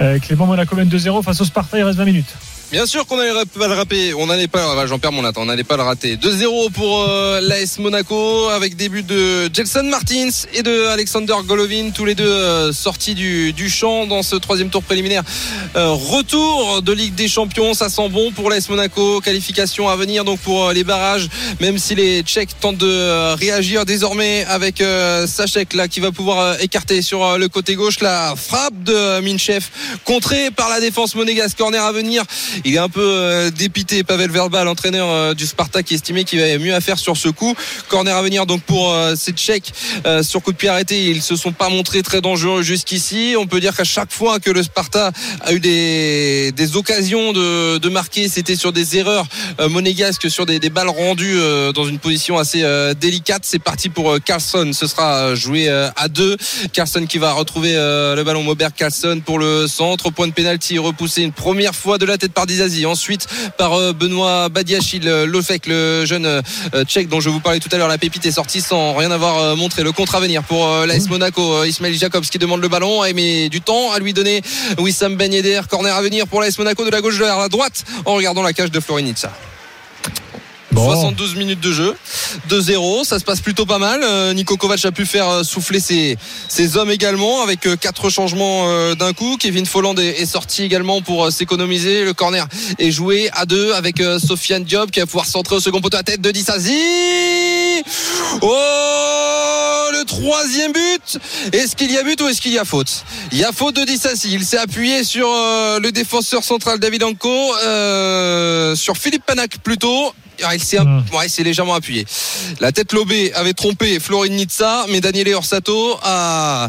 Euh, 0.00 0.18
Clément 0.20 0.46
Monaco 0.46 0.74
mène 0.74 0.88
2-0 0.88 1.22
face 1.22 1.38
au 1.38 1.44
Sparta, 1.44 1.78
il 1.78 1.84
reste 1.84 1.98
20 1.98 2.06
minutes. 2.06 2.34
Bien 2.70 2.84
sûr 2.84 3.06
qu'on 3.06 3.16
n'allait 3.16 3.32
pas 3.46 3.66
le 3.66 3.72
rater. 3.72 4.12
On 4.12 4.26
n'allait 4.26 4.46
pas, 4.46 4.86
j'en 4.86 4.98
perds 4.98 5.12
mon 5.12 5.22
latin, 5.22 5.40
on 5.40 5.46
n'allait 5.46 5.64
pas 5.64 5.78
le 5.78 5.84
rater. 5.84 6.16
2-0 6.16 6.70
pour 6.72 7.02
euh, 7.08 7.40
l'AS 7.40 7.78
Monaco 7.78 8.50
avec 8.50 8.76
des 8.76 8.90
buts 8.90 9.02
de 9.02 9.48
Jelson 9.50 9.84
Martins 9.84 10.28
et 10.52 10.62
de 10.62 10.84
Alexander 10.88 11.32
Golovin, 11.46 11.92
tous 11.94 12.04
les 12.04 12.14
deux 12.14 12.28
euh, 12.28 12.70
sortis 12.74 13.14
du, 13.14 13.54
du 13.54 13.70
champ 13.70 14.06
dans 14.06 14.22
ce 14.22 14.36
troisième 14.36 14.68
tour 14.68 14.82
préliminaire. 14.82 15.22
Euh, 15.76 15.92
retour 15.92 16.82
de 16.82 16.92
Ligue 16.92 17.14
des 17.14 17.26
Champions, 17.26 17.72
ça 17.72 17.88
sent 17.88 18.10
bon 18.10 18.32
pour 18.32 18.50
l'AS 18.50 18.68
Monaco. 18.68 19.22
Qualification 19.22 19.88
à 19.88 19.96
venir 19.96 20.26
donc 20.26 20.38
pour 20.40 20.70
les 20.70 20.84
barrages, 20.84 21.30
même 21.60 21.78
si 21.78 21.94
les 21.94 22.20
Tchèques 22.20 22.60
tentent 22.60 22.76
de 22.76 23.34
réagir 23.36 23.86
désormais 23.86 24.44
avec 24.44 24.82
Sachek 25.26 25.72
là 25.72 25.88
qui 25.88 26.00
va 26.00 26.12
pouvoir 26.12 26.60
écarter 26.60 27.00
sur 27.00 27.38
le 27.38 27.48
côté 27.48 27.76
gauche 27.76 28.00
la 28.00 28.34
frappe 28.36 28.82
de 28.82 29.20
Minchef 29.20 29.70
contrée 30.04 30.50
par 30.50 30.68
la 30.68 30.80
défense 30.80 31.14
monégasque. 31.14 31.56
Corner 31.56 31.82
à 31.82 31.92
venir 31.92 32.24
Il 32.64 32.74
est 32.74 32.78
un 32.78 32.88
peu 32.88 33.00
euh, 33.02 33.50
dépité. 33.50 34.02
Pavel 34.04 34.30
Verba, 34.30 34.64
l'entraîneur 34.64 35.08
euh, 35.08 35.34
du 35.34 35.46
Spartak, 35.46 35.86
qui 35.86 35.94
estimait 35.94 36.24
qu'il 36.24 36.40
avait 36.40 36.58
mieux 36.58 36.74
à 36.74 36.80
faire 36.80 36.98
sur 36.98 37.16
ce 37.16 37.28
coup. 37.28 37.54
Corner 37.88 38.16
à 38.16 38.22
venir 38.22 38.46
donc 38.46 38.62
pour 38.62 38.92
euh, 38.92 39.14
ces 39.16 39.32
Tchèques 39.32 39.72
sur 40.22 40.42
coup 40.42 40.52
de 40.52 40.56
pied 40.56 40.68
arrêté. 40.68 41.04
Ils 41.06 41.22
se 41.22 41.36
sont 41.36 41.52
pas 41.52 41.68
montrés 41.68 42.02
très 42.02 42.20
dangereux 42.20 42.62
jusqu'ici. 42.62 43.34
On 43.38 43.46
peut 43.46 43.60
dire 43.60 43.76
qu'à 43.76 43.84
chaque 43.84 44.12
fois 44.12 44.40
que 44.40 44.50
le 44.50 44.62
Sparta 44.62 45.12
a 45.40 45.52
eu 45.52 45.60
des, 45.60 46.52
des 46.52 46.76
occasions 46.76 47.32
de, 47.32 47.78
de 47.78 47.88
marquer, 47.88 48.28
c'était 48.28 48.56
sur 48.56 48.72
des 48.72 48.96
erreurs 48.96 49.26
monégasques, 49.68 50.30
sur 50.30 50.46
des, 50.46 50.58
des 50.58 50.70
balles 50.70 50.88
rendues 50.88 51.38
dans 51.74 51.84
une 51.84 51.98
position 51.98 52.38
assez 52.38 52.64
délicate. 53.00 53.42
C'est 53.44 53.58
parti 53.58 53.88
pour 53.88 54.16
Carlson. 54.24 54.70
Ce 54.72 54.86
sera 54.86 55.34
joué 55.34 55.68
à 55.68 56.08
deux. 56.08 56.36
Carlson 56.72 57.06
qui 57.06 57.18
va 57.18 57.32
retrouver 57.32 57.74
le 57.74 58.22
ballon. 58.22 58.42
Maubert 58.42 58.74
Carlson 58.74 59.20
pour 59.24 59.38
le 59.38 59.66
centre. 59.66 60.10
Point 60.10 60.28
de 60.28 60.32
pénalty 60.32 60.78
repoussé 60.78 61.22
une 61.22 61.32
première 61.32 61.74
fois 61.74 61.98
de 61.98 62.06
la 62.06 62.18
tête 62.18 62.32
par 62.32 62.46
Dizazi. 62.48 62.86
Ensuite 62.86 63.28
par 63.56 63.74
euh, 63.74 63.92
Benoît 63.92 64.48
Badiachil, 64.48 65.06
euh, 65.06 65.26
Lofek, 65.26 65.66
le 65.66 66.04
jeune 66.04 66.26
euh, 66.26 66.42
tchèque 66.84 67.08
dont 67.08 67.20
je 67.20 67.28
vous 67.28 67.38
parlais 67.38 67.60
tout 67.60 67.68
à 67.70 67.76
l'heure. 67.76 67.86
La 67.86 67.98
pépite 67.98 68.26
est 68.26 68.32
sortie 68.32 68.60
sans 68.60 68.94
rien 68.94 69.12
avoir 69.12 69.56
montré. 69.56 69.84
Le 69.84 69.92
contre 69.92 70.16
à 70.16 70.20
venir 70.20 70.42
pour 70.42 70.66
l'AS 70.86 71.08
Monaco. 71.08 71.58
Euh, 71.58 71.68
Ismail 71.68 71.94
Jacobs 71.94 72.24
qui 72.24 72.38
demande 72.38 72.60
le 72.60 72.68
ballon. 72.68 73.04
Et 73.04 73.12
met 73.12 73.48
du 73.48 73.60
temps 73.60 73.92
à 73.92 74.00
lui 74.00 74.12
donner 74.12 74.42
Wissam 74.78 75.14
Ben 75.16 75.32
Yedder. 75.32 75.60
Corner 75.68 75.94
à 75.94 76.02
venir 76.02 76.26
pour 76.26 76.40
l'AS 76.40 76.58
Monaco 76.58 76.84
de 76.84 76.90
la 76.90 77.00
gauche 77.00 77.18
vers 77.18 77.38
la 77.38 77.48
droite 77.48 77.84
en 78.04 78.14
regardant 78.14 78.42
la 78.42 78.52
cage 78.52 78.70
de 78.70 78.80
Florinitsa. 78.80 79.30
Bon. 80.78 80.92
72 80.92 81.34
minutes 81.34 81.60
de 81.60 81.72
jeu, 81.72 81.96
2-0, 82.48 83.04
ça 83.04 83.18
se 83.18 83.24
passe 83.24 83.40
plutôt 83.40 83.66
pas 83.66 83.78
mal. 83.78 84.00
Euh, 84.04 84.32
Nico 84.32 84.56
Kovac 84.56 84.84
a 84.84 84.92
pu 84.92 85.06
faire 85.06 85.28
euh, 85.28 85.42
souffler 85.42 85.80
ses, 85.80 86.16
ses 86.48 86.76
hommes 86.76 86.92
également 86.92 87.42
avec 87.42 87.66
euh, 87.66 87.74
quatre 87.74 88.10
changements 88.10 88.94
d'un 88.94 89.12
coup. 89.12 89.36
Kevin 89.40 89.66
Folland 89.66 89.96
est, 89.96 90.24
sorti 90.24 90.62
également 90.62 91.02
pour 91.02 91.32
s'économiser. 91.32 92.04
Le 92.04 92.12
corner 92.12 92.46
est 92.78 92.92
joué 92.92 93.28
à 93.32 93.44
deux 93.44 93.72
avec 93.72 94.00
Sofiane 94.24 94.62
Diop 94.62 94.90
qui 94.90 95.00
va 95.00 95.06
pouvoir 95.06 95.26
centrer 95.26 95.56
au 95.56 95.60
second 95.60 95.80
poteau 95.80 95.96
à 95.96 96.02
tête 96.02 96.20
de 96.20 96.30
Dissazi. 96.30 97.82
Oh 98.42 98.54
le 99.92 100.04
troisième 100.04 100.72
but. 100.72 101.18
Est-ce 101.52 101.74
qu'il 101.74 101.90
y 101.90 101.98
a 101.98 102.02
but 102.02 102.20
ou 102.20 102.28
est-ce 102.28 102.40
qu'il 102.40 102.52
y 102.52 102.58
a 102.58 102.64
faute? 102.64 103.04
Il 103.32 103.38
y 103.38 103.44
a 103.44 103.52
faute 103.52 103.74
de 103.74 103.84
Dissazi. 103.84 104.32
Il 104.32 104.44
s'est 104.44 104.58
appuyé 104.58 105.02
sur 105.02 105.26
le 105.28 105.90
défenseur 105.90 106.44
central 106.44 106.78
David 106.78 107.02
Anko, 107.04 107.52
sur 108.76 108.96
Philippe 108.96 109.24
Panac 109.26 109.58
plutôt. 109.58 110.12
Ah, 110.44 110.54
il 110.54 110.62
s'est 110.62 110.78
ouais, 110.80 111.26
il 111.26 111.30
s'est 111.30 111.42
légèrement 111.42 111.74
appuyé. 111.74 112.06
La 112.60 112.72
tête 112.72 112.92
lobée 112.92 113.32
avait 113.34 113.52
trompé 113.54 113.98
Florin 114.00 114.28
Nizza, 114.28 114.86
mais 114.90 115.00
Daniele 115.00 115.34
Orsato 115.34 115.98
a, 116.02 116.68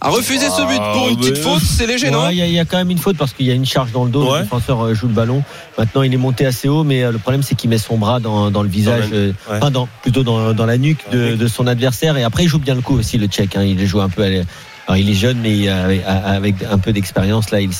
a 0.00 0.08
refusé 0.10 0.46
ce 0.50 0.62
but 0.66 0.80
pour 0.92 1.08
une 1.08 1.16
Ah, 1.18 1.20
petite 1.20 1.38
faute. 1.38 1.62
C'est 1.62 1.86
léger, 1.86 2.10
non 2.10 2.28
il 2.30 2.36
y, 2.36 2.42
a- 2.42 2.46
il 2.46 2.52
y 2.52 2.58
a 2.58 2.64
quand 2.64 2.76
même 2.76 2.90
une 2.90 2.98
faute 2.98 3.16
parce 3.16 3.32
qu'il 3.32 3.46
y 3.46 3.50
a 3.50 3.54
une 3.54 3.64
charge 3.66 3.92
dans 3.92 4.04
le 4.04 4.10
dos. 4.10 4.30
Ouais. 4.30 4.38
Le 4.38 4.42
défenseur 4.44 4.82
euh, 4.84 4.94
joue 4.94 5.06
le 5.08 5.14
ballon. 5.14 5.42
Maintenant, 5.78 6.02
il 6.02 6.12
est 6.12 6.18
monté 6.18 6.44
assez 6.46 6.68
haut, 6.68 6.84
mais 6.84 7.02
euh, 7.02 7.12
le 7.12 7.18
problème, 7.18 7.42
c'est 7.42 7.54
qu'il 7.54 7.70
met 7.70 7.78
son 7.78 7.96
bras 7.96 8.20
dans, 8.20 8.50
dans 8.50 8.62
le 8.62 8.68
visage, 8.68 9.08
Dans 9.10 9.16
euh, 9.16 9.28
ouais. 9.50 9.56
enfin, 9.56 9.70
dans, 9.70 9.88
plutôt 10.02 10.22
dans, 10.22 10.52
dans 10.52 10.66
la 10.66 10.76
nuque 10.78 11.08
de, 11.10 11.46
son 11.48 11.66
adversaire. 11.66 12.16
Et 12.16 12.22
après, 12.24 12.44
il 12.44 12.48
joue 12.48 12.58
bien 12.58 12.74
le 12.74 12.82
coup 12.82 12.98
aussi, 12.98 13.16
le 13.18 13.26
Tchèque. 13.28 13.56
Hein. 13.56 13.62
Il 13.64 13.84
joue 13.86 14.00
un 14.00 14.08
peu. 14.08 14.22
à 14.22 14.28
l'- 14.28 14.44
alors, 14.86 14.98
il 14.98 15.08
est 15.08 15.14
jeune, 15.14 15.38
mais 15.38 15.66
euh, 15.68 15.96
avec, 16.06 16.56
un 16.70 16.76
peu 16.78 16.92
d'expérience, 16.92 17.50
là, 17.50 17.60
il 17.62 17.72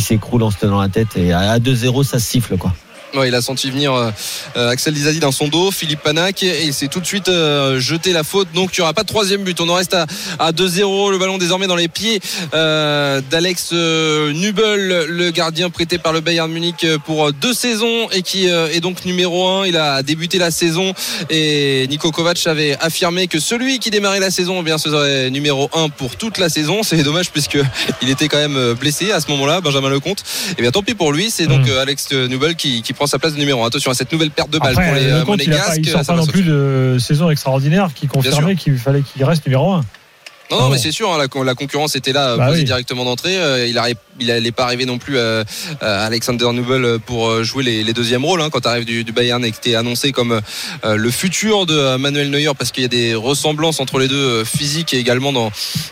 s'écroule 0.00 0.44
en 0.44 0.52
se 0.52 0.58
tenant 0.58 0.80
la 0.80 0.88
tête. 0.88 1.08
Et 1.16 1.32
à 1.32 1.40
à 1.50 1.58
2-0, 1.58 2.04
ça 2.04 2.20
se 2.20 2.26
siffle, 2.30 2.56
quoi. 2.56 2.72
Ouais, 3.14 3.28
il 3.28 3.34
a 3.34 3.42
senti 3.42 3.70
venir 3.70 3.92
euh, 3.92 4.10
euh, 4.56 4.68
Axel 4.70 4.94
Dizazi 4.94 5.18
dans 5.20 5.32
son 5.32 5.48
dos, 5.48 5.70
Philippe 5.70 6.00
Panac, 6.00 6.42
et 6.42 6.64
il 6.64 6.74
s'est 6.74 6.88
tout 6.88 7.00
de 7.00 7.06
suite 7.06 7.28
euh, 7.28 7.80
jeté 7.80 8.12
la 8.12 8.22
faute. 8.24 8.48
Donc 8.54 8.76
il 8.76 8.80
n'y 8.80 8.82
aura 8.82 8.94
pas 8.94 9.02
de 9.02 9.08
troisième 9.08 9.42
but. 9.42 9.60
On 9.60 9.68
en 9.68 9.74
reste 9.74 9.94
à, 9.94 10.06
à 10.38 10.52
2-0. 10.52 11.10
Le 11.10 11.18
ballon 11.18 11.38
désormais 11.38 11.66
dans 11.66 11.76
les 11.76 11.88
pieds 11.88 12.20
euh, 12.54 13.20
d'Alex 13.30 13.72
Nubel, 13.72 15.06
le 15.08 15.30
gardien 15.30 15.70
prêté 15.70 15.98
par 15.98 16.12
le 16.12 16.20
Bayern 16.20 16.50
Munich 16.50 16.86
pour 17.04 17.32
deux 17.32 17.54
saisons 17.54 18.08
et 18.10 18.22
qui 18.22 18.46
est 18.46 18.80
donc 18.80 19.04
numéro 19.04 19.48
un. 19.48 19.66
Il 19.66 19.76
a 19.76 20.02
débuté 20.02 20.38
la 20.38 20.50
saison 20.50 20.92
et 21.30 21.86
Nico 21.88 22.10
Kovac 22.12 22.46
avait 22.46 22.76
affirmé 22.80 23.26
que 23.26 23.40
celui 23.40 23.78
qui 23.78 23.90
démarrait 23.90 24.20
la 24.20 24.30
saison, 24.30 24.58
eh 24.60 24.62
bien, 24.62 24.78
ce 24.78 24.90
serait 24.90 25.30
numéro 25.30 25.68
un 25.74 25.88
pour 25.88 26.16
toute 26.16 26.38
la 26.38 26.48
saison. 26.48 26.82
C'est 26.82 27.02
dommage 27.02 27.30
puisque 27.30 27.58
il 28.02 28.10
était 28.10 28.28
quand 28.28 28.38
même 28.38 28.74
blessé 28.74 29.12
à 29.12 29.20
ce 29.20 29.28
moment-là, 29.30 29.60
Benjamin 29.60 29.88
Lecomte. 29.90 30.22
Et 30.58 30.62
bien 30.62 30.70
tant 30.70 30.82
pis 30.82 30.94
pour 30.94 31.12
lui. 31.12 31.30
C'est 31.30 31.46
donc 31.46 31.66
Mm. 31.66 31.78
Alex 31.78 32.12
Nubel 32.12 32.56
qui, 32.56 32.82
qui 32.82 32.92
prend 33.00 33.06
sa 33.06 33.18
place 33.18 33.32
de 33.32 33.38
numéro 33.38 33.64
1. 33.64 33.68
Attention 33.68 33.90
à 33.90 33.94
cette 33.94 34.12
nouvelle 34.12 34.30
perte 34.30 34.50
de 34.50 34.58
balle 34.58 34.72
Après, 34.72 34.86
pour 34.88 34.94
les 34.94 35.06
euh, 35.06 35.18
le 35.20 35.24
compte, 35.24 35.38
pas, 35.38 35.44
Monégasques. 35.46 35.80
il 35.82 35.88
sort 35.88 36.04
ça 36.04 36.12
pas 36.12 36.18
non 36.18 36.26
plus 36.26 36.42
de 36.42 36.98
saison 37.00 37.30
extraordinaire 37.30 37.92
qui 37.94 38.08
confirmait 38.08 38.56
qu'il 38.56 38.76
fallait 38.76 39.00
qu'il 39.00 39.24
reste 39.24 39.46
numéro 39.46 39.72
1. 39.72 39.80
Non, 40.50 40.56
non, 40.58 40.64
Ah 40.64 40.68
mais 40.70 40.76
bon. 40.76 40.82
c'est 40.82 40.92
sûr, 40.92 41.12
hein, 41.12 41.18
la, 41.18 41.44
la 41.44 41.54
concurrence 41.54 41.94
était 41.96 42.12
là, 42.12 42.30
euh, 42.30 42.36
Bah 42.36 42.46
posée 42.48 42.58
oui. 42.60 42.64
directement 42.64 43.04
d'entrée. 43.04 43.36
Euh, 43.36 43.66
il 43.68 43.74
n'allait 43.74 43.94
il 44.48 44.52
pas 44.52 44.64
arriver 44.64 44.84
non 44.84 44.98
plus 44.98 45.16
euh, 45.16 45.44
euh, 45.82 46.06
Alexander 46.06 46.46
Nubel 46.52 46.98
pour 47.06 47.42
jouer 47.44 47.62
les, 47.64 47.84
les 47.84 47.92
deuxièmes 47.92 48.24
rôles. 48.24 48.40
Hein, 48.42 48.48
quand 48.50 48.60
tu 48.60 48.68
arrives 48.68 48.84
du, 48.84 49.04
du 49.04 49.12
Bayern 49.12 49.44
et 49.44 49.52
que 49.52 49.56
tu 49.62 49.70
es 49.70 49.74
annoncé 49.76 50.12
comme 50.12 50.40
euh, 50.84 50.96
le 50.96 51.10
futur 51.10 51.66
de 51.66 51.96
Manuel 51.96 52.30
Neuer, 52.30 52.50
parce 52.58 52.72
qu'il 52.72 52.82
y 52.82 52.86
a 52.86 52.88
des 52.88 53.14
ressemblances 53.14 53.80
entre 53.80 53.98
les 53.98 54.08
deux, 54.08 54.44
physiques 54.44 54.92
et 54.94 54.98
également 54.98 55.32
dans, 55.32 55.50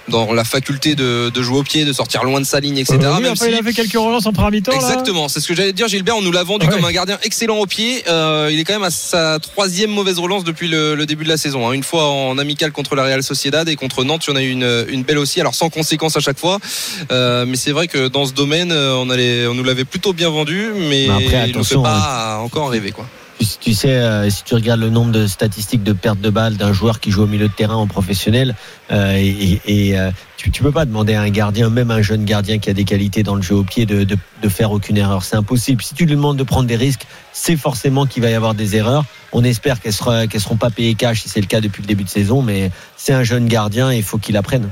dans 0.09 0.33
la 0.33 0.44
faculté 0.44 0.94
de, 0.94 1.31
de 1.31 1.42
jouer 1.42 1.59
au 1.59 1.62
pied, 1.62 1.85
de 1.85 1.92
sortir 1.92 2.25
loin 2.25 2.40
de 2.40 2.47
sa 2.47 2.61
ligne, 2.61 2.79
etc. 2.79 2.99
Euh, 3.01 3.14
oui, 3.16 3.23
même 3.23 3.33
enfin, 3.33 3.44
si- 3.47 3.51
il 3.53 3.55
a 3.59 3.62
fait 3.62 3.73
quelques 3.73 3.92
relances 3.92 4.27
en 4.27 4.51
mi-temps. 4.51 4.73
là. 4.73 4.77
Exactement, 4.77 5.29
c'est 5.29 5.40
ce 5.40 5.49
que 5.49 5.55
j'allais 5.55 5.73
dire 5.73 5.88
Gilbert, 5.88 6.16
on 6.16 6.23
nous 6.23 6.33
l'a 6.33 6.42
vendu 6.42 6.66
Ouais. 6.66 6.73
comme 6.75 6.85
un 6.85 6.92
gardien 6.92 7.18
excellent 7.23 7.57
au 7.59 7.66
pied. 7.66 8.03
Il 8.09 8.59
est 8.59 8.64
quand 8.64 8.75
même 8.75 8.83
à 8.83 8.90
sa 8.90 9.38
troisième 9.38 9.90
mauvaise 9.90 10.18
relance 10.18 10.44
depuis 10.44 10.68
le, 10.68 10.94
le 10.94 11.07
début 11.07 11.25
de 11.25 11.29
la 11.29 11.37
saison. 11.37 11.68
hein. 11.68 11.73
Une 11.73 11.85
fois 11.85 12.09
en 12.09 12.37
amical 12.38 12.73
contre 12.73 12.94
la 12.97 13.05
Real 13.05 13.23
Sociedad 13.23 13.68
et 13.68 13.77
contre 13.77 14.05
Nantes, 14.05 14.25
il 14.27 14.31
y 14.31 14.33
en 14.33 14.37
a 14.37 14.42
eu 14.42 14.48
une, 14.49 14.87
une 14.89 15.03
belle 15.03 15.19
aussi, 15.19 15.41
alors 15.41 15.55
sans 15.55 15.71
conséquence 15.71 16.17
à 16.17 16.21
chaque 16.21 16.39
fois. 16.39 16.59
Euh, 17.11 17.45
mais 17.47 17.57
c'est 17.57 17.73
vrai 17.73 17.89
que 17.89 18.09
dans 18.09 18.27
ce 18.27 18.33
domaine, 18.33 18.73
euh, 18.73 18.95
on, 18.95 19.11
allait, 19.11 19.47
on 19.47 19.55
nous 19.55 19.65
l'avait 19.65 19.85
plutôt 19.85 20.13
bien 20.13 20.31
vendu, 20.31 20.71
mais 20.77 21.09
après, 21.09 21.49
il 21.49 21.57
ne 21.57 21.63
fait 21.63 21.75
pas 21.77 22.41
encore 22.43 22.71
rêver. 22.71 22.93
Quoi. 22.93 23.07
Tu, 23.61 23.72
sais, 23.74 23.90
euh, 23.90 24.29
si 24.31 24.42
tu 24.44 24.55
regardes 24.55 24.81
le 24.81 24.90
nombre 24.90 25.12
de 25.12 25.27
statistiques 25.27 25.85
de 25.85 25.92
perte 25.92 26.20
de 26.20 26.31
balles 26.31 26.57
d'un 26.57 26.72
joueur 26.72 26.98
qui 26.98 27.11
joue 27.11 27.22
au 27.22 27.27
milieu 27.27 27.48
de 27.48 27.53
terrain 27.53 27.77
en 27.77 27.87
professionnel, 27.87 28.57
euh, 28.90 29.12
et, 29.14 29.96
euh, 29.98 30.11
tu, 30.37 30.51
tu 30.51 30.62
peux 30.62 30.72
pas 30.72 30.85
demander 30.85 31.14
à 31.14 31.20
un 31.22 31.29
gardien, 31.31 31.70
même 31.70 31.90
un 31.90 32.03
jeune 32.03 32.24
gardien 32.24 32.59
qui 32.59 32.68
a 32.70 32.72
des 32.72 32.85
qualités 32.85 33.22
dans 33.22 33.35
le 33.37 33.42
jeu 33.42 33.55
au 33.55 33.62
pied, 33.62 33.87
de, 33.87 34.03
de, 34.05 34.16
de 34.42 34.48
faire 34.48 34.72
aucune 34.72 34.96
erreur. 34.96 35.22
C'est 35.22 35.37
impossible. 35.37 35.83
Si 35.83 35.94
tu 35.94 36.05
lui 36.07 36.14
demandes 36.14 36.37
de 36.37 36.42
prendre 36.42 36.66
des 36.66 36.77
risques, 36.77 37.07
c'est 37.33 37.57
forcément 37.57 38.07
qu'il 38.07 38.22
va 38.22 38.31
y 38.31 38.35
avoir 38.35 38.55
des 38.55 38.74
erreurs. 38.74 39.05
On 39.33 39.44
espère 39.44 39.81
qu'elles 39.81 39.92
sera- 39.92 40.27
qu'elles 40.27 40.40
seront 40.40 40.57
pas 40.57 40.70
payées 40.70 40.94
cash, 40.94 41.22
si 41.22 41.29
c'est 41.29 41.40
le 41.40 41.46
cas 41.46 41.61
depuis 41.61 41.83
le 41.83 41.87
début 41.87 42.05
de 42.05 42.09
saison, 42.09 42.42
mais 42.42 42.70
c'est 42.96 43.12
un 43.12 43.24
jeune 43.24 43.46
gardien, 43.46 43.92
et 43.92 43.98
il 43.98 44.03
faut 44.03 44.18
qu'il 44.18 44.37
apprenne. 44.37 44.68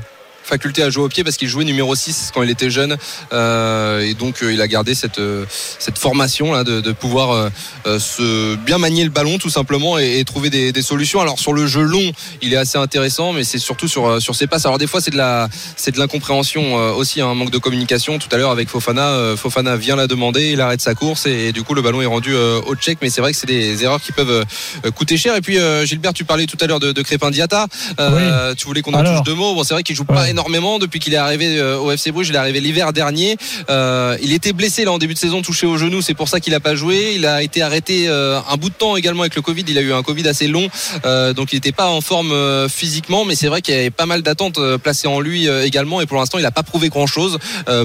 Faculté 0.46 0.82
à 0.82 0.90
jouer 0.90 1.04
au 1.04 1.08
pied 1.08 1.24
parce 1.24 1.36
qu'il 1.36 1.48
jouait 1.48 1.64
numéro 1.64 1.94
6 1.94 2.30
quand 2.32 2.42
il 2.42 2.50
était 2.50 2.70
jeune. 2.70 2.96
Euh, 3.32 4.00
et 4.00 4.14
donc 4.14 4.42
euh, 4.42 4.52
il 4.52 4.60
a 4.60 4.68
gardé 4.68 4.94
cette 4.94 5.18
euh, 5.18 5.44
cette 5.78 5.98
formation 5.98 6.52
là 6.52 6.64
de, 6.64 6.80
de 6.80 6.92
pouvoir 6.92 7.50
euh, 7.86 7.98
se 7.98 8.54
bien 8.56 8.78
manier 8.78 9.04
le 9.04 9.10
ballon 9.10 9.38
tout 9.38 9.50
simplement 9.50 9.98
et, 9.98 10.18
et 10.20 10.24
trouver 10.24 10.50
des, 10.50 10.72
des 10.72 10.82
solutions. 10.82 11.20
Alors 11.20 11.38
sur 11.38 11.52
le 11.52 11.66
jeu 11.66 11.82
long 11.82 12.12
il 12.42 12.52
est 12.54 12.56
assez 12.56 12.78
intéressant 12.78 13.32
mais 13.32 13.44
c'est 13.44 13.58
surtout 13.58 13.88
sur 13.88 14.20
sur 14.22 14.34
ses 14.34 14.46
passes. 14.46 14.66
Alors 14.66 14.78
des 14.78 14.86
fois 14.86 15.00
c'est 15.00 15.10
de 15.10 15.16
la 15.16 15.48
c'est 15.76 15.90
de 15.92 15.98
l'incompréhension 15.98 16.78
euh, 16.78 16.92
aussi 16.92 17.20
un 17.20 17.34
manque 17.34 17.50
de 17.50 17.58
communication. 17.58 18.18
Tout 18.18 18.28
à 18.32 18.36
l'heure 18.36 18.50
avec 18.52 18.68
Fofana 18.68 19.34
Fofana 19.36 19.76
vient 19.76 19.96
la 19.96 20.06
demander 20.06 20.52
il 20.52 20.60
arrête 20.60 20.80
sa 20.80 20.94
course 20.94 21.26
et, 21.26 21.48
et 21.48 21.52
du 21.52 21.62
coup 21.64 21.74
le 21.74 21.82
ballon 21.82 22.00
est 22.02 22.06
rendu 22.06 22.34
euh, 22.34 22.60
au 22.66 22.74
check. 22.76 22.98
Mais 23.02 23.10
c'est 23.10 23.20
vrai 23.20 23.32
que 23.32 23.38
c'est 23.38 23.46
des 23.46 23.82
erreurs 23.84 24.00
qui 24.00 24.12
peuvent 24.12 24.44
euh, 24.84 24.90
coûter 24.92 25.16
cher. 25.16 25.34
Et 25.36 25.40
puis 25.40 25.58
euh, 25.58 25.84
Gilbert 25.84 26.12
tu 26.12 26.24
parlais 26.24 26.46
tout 26.46 26.56
à 26.60 26.66
l'heure 26.66 26.80
de, 26.80 26.92
de 26.92 27.02
Crépin 27.02 27.30
Diata 27.30 27.66
Euh, 27.98 28.54
tu 28.54 28.66
voulais 28.66 28.82
qu'on 28.82 28.92
en 28.94 28.98
Alors. 28.98 29.16
touche 29.22 29.24
deux 29.24 29.34
mots. 29.34 29.54
Bon 29.54 29.64
c'est 29.64 29.74
vrai 29.74 29.82
qu'il 29.82 29.96
joue 29.96 30.04
pas. 30.04 30.28
Énormément 30.36 30.78
depuis 30.78 31.00
qu'il 31.00 31.14
est 31.14 31.16
arrivé 31.16 31.58
euh, 31.58 31.78
au 31.78 31.90
FC 31.90 32.12
Bruges. 32.12 32.28
Il 32.28 32.34
est 32.34 32.38
arrivé 32.38 32.60
l'hiver 32.60 32.92
dernier. 32.92 33.38
Euh, 33.70 34.18
il 34.20 34.34
était 34.34 34.52
blessé 34.52 34.84
là 34.84 34.92
en 34.92 34.98
début 34.98 35.14
de 35.14 35.18
saison, 35.18 35.40
touché 35.40 35.66
au 35.66 35.78
genou. 35.78 36.02
C'est 36.02 36.12
pour 36.12 36.28
ça 36.28 36.40
qu'il 36.40 36.52
n'a 36.52 36.60
pas 36.60 36.74
joué. 36.74 37.14
Il 37.14 37.24
a 37.24 37.42
été 37.42 37.62
arrêté 37.62 38.06
euh, 38.08 38.38
un 38.46 38.56
bout 38.58 38.68
de 38.68 38.74
temps 38.74 38.96
également 38.96 39.22
avec 39.22 39.34
le 39.34 39.40
Covid. 39.40 39.64
Il 39.66 39.78
a 39.78 39.80
eu 39.80 39.94
un 39.94 40.02
Covid 40.02 40.28
assez 40.28 40.46
long, 40.46 40.68
euh, 41.06 41.32
donc 41.32 41.52
il 41.52 41.56
n'était 41.56 41.72
pas 41.72 41.88
en 41.88 42.02
forme 42.02 42.32
euh, 42.32 42.68
physiquement. 42.68 43.24
Mais 43.24 43.34
c'est 43.34 43.48
vrai 43.48 43.62
qu'il 43.62 43.74
y 43.74 43.78
avait 43.78 43.88
pas 43.88 44.04
mal 44.04 44.20
d'attentes 44.20 44.58
euh, 44.58 44.76
placées 44.76 45.08
en 45.08 45.20
lui 45.20 45.48
euh, 45.48 45.64
également. 45.64 46.02
Et 46.02 46.06
pour 46.06 46.18
l'instant, 46.18 46.36
il 46.36 46.42
n'a 46.42 46.50
pas 46.50 46.62
prouvé 46.62 46.90
grand 46.90 47.06
chose, 47.06 47.38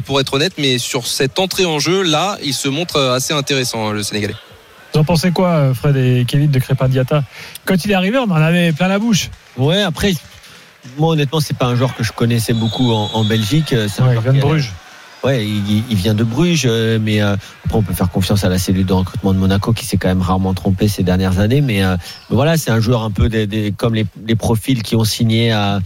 pour 0.06 0.20
être 0.20 0.34
honnête. 0.34 0.54
Mais 0.58 0.78
sur 0.78 1.08
cette 1.08 1.40
entrée 1.40 1.66
en 1.66 1.80
jeu 1.80 2.02
là, 2.02 2.38
il 2.44 2.54
se 2.54 2.68
montre 2.68 3.00
assez 3.00 3.34
intéressant 3.34 3.92
le 3.92 4.04
Sénégalais. 4.04 4.36
Vous 4.94 5.00
en 5.00 5.04
pensez 5.06 5.32
quoi, 5.32 5.74
Fred 5.74 5.96
et 5.96 6.26
Kevin 6.28 6.52
de 6.52 6.60
Crépin 6.60 6.90
Diata 6.90 7.24
Quand 7.64 7.86
il 7.86 7.92
est 7.92 7.94
arrivé, 7.94 8.18
on 8.18 8.30
en 8.30 8.36
avait 8.36 8.74
plein 8.74 8.90
la 8.90 9.00
bouche. 9.00 9.30
Ouais, 9.58 9.82
après, 9.82 10.14
moi 10.98 11.10
honnêtement, 11.14 11.40
c'est 11.40 11.58
pas 11.58 11.68
un 11.68 11.76
joueur 11.76 11.96
que 11.96 12.04
je 12.04 12.12
connaissais 12.12 12.54
beaucoup 12.54 12.92
en, 12.92 13.10
en 13.14 13.24
Belgique. 13.24 13.76
C'est 13.88 14.02
Ouais, 14.02 14.16
il 14.16 14.22
vient 14.22 14.34
de 14.34 14.40
Bruges. 14.40 14.72
Ouais, 15.24 15.46
il, 15.46 15.84
il 15.88 15.96
vient 15.96 16.16
de 16.16 16.24
Bruges, 16.24 16.64
euh, 16.66 16.98
mais 17.00 17.22
euh, 17.22 17.36
après 17.66 17.78
on 17.78 17.84
peut 17.84 17.94
faire 17.94 18.10
confiance 18.10 18.44
à 18.44 18.50
la 18.50 18.58
cellule 18.58 18.88
de 18.88 18.94
recrutement 18.94 19.34
de 19.34 19.38
Monaco 19.38 19.72
qui 19.72 19.86
s'est 19.86 19.98
quand 19.98 20.08
même 20.08 20.24
rarement 20.24 20.56
trompé 20.56 20.88
ces 20.88 21.04
dernières 21.04 21.38
années. 21.40 21.62
Mais, 21.62 21.84
euh, 21.84 21.96
mais 22.30 22.36
voilà, 22.36 22.58
c'est 22.58 22.72
un 22.72 22.80
joueur 22.80 23.04
un 23.04 23.12
peu 23.12 23.30
des, 23.30 23.46
des- 23.46 23.72
comme 23.72 23.94
les, 23.94 24.08
les 24.26 24.36
profils 24.36 24.82
qui 24.82 24.96
ont 24.96 25.04
signé 25.04 25.52
à 25.52 25.80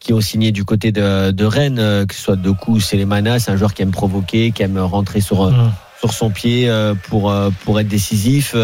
qui 0.00 0.12
ont 0.12 0.20
signé 0.20 0.50
du 0.50 0.64
côté 0.64 0.90
de, 0.90 1.30
de 1.30 1.44
Rennes, 1.44 1.78
euh, 1.78 2.04
que 2.06 2.14
ce 2.16 2.20
soit 2.22 2.34
Doku 2.34 2.72
ou 2.72 2.80
Selemana, 2.80 3.38
c'est 3.38 3.52
un 3.52 3.56
joueur 3.56 3.72
qui 3.72 3.82
aime 3.82 3.92
provoquer, 3.92 4.50
qui 4.50 4.64
aime 4.64 4.76
rentrer 4.78 5.20
sur 5.20 5.44
euh, 5.44 5.50
Hum. 5.52 5.70
sur 6.00 6.12
son 6.12 6.30
pied 6.30 6.68
euh, 6.68 6.94
pour 7.08 7.30
euh, 7.30 7.50
pour 7.64 7.78
être 7.78 7.86
décisif. 7.86 8.56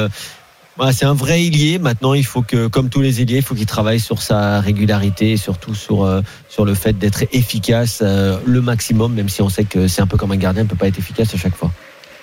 C'est 0.93 1.05
un 1.05 1.15
vrai 1.15 1.43
ailier. 1.43 1.79
Maintenant, 1.79 2.15
il 2.15 2.25
faut 2.25 2.43
que, 2.43 2.69
comme 2.69 2.89
tous 2.89 3.01
les 3.01 3.21
ailiers, 3.21 3.39
il 3.39 3.43
faut 3.43 3.55
qu'il 3.55 3.67
travaille 3.67 3.99
sur 3.99 4.23
sa 4.23 4.61
régularité 4.61 5.33
et 5.33 5.37
surtout 5.37 5.75
sur 5.75 6.05
euh, 6.05 6.23
sur 6.49 6.65
le 6.65 6.75
fait 6.75 6.97
d'être 6.97 7.25
efficace 7.33 8.01
euh, 8.03 8.39
le 8.47 8.61
maximum, 8.61 9.13
même 9.13 9.29
si 9.29 9.43
on 9.43 9.49
sait 9.49 9.65
que 9.65 9.89
c'est 9.89 10.03
un 10.03 10.07
peu 10.07 10.17
comme 10.17 10.33
un 10.33 10.37
gardien, 10.37 10.63
il 10.63 10.69
peut 10.69 10.77
pas 10.77 10.89
être 10.89 10.99
efficace 10.99 11.35
à 11.35 11.37
chaque 11.37 11.57
fois. 11.57 11.73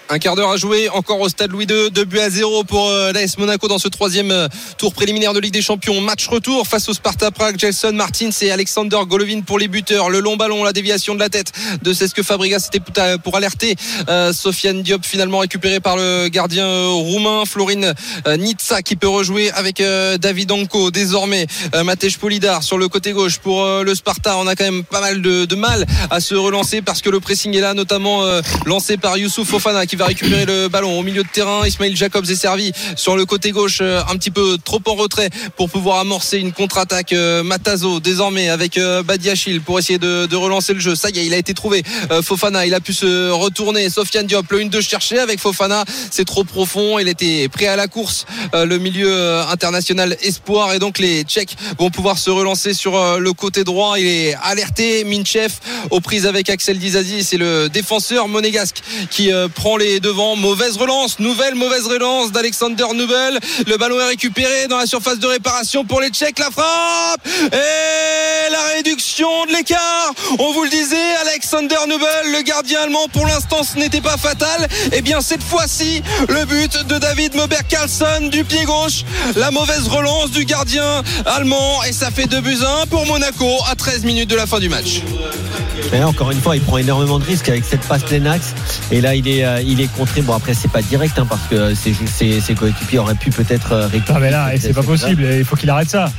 Un 0.08 0.20
quart 0.20 0.36
d'heure 0.36 0.52
à 0.52 0.58
jouer 0.58 0.88
encore 0.90 1.20
au 1.20 1.30
stade 1.30 1.52
Louis 1.52 1.66
II, 1.68 1.90
2 1.90 2.06
buts 2.06 2.20
à 2.20 2.30
0 2.30 2.64
pour 2.64 2.90
euh, 2.90 3.12
l'AS 3.12 3.40
Monaco 3.40 3.68
dans 3.68 3.80
ce 3.80 3.88
troisième 3.88 4.30
euh, 4.30 4.48
tour 4.78 4.94
préliminaire 4.94 5.34
de 5.34 5.40
Ligue 5.40 5.54
des 5.54 5.64
Champions. 5.64 6.00
Match 6.00 6.28
retour 6.28 6.68
face 6.68 6.88
au 6.90 6.94
Sparta 6.94 7.32
Prague. 7.32 7.58
Gelson 7.58 7.92
Martins 7.94 8.30
et 8.42 8.52
Alexander 8.52 9.00
Golovin 9.08 9.42
pour 9.42 9.58
les 9.58 9.68
buteurs. 9.68 10.12
Le 10.12 10.20
long 10.20 10.36
ballon, 10.36 10.64
la 10.64 10.74
déviation 10.74 11.16
de 11.16 11.20
la 11.20 11.30
tête 11.30 11.52
de 11.82 11.92
Cesque 11.92 12.22
Fabregas, 12.22 12.70
c'était 12.72 12.82
pour 13.24 13.36
alerter 13.36 13.76
euh, 14.08 14.32
Sofiane 14.32 14.84
Diop, 14.84 15.04
finalement 15.04 15.40
récupéré 15.40 15.80
par 15.80 15.98
le 15.98 16.28
gardien 16.28 16.68
roumain. 16.88 17.44
Florine 17.46 17.96
Nitsa 18.28 18.84
qui 18.84 18.96
peut 18.96 19.08
rejouer 19.08 19.50
avec 19.52 19.82
David 20.20 20.52
Anko. 20.52 20.92
Désormais, 20.92 21.48
Matej 21.84 22.20
Polidar 22.20 22.62
sur 22.62 22.78
le 22.78 22.88
côté 22.90 23.12
gauche 23.12 23.40
pour 23.40 23.66
le 23.66 23.96
Sparta. 23.96 24.38
On 24.38 24.46
a 24.46 24.56
quand 24.56 24.66
même 24.66 24.84
pas 24.84 25.02
mal 25.02 25.22
de, 25.22 25.56
mal 25.56 25.86
à 26.12 26.20
se 26.20 26.36
relancer 26.36 26.82
parce 26.84 27.02
que 27.02 27.10
le 27.10 27.20
pressing 27.20 27.56
est 27.56 27.62
là, 27.62 27.74
notamment 27.74 28.24
lancé 28.66 28.98
par 28.98 29.18
Youssouf 29.18 29.48
Fofana 29.48 29.86
va 29.96 30.06
récupérer 30.06 30.46
le 30.46 30.68
ballon 30.68 31.00
au 31.00 31.04
milieu 31.04 31.24
de 31.24 31.28
terrain. 31.28 31.66
Ismail 31.66 31.96
Jacobs 31.96 32.30
est 32.30 32.36
servi 32.36 32.72
sur 32.96 33.16
le 33.16 33.26
côté 33.26 33.52
gauche, 33.52 33.80
euh, 33.82 34.02
un 34.10 34.16
petit 34.18 34.32
peu 34.32 34.58
trop 34.64 34.82
en 34.88 34.96
retrait 34.96 35.30
pour 35.56 35.70
pouvoir 35.70 36.00
amorcer 36.00 36.38
une 36.38 36.52
contre-attaque. 36.52 37.14
Euh, 37.14 37.44
Matazo 37.44 38.00
désormais 38.00 38.50
avec 38.50 38.78
euh, 38.78 39.04
Badiachil 39.04 39.62
pour 39.62 39.80
essayer 39.80 40.00
de, 40.00 40.36
relancer 40.36 40.74
le 40.74 40.80
jeu. 40.80 40.96
Ça 40.96 41.10
y 41.10 41.20
est, 41.20 41.26
il 41.26 41.34
a 41.34 41.38
été 41.38 41.54
trouvé. 41.54 41.82
Fofana, 42.22 42.66
il 42.66 42.74
a 42.74 42.82
pu 42.82 42.94
se 42.94 43.32
retourner. 43.32 43.90
Sofiane 43.90 44.28
Diop, 44.28 44.52
le 44.52 44.60
1-2 44.60 44.82
cherché 44.82 45.18
avec 45.18 45.40
Fofana. 45.40 45.86
C'est 46.12 46.26
trop 46.26 46.44
profond. 46.44 47.00
Il 47.00 47.08
était 47.08 47.48
prêt 47.48 47.68
à 47.68 47.78
la 47.78 47.88
course. 47.88 48.26
Le 48.54 48.78
milieu 48.78 49.40
international 49.50 50.18
espoir 50.22 50.74
et 50.74 50.80
donc 50.80 51.00
les 51.00 51.24
Tchèques 51.24 51.56
vont 51.80 51.90
pouvoir 51.90 52.18
se 52.18 52.30
relancer 52.30 52.74
sur 52.74 53.18
le 53.18 53.34
côté 53.34 53.64
droit. 53.64 53.98
Il 53.98 54.06
est 54.06 54.36
alerté. 54.44 55.06
Minchev 55.06 55.54
aux 55.90 56.02
prises 56.02 56.26
avec 56.26 56.50
Axel 56.50 56.80
Dizazi. 56.80 57.24
C'est 57.24 57.38
le 57.38 57.70
défenseur 57.70 58.28
monégasque 58.28 58.82
qui 59.10 59.32
prend 59.56 59.78
les 59.78 59.85
devants. 60.00 60.36
Mauvaise 60.36 60.78
relance, 60.78 61.20
nouvelle 61.20 61.56
mauvaise 61.56 61.88
relance 61.88 62.32
d'Alexander 62.32 62.86
Nubel. 62.94 63.40
Le 63.68 63.78
ballon 63.78 64.00
est 64.00 64.08
récupéré 64.08 64.68
dans 64.68 64.78
la 64.78 64.86
surface 64.86 65.20
de 65.20 65.28
réparation 65.28 65.86
pour 65.86 66.02
les 66.02 66.10
Tchèques. 66.10 66.40
La 66.40 66.52
frappe 66.52 67.28
et 67.54 68.52
la 68.52 68.76
réduction 68.76 69.46
de 69.46 69.54
l'écart. 69.54 70.14
On 70.40 70.52
vous 70.54 70.64
le 70.64 70.70
disait, 70.70 71.16
Alexander 71.22 71.76
Nubel, 71.88 72.32
le 72.32 72.42
gardien 72.44 72.82
allemand, 72.82 73.08
pour 73.12 73.26
l'instant 73.26 73.64
ce 73.64 73.78
n'était 73.78 74.02
pas 74.02 74.18
fatal. 74.18 74.68
Et 74.92 75.02
bien 75.02 75.22
cette 75.22 75.44
fois-ci, 75.44 76.02
le 76.28 76.46
but 76.46 76.86
de 76.88 76.98
David 76.98 77.36
Moberg 77.36 77.66
Carlson 77.68 78.30
du 78.32 78.44
pied 78.44 78.66
gauche. 78.66 79.04
La 79.36 79.52
mauvaise 79.52 79.88
relance 79.88 80.32
du 80.32 80.46
gardien 80.46 81.04
allemand 81.26 81.84
et 81.84 81.94
ça 81.94 82.12
fait 82.12 82.28
2 82.28 82.42
buts 82.42 82.58
à 82.64 82.82
1 82.84 82.86
pour 82.88 83.06
Monaco 83.06 83.50
à 83.70 83.76
13 83.76 84.04
minutes 84.04 84.30
de 84.30 84.36
la 84.36 84.46
fin 84.46 84.60
du 84.60 84.70
match. 84.70 85.02
Mais 85.92 86.00
là, 86.00 86.08
encore 86.08 86.32
une 86.32 86.42
fois, 86.42 86.56
il 86.56 86.62
prend 86.62 86.78
énormément 86.78 87.20
de 87.20 87.26
risques 87.26 87.50
avec 87.50 87.64
cette 87.64 87.82
passe 87.82 88.04
plein 88.04 88.26
axe. 88.26 88.54
Et 88.92 89.02
là, 89.02 89.16
il 89.16 89.28
est, 89.28 89.46
euh, 89.46 89.62
il 89.76 89.82
est 89.82 89.94
contré. 89.96 90.22
Bon, 90.22 90.34
après, 90.34 90.54
c'est 90.54 90.72
pas 90.72 90.82
direct, 90.82 91.18
hein, 91.20 91.26
parce 91.30 91.44
que 91.50 91.74
ses, 91.76 91.94
ses, 92.06 92.40
ses 92.42 92.56
coéquipiers 92.56 93.00
auraient 93.00 93.16
pu 93.16 93.30
peut-être 93.30 93.72
euh, 93.74 93.88
récupérer. 93.88 94.14
Non 94.20 94.26
mais 94.26 94.32
là, 94.32 94.50
c'est 94.60 94.74
pas 94.74 94.84
possible. 94.84 95.24
Il 95.38 95.46
faut 95.46 95.56
qu'il 95.56 95.70
arrête 95.70 95.90
ça. 95.90 96.12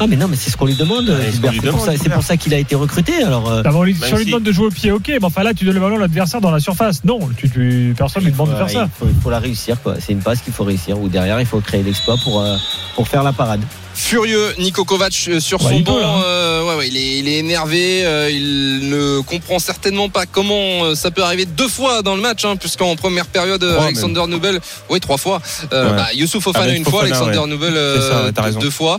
Ah, 0.00 0.08
mais 0.08 0.16
non, 0.16 0.26
mais 0.26 0.34
c'est 0.36 0.50
ce 0.50 0.56
qu'on 0.56 0.66
lui 0.66 0.74
demande. 0.74 1.08
Ouais, 1.08 1.30
c'est 1.30 1.36
ce 1.36 1.70
pour, 1.70 1.80
ça- 1.80 2.32
pour 2.32 2.36
qu'il 2.36 2.52
a 2.52 2.58
été 2.58 2.74
recruté. 2.74 3.22
Alors, 3.22 3.48
euh, 3.48 3.62
lui- 3.84 3.94
Même 3.94 4.02
sur 4.02 4.16
lui 4.16 4.24
si- 4.24 4.30
demande 4.30 4.42
de 4.42 4.50
jouer 4.50 4.66
au 4.66 4.70
pied, 4.70 4.90
ok. 4.90 5.06
Mais 5.06 5.24
enfin 5.24 5.44
là, 5.44 5.54
tu 5.54 5.64
donnes 5.64 5.74
le 5.74 5.80
ballon 5.80 5.96
à 5.98 6.00
l'adversaire 6.00 6.40
dans 6.40 6.50
la 6.50 6.58
surface. 6.58 7.04
Non, 7.04 7.20
tu, 7.36 7.48
tu- 7.48 7.94
personne 7.96 8.22
ne 8.22 8.26
lui 8.26 8.32
demande 8.32 8.50
de 8.50 8.56
faire 8.56 8.68
ça. 8.70 8.88
Il 8.92 8.98
faut, 9.06 9.12
il 9.16 9.22
faut 9.22 9.30
la 9.30 9.38
réussir. 9.38 9.80
quoi. 9.80 9.94
C'est 10.00 10.12
une 10.12 10.18
passe 10.18 10.40
qu'il 10.40 10.52
faut 10.52 10.64
réussir. 10.64 10.98
Ou 10.98 11.08
derrière, 11.08 11.38
il 11.38 11.46
faut 11.46 11.60
créer 11.60 11.84
l'exploit 11.84 12.16
pour, 12.24 12.40
euh, 12.40 12.56
pour 12.96 13.06
faire 13.06 13.22
la 13.22 13.32
parade. 13.32 13.60
Furieux, 13.94 14.52
Nico 14.58 14.84
Kovac 14.84 15.14
euh, 15.28 15.38
sur 15.38 15.64
Ouais, 15.64 15.74
son 15.74 15.80
banc. 15.80 15.96
là. 16.00 16.06
euh, 16.26 16.53
ouais, 16.74 16.78
ouais, 16.80 16.88
il, 16.88 16.96
est, 16.96 17.18
il 17.18 17.28
est 17.28 17.38
énervé. 17.38 18.04
euh, 18.04 18.30
il 18.30 18.88
ne 18.88 19.20
comprend 19.20 19.58
certainement 19.58 20.08
pas 20.08 20.26
comment 20.26 20.84
euh, 20.84 20.94
ça 20.94 21.10
peut 21.10 21.22
arriver 21.22 21.44
deux 21.46 21.68
fois 21.68 22.02
dans 22.02 22.14
le 22.16 22.22
match, 22.22 22.44
hein, 22.44 22.56
puisqu'en 22.56 22.94
première 22.96 23.26
période, 23.26 23.60
Trois, 23.66 23.84
Alexander 23.84 24.22
Nubel, 24.28 24.60
oui, 24.90 25.00
trois 25.00 25.16
fois. 25.18 25.40
Euh, 25.72 25.84
Ouais. 25.90 25.96
bah, 25.96 26.06
Youssouf 26.14 26.42
Fofana 26.44 26.64
Avec 26.66 26.78
une 26.78 26.84
fois, 26.84 27.02
Alexander. 27.02 27.40
Nubel 27.46 27.74
ça, 28.00 28.30
deux, 28.50 28.58
deux 28.58 28.70
fois. 28.70 28.98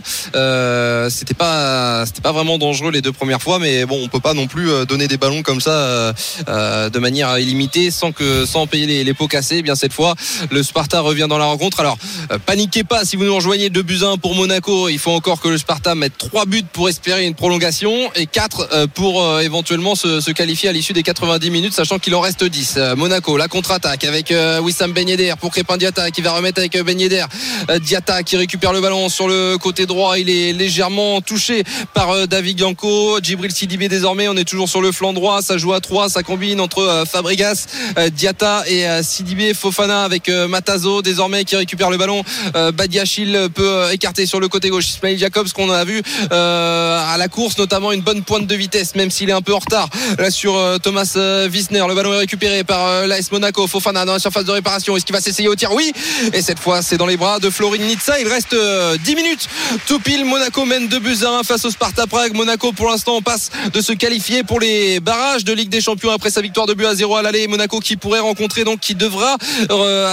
C'était 1.10 1.34
pas, 1.34 2.04
c'était 2.06 2.20
pas 2.20 2.32
vraiment 2.32 2.58
dangereux 2.58 2.90
les 2.90 3.02
deux 3.02 3.12
premières 3.12 3.42
fois, 3.42 3.58
mais 3.58 3.84
bon, 3.86 3.98
on 4.02 4.08
peut 4.08 4.20
pas 4.20 4.34
non 4.34 4.46
plus 4.46 4.68
donner 4.86 5.08
des 5.08 5.16
ballons 5.16 5.42
comme 5.42 5.60
ça 5.60 6.12
de 6.46 6.98
manière 6.98 7.38
illimitée 7.38 7.90
sans 7.90 8.12
que, 8.12 8.44
sans 8.46 8.66
payer 8.66 8.86
les, 8.86 9.04
les 9.04 9.14
pots 9.14 9.26
cassés. 9.28 9.56
Eh 9.58 9.62
bien 9.62 9.74
cette 9.74 9.92
fois, 9.92 10.14
le 10.50 10.62
Sparta 10.62 11.00
revient 11.00 11.26
dans 11.28 11.38
la 11.38 11.44
rencontre. 11.46 11.80
Alors, 11.80 11.98
paniquez 12.46 12.84
pas 12.84 13.04
si 13.04 13.16
vous 13.16 13.24
nous 13.24 13.34
rejoignez 13.34 13.70
2 13.70 13.82
buts 13.82 13.98
à 14.02 14.06
1 14.08 14.16
pour 14.18 14.34
Monaco. 14.34 14.88
Il 14.88 14.98
faut 14.98 15.10
encore 15.12 15.40
que 15.40 15.48
le 15.48 15.58
Sparta 15.58 15.94
mette 15.94 16.16
3 16.18 16.46
buts 16.46 16.64
pour 16.72 16.88
espérer 16.88 17.26
une 17.26 17.34
prolongation 17.34 17.65
et 18.14 18.26
4 18.26 18.86
pour 18.94 19.22
euh, 19.22 19.40
éventuellement 19.40 19.96
se, 19.96 20.30
qualifier 20.30 20.68
à 20.68 20.72
l'issue 20.72 20.92
des 20.92 21.02
90 21.02 21.50
minutes, 21.50 21.72
sachant 21.72 21.98
qu'il 21.98 22.14
en 22.14 22.20
reste 22.20 22.44
10. 22.44 22.74
Euh, 22.76 22.96
Monaco, 22.96 23.36
la 23.36 23.48
contre-attaque 23.48 24.04
avec 24.04 24.30
euh, 24.30 24.60
Wissam 24.60 24.92
Ben 24.92 25.06
pour 25.40 25.50
Crépin 25.50 25.76
Diata 25.76 26.12
qui 26.12 26.22
va 26.22 26.30
remettre 26.30 26.60
avec 26.60 26.76
euh, 26.76 26.84
Ben 26.84 26.98
Yedder. 26.98 27.24
Euh, 27.68 27.80
Diata 27.80 28.22
qui 28.22 28.36
récupère 28.36 28.72
le 28.72 28.80
ballon 28.80 29.08
sur 29.08 29.26
le 29.26 29.56
côté 29.58 29.84
droit. 29.86 30.16
Il 30.16 30.30
est 30.30 30.52
légèrement 30.52 31.20
touché 31.20 31.64
par 31.92 32.10
euh, 32.10 32.26
David 32.26 32.56
Bianco. 32.56 33.18
Djibril 33.20 33.50
Sidibé 33.50 33.88
désormais, 33.88 34.28
on 34.28 34.36
est 34.36 34.44
toujours 34.44 34.68
sur 34.68 34.80
le 34.80 34.92
flanc 34.92 35.12
droit. 35.12 35.42
Ça 35.42 35.58
joue 35.58 35.72
à 35.72 35.80
3, 35.80 36.08
ça 36.08 36.22
combine 36.22 36.60
entre 36.60 36.78
euh, 36.78 37.04
Fabregas, 37.04 37.66
euh, 37.98 38.10
Diata 38.10 38.62
et 38.68 38.86
euh, 38.86 39.02
Sidibé. 39.02 39.54
Fofana 39.54 40.04
avec 40.04 40.28
euh, 40.28 40.46
Matazo 40.46 41.02
désormais 41.02 41.44
qui 41.44 41.56
récupère 41.56 41.90
le 41.90 41.96
ballon. 41.96 42.22
Euh, 42.54 42.70
Badiachil 42.70 43.48
peut 43.54 43.68
euh, 43.68 43.90
écarter 43.90 44.26
sur 44.26 44.38
le 44.38 44.48
côté 44.48 44.68
gauche 44.70 44.88
Ismail 44.88 45.18
Jacobs 45.18 45.48
qu'on 45.52 45.70
a 45.70 45.84
vu 45.84 46.02
euh, 46.30 47.14
à 47.14 47.16
la 47.16 47.28
course 47.28 47.55
notamment 47.58 47.92
une 47.92 48.00
bonne 48.00 48.22
pointe 48.22 48.46
de 48.46 48.54
vitesse 48.54 48.94
même 48.94 49.10
s'il 49.10 49.28
est 49.30 49.32
un 49.32 49.42
peu 49.42 49.54
en 49.54 49.58
retard. 49.58 49.88
Là 50.18 50.30
sur 50.30 50.56
euh, 50.56 50.78
Thomas 50.78 51.12
euh, 51.16 51.48
Wiesner 51.48 51.84
le 51.88 51.94
ballon 51.94 52.12
est 52.14 52.18
récupéré 52.18 52.64
par 52.64 52.86
euh, 52.86 53.06
l'AS 53.06 53.30
Monaco. 53.32 53.66
Fofana 53.66 54.04
dans 54.04 54.14
la 54.14 54.18
surface 54.18 54.44
de 54.44 54.50
réparation. 54.50 54.96
Est-ce 54.96 55.04
qu'il 55.04 55.14
va 55.14 55.20
s'essayer 55.20 55.48
au 55.48 55.54
tir? 55.54 55.72
Oui. 55.72 55.92
Et 56.32 56.42
cette 56.42 56.58
fois 56.58 56.82
c'est 56.82 56.96
dans 56.96 57.06
les 57.06 57.16
bras 57.16 57.38
de 57.38 57.50
Florine 57.50 57.82
Nitsa 57.82 58.20
il 58.20 58.28
reste 58.28 58.54
euh, 58.54 58.96
10 58.98 59.14
minutes. 59.16 59.48
Tout 59.86 59.98
pile 59.98 60.24
Monaco 60.24 60.64
mène 60.64 60.88
2 60.88 60.98
buts 60.98 61.16
à 61.24 61.38
1 61.40 61.42
face 61.42 61.64
au 61.64 61.70
Sparta 61.70 62.06
Prague. 62.06 62.34
Monaco 62.34 62.72
pour 62.72 62.88
l'instant 62.88 63.20
passe 63.22 63.50
de 63.72 63.80
se 63.80 63.92
qualifier 63.92 64.42
pour 64.42 64.60
les 64.60 65.00
barrages 65.00 65.44
de 65.44 65.52
Ligue 65.52 65.70
des 65.70 65.80
Champions 65.80 66.10
après 66.10 66.30
sa 66.30 66.40
victoire 66.40 66.66
de 66.66 66.74
but 66.74 66.86
à 66.86 66.94
0 66.94 67.16
à 67.16 67.22
l'aller. 67.22 67.46
Monaco 67.46 67.80
qui 67.80 67.96
pourrait 67.96 68.20
rencontrer 68.20 68.64
donc 68.64 68.80
qui 68.80 68.94
devra 68.94 69.36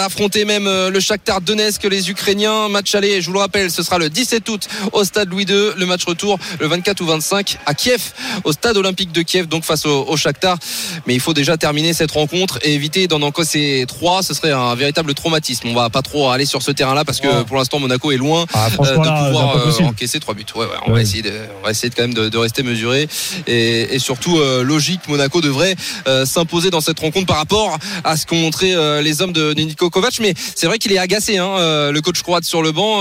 affronter 0.04 0.46
même 0.46 0.66
le 0.66 1.00
Shakhtar 1.00 1.42
Donetsk 1.42 1.84
les 1.84 2.10
Ukrainiens. 2.10 2.70
Match 2.70 2.94
aller 2.96 3.22
je 3.22 3.28
vous 3.28 3.34
le 3.34 3.40
rappelle 3.40 3.72
ce 3.72 3.84
sera 3.84 3.98
le 3.98 4.10
17 4.10 4.48
août 4.50 4.68
au 4.92 5.04
stade 5.04 5.30
Louis 5.30 5.44
II 5.44 5.72
le 5.78 5.86
match 5.86 6.06
retour 6.06 6.38
le 6.60 6.68
24 6.68 7.02
ou 7.02 7.06
25 7.06 7.33
à 7.34 7.74
Kiev 7.74 8.14
au 8.44 8.52
stade 8.52 8.78
olympique 8.78 9.12
de 9.12 9.22
Kiev 9.22 9.48
donc 9.48 9.64
face 9.64 9.86
au, 9.86 10.06
au 10.08 10.18
Shakhtar 10.18 10.58
mais 11.06 11.14
il 11.16 11.20
faut 11.20 11.34
déjà 11.34 11.58
terminer 11.58 11.94
cette 11.94 12.12
rencontre 12.12 12.60
et 12.62 12.74
éviter 12.74 13.08
d'en 13.08 13.22
encaisser 13.22 13.86
trois 13.88 14.24
ce 14.24 14.34
serait 14.34 14.52
un 14.52 14.76
véritable 14.76 15.14
traumatisme 15.14 15.68
on 15.70 15.74
va 15.74 15.90
pas 15.90 16.02
trop 16.02 16.30
aller 16.30 16.46
sur 16.46 16.62
ce 16.62 16.72
terrain 16.72 16.94
là 16.94 17.04
parce 17.06 17.20
que 17.20 17.24
Ouais. 17.28 17.44
pour 17.46 17.58
l'instant 17.58 17.80
Monaco 17.80 18.12
est 18.12 18.18
loin 18.18 18.46
Ah, 18.54 18.68
euh, 18.80 18.98
de 18.98 19.04
là, 19.04 19.26
pouvoir 19.28 19.56
euh, 19.58 19.84
encaisser 19.86 20.20
trois 20.20 20.34
buts. 20.36 20.46
Ouais, 20.56 20.66
ouais, 20.66 20.72
on 20.86 20.92
va 20.92 21.02
essayer 21.02 21.22
de, 21.24 21.32
on 21.62 21.66
va 21.66 21.72
essayer 21.72 21.90
de 21.90 21.96
quand 21.96 22.04
même 22.04 22.14
de, 22.14 22.30
de 22.30 22.38
rester 22.38 22.62
mesuré 22.64 23.08
et, 23.48 23.96
et 23.96 24.00
surtout 24.00 24.38
euh, 24.38 24.62
logique. 24.64 25.02
Monaco 25.08 25.42
devrait 25.42 25.76
euh, 26.08 26.26
s'imposer 26.26 26.70
dans 26.70 26.82
cette 26.82 27.00
rencontre 27.00 27.26
par 27.26 27.38
rapport 27.38 27.78
à 28.04 28.18
ce 28.18 28.26
qu'ont 28.26 28.36
montré 28.36 28.76
les 29.02 29.22
hommes 29.22 29.32
de, 29.34 29.54
de 29.54 29.62
Niko 29.62 29.90
Kovac. 29.90 30.20
Mais 30.20 30.34
c'est 30.56 30.68
vrai 30.68 30.78
qu'il 30.78 30.92
est 30.92 30.98
agacé, 30.98 31.38
hein, 31.38 31.92
le 31.92 32.00
coach 32.02 32.22
croate 32.22 32.44
sur 32.44 32.62
le 32.62 32.72
banc, 32.72 33.00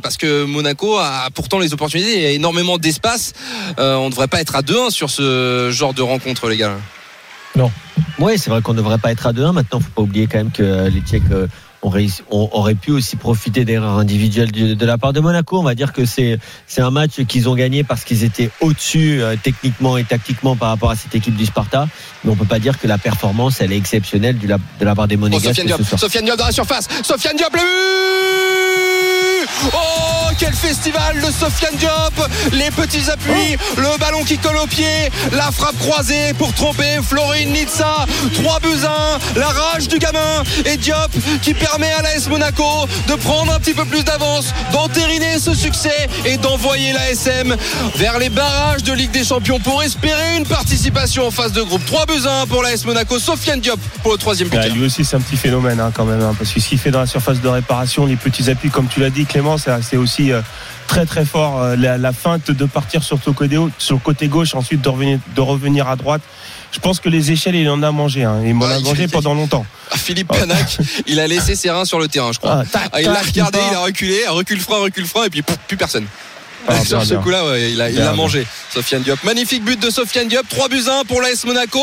parce 0.00 0.16
que 0.16 0.44
Monaco 0.44 0.96
a 0.98 1.28
pourtant 1.34 1.58
les 1.58 1.72
opportunités, 1.72 2.16
il 2.16 2.22
y 2.22 2.26
a 2.26 2.30
énormément 2.30 2.78
d'espace. 2.78 3.32
Euh, 3.78 3.96
on 3.96 4.06
ne 4.06 4.10
devrait 4.10 4.28
pas 4.28 4.40
être 4.40 4.56
à 4.56 4.62
2-1 4.62 4.90
sur 4.90 5.10
ce 5.10 5.70
genre 5.72 5.94
de 5.94 6.02
rencontre, 6.02 6.48
les 6.48 6.56
gars. 6.56 6.76
Oui, 8.18 8.32
c'est 8.38 8.50
vrai 8.50 8.60
qu'on 8.62 8.72
ne 8.72 8.78
devrait 8.78 8.98
pas 8.98 9.12
être 9.12 9.26
à 9.26 9.32
2-1. 9.32 9.52
Maintenant, 9.52 9.80
faut 9.80 9.90
pas 9.94 10.02
oublier 10.02 10.26
quand 10.26 10.38
même 10.38 10.50
que 10.50 10.62
euh, 10.62 10.90
les 10.90 11.00
Tchèques 11.00 11.22
euh, 11.32 11.46
auraient 11.82 12.74
pu 12.74 12.90
aussi 12.90 13.16
profiter 13.16 13.64
d'erreurs 13.64 13.98
individuelles 13.98 14.52
de, 14.52 14.86
la 14.86 14.98
part 14.98 15.12
de 15.14 15.20
Monaco. 15.20 15.58
On 15.58 15.62
va 15.62 15.74
dire 15.74 15.92
que 15.94 16.04
c'est 16.04 16.38
c'est 16.66 16.82
un 16.82 16.90
match 16.90 17.24
qu'ils 17.26 17.48
ont 17.48 17.54
gagné 17.54 17.82
parce 17.82 18.04
qu'ils 18.04 18.22
étaient 18.24 18.50
au-dessus 18.60 19.22
euh, 19.22 19.36
techniquement 19.42 19.96
et 19.96 20.04
tactiquement 20.04 20.54
par 20.56 20.68
rapport 20.68 20.90
à 20.90 20.96
cette 20.96 21.14
équipe 21.14 21.34
du 21.36 21.46
Sparta. 21.46 21.88
Mais 22.24 22.30
on 22.30 22.36
peut 22.36 22.44
pas 22.44 22.58
dire 22.58 22.78
que 22.78 22.86
la 22.86 22.98
performance 22.98 23.60
elle 23.62 23.72
est 23.72 23.78
exceptionnelle 23.78 24.36
la- 24.46 24.58
de 24.58 24.84
la 24.84 24.94
part 24.94 25.08
des 25.08 25.16
Oh, 25.16 25.20
Monégasques 25.20 25.46
Sofiane 25.46 25.66
Diop, 25.66 25.78
ce 25.78 25.84
soir. 25.84 26.00
Sofiane 26.00 26.24
Diop 26.26 26.36
dans 26.36 26.46
la 26.46 26.52
surface. 26.52 26.88
Sofiane 27.02 27.36
Diop, 27.36 27.52
le 27.54 27.58
but 27.58 29.48
Oh, 29.74 30.29
quel 30.38 30.54
festival 30.54 31.20
de 31.20 31.26
Sofiane 31.26 31.76
Diop 31.76 32.28
Les 32.52 32.70
petits 32.70 33.10
appuis, 33.10 33.56
le 33.76 33.98
ballon 33.98 34.22
qui 34.24 34.38
colle 34.38 34.56
au 34.56 34.66
pied, 34.66 35.10
la 35.32 35.50
frappe 35.50 35.78
croisée 35.78 36.32
pour 36.38 36.52
tromper 36.52 36.98
Florine 37.02 37.52
Nitsa. 37.52 38.06
3 38.34 38.60
buts 38.60 38.84
à 38.84 39.36
1, 39.36 39.40
la 39.40 39.48
rage 39.48 39.88
du 39.88 39.98
gamin 39.98 40.42
et 40.64 40.76
Diop 40.76 41.10
qui 41.42 41.54
permet 41.54 41.90
à 41.92 42.02
l'AS 42.02 42.28
Monaco 42.28 42.64
de 43.08 43.14
prendre 43.14 43.52
un 43.52 43.58
petit 43.58 43.74
peu 43.74 43.84
plus 43.84 44.04
d'avance, 44.04 44.52
d'entériner 44.72 45.38
ce 45.38 45.54
succès 45.54 46.08
et 46.24 46.36
d'envoyer 46.36 46.92
l'ASM 46.92 47.56
vers 47.96 48.18
les 48.18 48.28
barrages 48.28 48.82
de 48.82 48.92
Ligue 48.92 49.10
des 49.10 49.24
Champions 49.24 49.58
pour 49.58 49.82
espérer 49.82 50.36
une 50.36 50.46
participation 50.46 51.26
en 51.26 51.30
phase 51.30 51.52
de 51.52 51.62
groupe. 51.62 51.84
3 51.86 52.06
buts 52.06 52.26
à 52.26 52.42
1 52.42 52.46
pour 52.46 52.62
l'AS 52.62 52.84
Monaco. 52.84 53.18
Sofiane 53.18 53.60
Diop 53.60 53.80
pour 54.02 54.12
le 54.12 54.18
troisième 54.18 54.48
but. 54.48 54.58
Ah, 54.62 54.68
lui 54.68 54.84
aussi, 54.84 55.04
c'est 55.04 55.16
un 55.16 55.20
petit 55.20 55.36
phénomène 55.36 55.80
hein, 55.80 55.92
quand 55.94 56.04
même, 56.04 56.20
hein, 56.20 56.34
parce 56.38 56.52
que 56.52 56.60
ce 56.60 56.68
qu'il 56.68 56.78
fait 56.78 56.90
dans 56.90 57.00
la 57.00 57.06
surface 57.06 57.40
de 57.40 57.48
réparation, 57.48 58.06
les 58.06 58.16
petits 58.16 58.50
appuis, 58.50 58.70
comme 58.70 58.86
tu 58.86 59.00
l'as 59.00 59.10
dit, 59.10 59.26
Clément, 59.26 59.56
c'est 59.58 59.96
aussi 59.96 60.19
aussi 60.20 60.32
euh, 60.32 60.40
très 60.86 61.06
très 61.06 61.24
fort. 61.24 61.60
Euh, 61.62 61.76
La, 61.76 61.98
la 61.98 62.12
feinte 62.12 62.50
de 62.50 62.64
partir 62.64 63.02
sur 63.02 63.18
le 63.26 63.32
côté, 63.32 63.56
sur 63.78 63.94
le 63.96 64.00
côté 64.00 64.28
gauche, 64.28 64.54
ensuite 64.54 64.80
de 64.82 64.88
revenir, 64.88 65.18
de 65.34 65.40
revenir 65.40 65.88
à 65.88 65.96
droite. 65.96 66.22
Je 66.72 66.78
pense 66.78 67.00
que 67.00 67.08
les 67.08 67.32
échelles, 67.32 67.56
il 67.56 67.68
en 67.68 67.82
a 67.82 67.90
mangé. 67.90 68.22
Hein. 68.24 68.40
Il 68.44 68.54
m'en 68.54 68.66
Ah, 68.66 68.74
a 68.74 68.78
il- 68.78 68.84
mangé 68.84 69.08
pendant 69.08 69.34
longtemps. 69.34 69.66
Philippe 69.96 70.28
Panac, 70.28 70.78
il 71.06 71.18
a 71.18 71.26
laissé 71.26 71.56
ses 71.56 71.70
reins 71.70 71.84
sur 71.84 71.98
le 71.98 72.06
terrain, 72.08 72.30
je 72.32 72.38
crois. 72.38 72.60
Ah, 72.62 72.64
tac, 72.64 72.90
Ah, 72.92 73.00
il 73.00 73.06
l'a 73.08 73.20
regardé, 73.22 73.58
il 73.70 73.74
a 73.74 73.80
reculé, 73.80 74.20
recule 74.28 74.60
frein, 74.60 74.78
recule 74.78 75.06
frein, 75.06 75.24
et 75.24 75.30
puis 75.30 75.42
pouf, 75.42 75.56
plus 75.66 75.76
personne. 75.76 76.06
Ah, 76.68 76.84
Sur 76.84 77.04
ce 77.04 77.14
coup-là, 77.14 77.46
ouais, 77.46 77.72
il 77.72 77.80
a, 77.80 77.90
il 77.90 78.00
mangé. 78.14 78.46
Sofiane 78.72 79.02
Diop. 79.02 79.22
Magnifique 79.24 79.64
but 79.64 79.80
de 79.80 79.90
Sofiane 79.90 80.28
Diop. 80.28 80.46
3 80.48 80.68
buts 80.68 80.82
à 80.86 81.00
1 81.00 81.04
pour 81.04 81.20
l'AS 81.20 81.44
Monaco. 81.44 81.80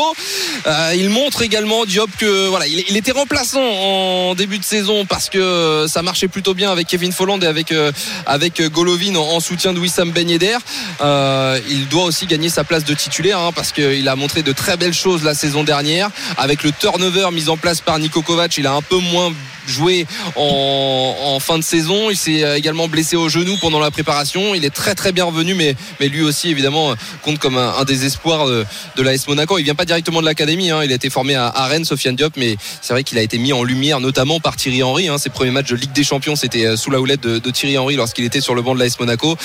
Euh, 0.66 0.94
il 0.96 1.10
montre 1.10 1.42
également 1.42 1.84
Diop 1.84 2.10
que 2.16 2.46
voilà, 2.48 2.66
il, 2.66 2.84
il 2.88 2.96
était 2.96 3.12
remplaçant 3.12 3.60
en 3.60 4.34
début 4.34 4.58
de 4.58 4.64
saison 4.64 5.04
parce 5.04 5.28
que 5.28 5.86
ça 5.88 6.02
marchait 6.02 6.28
plutôt 6.28 6.54
bien 6.54 6.70
avec 6.70 6.86
Kevin 6.86 7.12
Folland 7.12 7.40
et 7.40 7.46
avec 7.46 7.72
euh, 7.72 7.92
avec 8.26 8.62
Golovin 8.70 9.16
en, 9.16 9.22
en 9.36 9.40
soutien 9.40 9.72
de 9.72 9.78
Wissam 9.80 10.10
Ben 10.12 10.28
Yedder. 10.28 10.56
Euh, 11.00 11.58
il 11.68 11.88
doit 11.88 12.04
aussi 12.04 12.26
gagner 12.26 12.48
sa 12.48 12.64
place 12.64 12.84
de 12.84 12.94
titulaire 12.94 13.38
hein, 13.38 13.52
parce 13.54 13.72
qu'il 13.72 14.08
a 14.08 14.16
montré 14.16 14.42
de 14.42 14.52
très 14.52 14.76
belles 14.76 14.94
choses 14.94 15.22
la 15.24 15.34
saison 15.34 15.64
dernière 15.64 16.10
avec 16.38 16.62
le 16.62 16.72
turnover 16.72 17.28
mis 17.32 17.48
en 17.48 17.56
place 17.56 17.80
par 17.80 17.98
Niko 17.98 18.22
Kovac. 18.22 18.56
Il 18.56 18.66
a 18.66 18.72
un 18.72 18.82
peu 18.82 18.96
moins 18.96 19.32
joué 19.68 20.06
en, 20.36 21.38
fin 21.40 21.58
de 21.58 21.62
saison. 21.62 22.10
Il 22.10 22.16
s'est 22.16 22.44
euh, 22.44 22.56
également 22.56 22.88
blessé 22.88 23.16
au 23.16 23.28
genou 23.28 23.56
pendant 23.60 23.78
la 23.78 23.90
préparation. 23.90 24.54
Il 24.54 24.64
est 24.64 24.74
très 24.74 24.94
très 24.94 25.12
bien 25.12 25.24
revenu, 25.24 25.54
mais, 25.54 25.76
mais 26.00 26.08
lui 26.08 26.22
aussi 26.22 26.50
évidemment 26.50 26.94
compte 27.22 27.38
comme 27.38 27.56
un, 27.56 27.84
des 27.84 28.04
espoirs 28.04 28.46
de, 28.46 28.64
l'AS 29.02 29.26
Monaco. 29.28 29.58
Il 29.58 29.64
vient 29.64 29.74
pas 29.74 29.84
directement 29.84 30.20
de 30.20 30.26
l'académie. 30.26 30.70
hein. 30.70 30.82
Il 30.82 30.92
a 30.92 30.94
été 30.94 31.10
formé 31.10 31.34
à, 31.34 31.46
à 31.46 31.66
Rennes, 31.66 31.84
Sofiane 31.84 32.16
Diop, 32.16 32.34
mais 32.36 32.56
c'est 32.82 32.92
vrai 32.92 33.04
qu'il 33.04 33.18
a 33.18 33.22
été 33.22 33.38
mis 33.38 33.52
en 33.52 33.62
lumière 33.62 34.00
notamment 34.00 34.40
par 34.40 34.56
Thierry 34.56 34.82
Henry. 34.82 35.08
hein. 35.08 35.18
Ses 35.18 35.30
premiers 35.30 35.50
matchs 35.50 35.68
de 35.68 35.76
Ligue 35.76 35.92
des 35.92 36.04
Champions, 36.04 36.36
c'était 36.36 36.66
euh, 36.66 36.76
sous 36.76 36.90
la 36.90 37.00
houlette 37.00 37.20
de, 37.20 37.50
Thierry 37.50 37.78
Henry 37.78 37.96
lorsqu'il 37.96 38.24
était 38.24 38.40
sur 38.40 38.54
le 38.54 38.62
banc 38.62 38.74
de 38.74 38.80
l'AS 38.80 38.98
Monaco. 38.98 39.36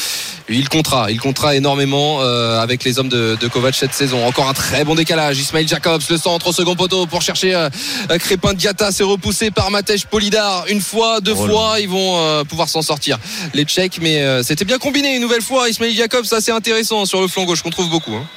Il 0.49 0.67
comptera, 0.67 1.09
il 1.09 1.19
comptera 1.19 1.55
énormément 1.55 2.21
euh, 2.21 2.59
avec 2.59 2.83
les 2.83 2.99
hommes 2.99 3.09
de, 3.09 3.37
Kovac 3.47 3.75
cette 3.75 3.93
saison. 3.93 4.25
Encore 4.25 4.49
un 4.49 4.53
très 4.53 4.83
bon 4.83 4.95
décalage. 4.95 5.39
Ismail 5.39 5.67
Jacobs, 5.67 6.01
le 6.09 6.17
centre 6.17 6.47
au 6.47 6.51
second 6.51 6.75
poteau 6.75 7.05
pour 7.05 7.21
chercher 7.21 7.53
euh, 7.53 7.69
euh, 8.11 8.17
Crépin 8.17 8.53
Diata. 8.53 8.91
C'est 8.91 9.03
repoussé 9.03 9.51
par 9.51 9.71
Matej 9.71 10.05
Polidar. 10.13 10.65
Une 10.67 10.79
fois, 10.79 11.21
deux 11.21 11.33
Oh 11.35 11.47
fois, 11.47 11.79
ils 11.79 11.89
vont 11.89 12.19
euh, 12.19 12.43
pouvoir 12.43 12.69
s'en 12.69 12.83
sortir. 12.83 13.17
Les 13.55 13.63
Tchèques, 13.63 13.97
mais 13.99 14.21
euh, 14.21 14.43
c'était 14.43 14.63
bien 14.63 14.77
combiné 14.77 15.15
une 15.15 15.21
nouvelle 15.23 15.41
fois. 15.41 15.67
Ismail 15.67 15.95
Jacobs, 15.95 16.25
ça 16.25 16.39
c'est 16.39 16.51
intéressant 16.51 17.07
sur 17.07 17.19
le 17.19 17.27
flanc 17.27 17.45
gauche 17.45 17.63
qu'on 17.63 17.71
trouve 17.71 17.89
beaucoup. 17.89 18.13
hein. 18.13 18.27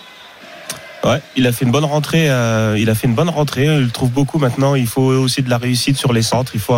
Ouais, 1.04 1.20
il 1.36 1.46
a 1.46 1.52
fait 1.52 1.66
une 1.66 1.70
bonne 1.70 1.84
rentrée. 1.84 2.30
euh, 2.30 2.78
il 2.78 2.88
a 2.88 2.94
fait 2.94 3.06
une 3.06 3.14
bonne 3.14 3.28
rentrée. 3.28 3.66
Il 3.66 3.82
le 3.82 3.90
trouve 3.90 4.10
beaucoup 4.10 4.38
maintenant. 4.38 4.74
Il 4.74 4.86
faut 4.86 5.02
aussi 5.02 5.42
de 5.42 5.50
la 5.50 5.58
réussite 5.58 5.98
sur 5.98 6.14
les 6.14 6.22
centres. 6.22 6.52
Il 6.54 6.60
faut 6.60 6.74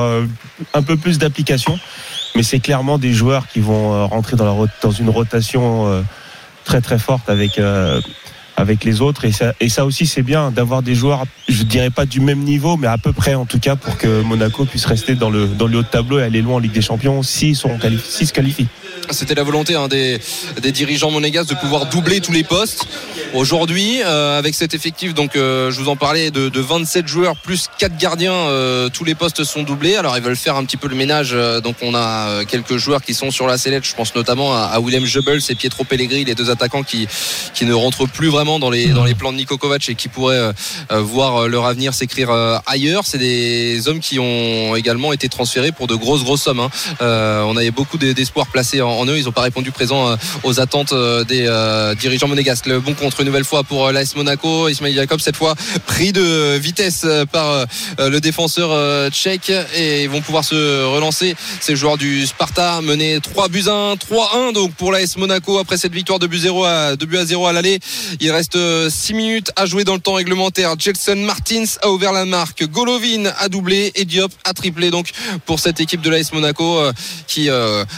un 0.74 0.82
peu 0.82 0.96
plus 0.96 1.18
d'application. 1.18 1.78
Mais 2.34 2.42
c'est 2.42 2.58
clairement 2.58 2.98
des 2.98 3.12
joueurs 3.12 3.46
qui 3.46 3.60
vont 3.60 4.04
rentrer 4.08 4.36
dans, 4.36 4.46
la, 4.46 4.66
dans 4.82 4.90
une 4.90 5.10
rotation 5.10 6.04
très 6.64 6.80
très 6.80 6.98
forte 6.98 7.30
avec 7.30 7.60
avec 8.58 8.84
les 8.84 9.00
autres. 9.00 9.24
Et 9.24 9.32
ça, 9.32 9.54
et 9.60 9.68
ça 9.68 9.86
aussi, 9.86 10.04
c'est 10.06 10.22
bien 10.22 10.50
d'avoir 10.50 10.82
des 10.82 10.94
joueurs, 10.94 11.24
je 11.48 11.62
dirais 11.62 11.90
pas 11.90 12.04
du 12.06 12.20
même 12.20 12.40
niveau, 12.40 12.76
mais 12.76 12.88
à 12.88 12.98
peu 12.98 13.12
près 13.12 13.34
en 13.34 13.46
tout 13.46 13.60
cas 13.60 13.76
pour 13.76 13.96
que 13.96 14.22
Monaco 14.22 14.64
puisse 14.64 14.84
rester 14.84 15.14
dans 15.14 15.30
le 15.30 15.46
dans 15.46 15.68
le 15.68 15.78
haut 15.78 15.82
de 15.82 15.86
tableau 15.86 16.18
et 16.18 16.24
aller 16.24 16.42
loin 16.42 16.56
en 16.56 16.58
Ligue 16.58 16.72
des 16.72 16.82
Champions 16.82 17.22
s'ils 17.22 17.56
s'ils 17.56 18.26
se 18.26 18.32
qualifient. 18.32 18.66
C'était 19.10 19.34
la 19.34 19.42
volonté 19.42 19.74
hein, 19.74 19.88
des, 19.88 20.20
dirigeants 20.72 21.10
monégasques 21.10 21.48
de 21.50 21.54
pouvoir 21.54 21.86
doubler 21.86 22.20
tous 22.20 22.32
les 22.32 22.44
postes. 22.44 22.86
Aujourd'hui, 23.34 24.00
euh, 24.04 24.38
avec 24.38 24.54
cet 24.54 24.74
effectif, 24.74 25.12
donc 25.14 25.34
euh, 25.36 25.70
je 25.70 25.80
vous 25.80 25.88
en 25.88 25.96
parlais, 25.96 26.30
de, 26.30 26.48
de 26.48 26.60
27 26.60 27.06
joueurs 27.08 27.36
plus 27.36 27.66
4 27.78 27.96
gardiens, 27.96 28.32
euh, 28.32 28.88
tous 28.90 29.04
les 29.04 29.14
postes 29.14 29.44
sont 29.44 29.62
doublés. 29.62 29.96
Alors 29.96 30.16
ils 30.16 30.22
veulent 30.22 30.36
faire 30.36 30.56
un 30.56 30.64
petit 30.64 30.76
peu 30.76 30.88
le 30.88 30.94
ménage. 30.94 31.32
donc 31.62 31.76
on 31.82 31.94
a 31.94 32.44
quelques 32.46 32.76
joueurs 32.76 33.02
qui 33.02 33.14
sont 33.14 33.30
sur 33.30 33.46
la 33.46 33.58
sellette. 33.58 33.84
Je 33.84 33.94
pense 33.94 34.14
notamment 34.14 34.54
à, 34.54 34.60
à 34.64 34.80
Willem 34.80 35.04
et 35.04 35.54
Pietro 35.54 35.84
Pellegrini, 35.84 36.24
les 36.24 36.34
deux 36.34 36.50
attaquants 36.50 36.82
qui, 36.82 37.06
qui 37.54 37.64
ne 37.64 37.72
rentrent 37.74 38.06
plus 38.06 38.28
vraiment 38.28 38.58
dans 38.58 38.70
les, 38.70 38.86
dans 38.88 39.04
les 39.04 39.14
plans 39.14 39.32
de 39.32 39.38
Niko 39.38 39.56
Kovac 39.56 39.88
et 39.88 39.94
qui 39.94 40.08
pourraient 40.08 40.52
voir 40.90 41.48
leur 41.48 41.66
avenir 41.66 41.94
s'écrire 41.94 42.30
ailleurs. 42.66 43.04
C'est 43.06 43.18
des 43.18 43.88
hommes 43.88 44.00
qui 44.00 44.18
ont 44.18 44.76
également 44.76 45.12
été 45.12 45.28
transférés 45.28 45.72
pour 45.72 45.86
de 45.86 45.94
grosses 45.94 46.24
grosses 46.24 46.42
sommes. 46.42 46.60
hein. 46.60 46.70
On 47.00 47.56
avait 47.56 47.70
beaucoup 47.70 47.98
d'e- 47.98 48.12
d'espoir 48.12 48.46
placés 48.48 48.80
en, 48.80 48.97
en 48.98 49.06
eux. 49.06 49.18
Ils 49.18 49.24
n'ont 49.24 49.32
pas 49.32 49.42
répondu 49.42 49.70
présent 49.70 50.08
euh, 50.08 50.16
aux 50.42 50.60
attentes 50.60 50.92
euh, 50.92 51.24
des 51.24 51.46
euh, 51.46 51.94
dirigeants 51.94 52.28
monégasques. 52.28 52.66
Le 52.66 52.80
bon 52.80 52.94
contre 52.94 53.20
une 53.20 53.26
nouvelle 53.26 53.44
fois 53.44 53.62
pour 53.62 53.90
l'AS 53.92 54.16
Monaco. 54.16 54.68
Ismail 54.68 54.94
Jacob 54.94 55.20
cette 55.20 55.36
fois 55.36 55.54
pris 55.86 56.12
de 56.12 56.56
vitesse 56.56 57.06
par 57.32 57.66
le 57.98 58.20
défenseur 58.20 59.10
tchèque 59.10 59.52
et 59.76 60.04
ils 60.04 60.10
vont 60.10 60.20
pouvoir 60.20 60.44
se 60.44 60.84
relancer. 60.84 61.34
Ces 61.60 61.76
joueurs 61.76 61.96
du 61.96 62.26
Sparta 62.26 62.80
menés 62.82 63.20
3 63.20 63.48
buts 63.48 63.64
à 63.66 63.92
1, 63.92 63.94
3-1 63.94 64.52
donc 64.52 64.74
pour 64.74 64.92
l'AS 64.92 65.16
Monaco 65.16 65.58
après 65.58 65.76
cette 65.76 65.92
victoire 65.92 66.18
de 66.18 66.26
but 66.26 66.38
0 66.38 66.64
à 66.64 66.96
2 66.96 67.06
buts 67.06 67.18
à 67.18 67.24
0 67.24 67.46
à 67.46 67.52
l'aller. 67.52 67.78
Il 68.20 68.30
reste 68.30 68.58
6 68.88 69.14
minutes 69.14 69.50
à 69.56 69.66
jouer 69.66 69.84
dans 69.84 69.94
le 69.94 70.00
temps 70.00 70.14
réglementaire. 70.14 70.74
Jelson 70.78 71.16
Martins 71.16 71.64
a 71.82 71.90
ouvert 71.90 72.12
la 72.12 72.24
marque. 72.24 72.64
Golovin 72.64 73.32
a 73.38 73.48
doublé 73.48 73.92
et 73.94 74.04
Diop 74.04 74.32
a 74.44 74.52
triplé 74.52 74.90
donc 74.90 75.10
pour 75.46 75.60
cette 75.60 75.80
équipe 75.80 76.00
de 76.00 76.10
l'AS 76.10 76.32
Monaco 76.32 76.80
qui 77.26 77.48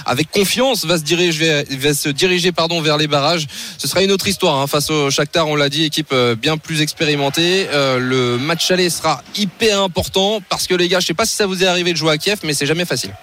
avec 0.06 0.30
confiance 0.30 0.84
va 0.90 0.98
se 0.98 1.02
diriger 1.04 1.64
va 1.70 1.94
se 1.94 2.08
diriger 2.08 2.52
pardon 2.52 2.80
vers 2.82 2.96
les 2.98 3.06
barrages. 3.06 3.46
Ce 3.78 3.88
sera 3.88 4.02
une 4.02 4.12
autre 4.12 4.26
histoire 4.28 4.56
hein, 4.56 4.66
face 4.66 4.90
au 4.90 5.10
Shakhtar, 5.10 5.46
on 5.48 5.56
l'a 5.56 5.68
dit, 5.68 5.84
équipe 5.84 6.10
euh, 6.12 6.34
bien 6.34 6.56
plus 6.58 6.82
expérimentée. 6.82 7.68
Euh, 7.72 7.98
le 7.98 8.38
match 8.38 8.70
aller 8.70 8.90
sera 8.90 9.22
hyper 9.36 9.80
important 9.80 10.40
parce 10.48 10.66
que 10.66 10.74
les 10.74 10.88
gars, 10.88 11.00
je 11.00 11.06
sais 11.06 11.14
pas 11.14 11.26
si 11.26 11.34
ça 11.34 11.46
vous 11.46 11.62
est 11.62 11.66
arrivé 11.66 11.92
de 11.92 11.98
jouer 11.98 12.12
à 12.12 12.18
Kiev, 12.18 12.40
mais 12.44 12.52
c'est 12.52 12.66
jamais 12.66 12.84
facile. 12.84 13.14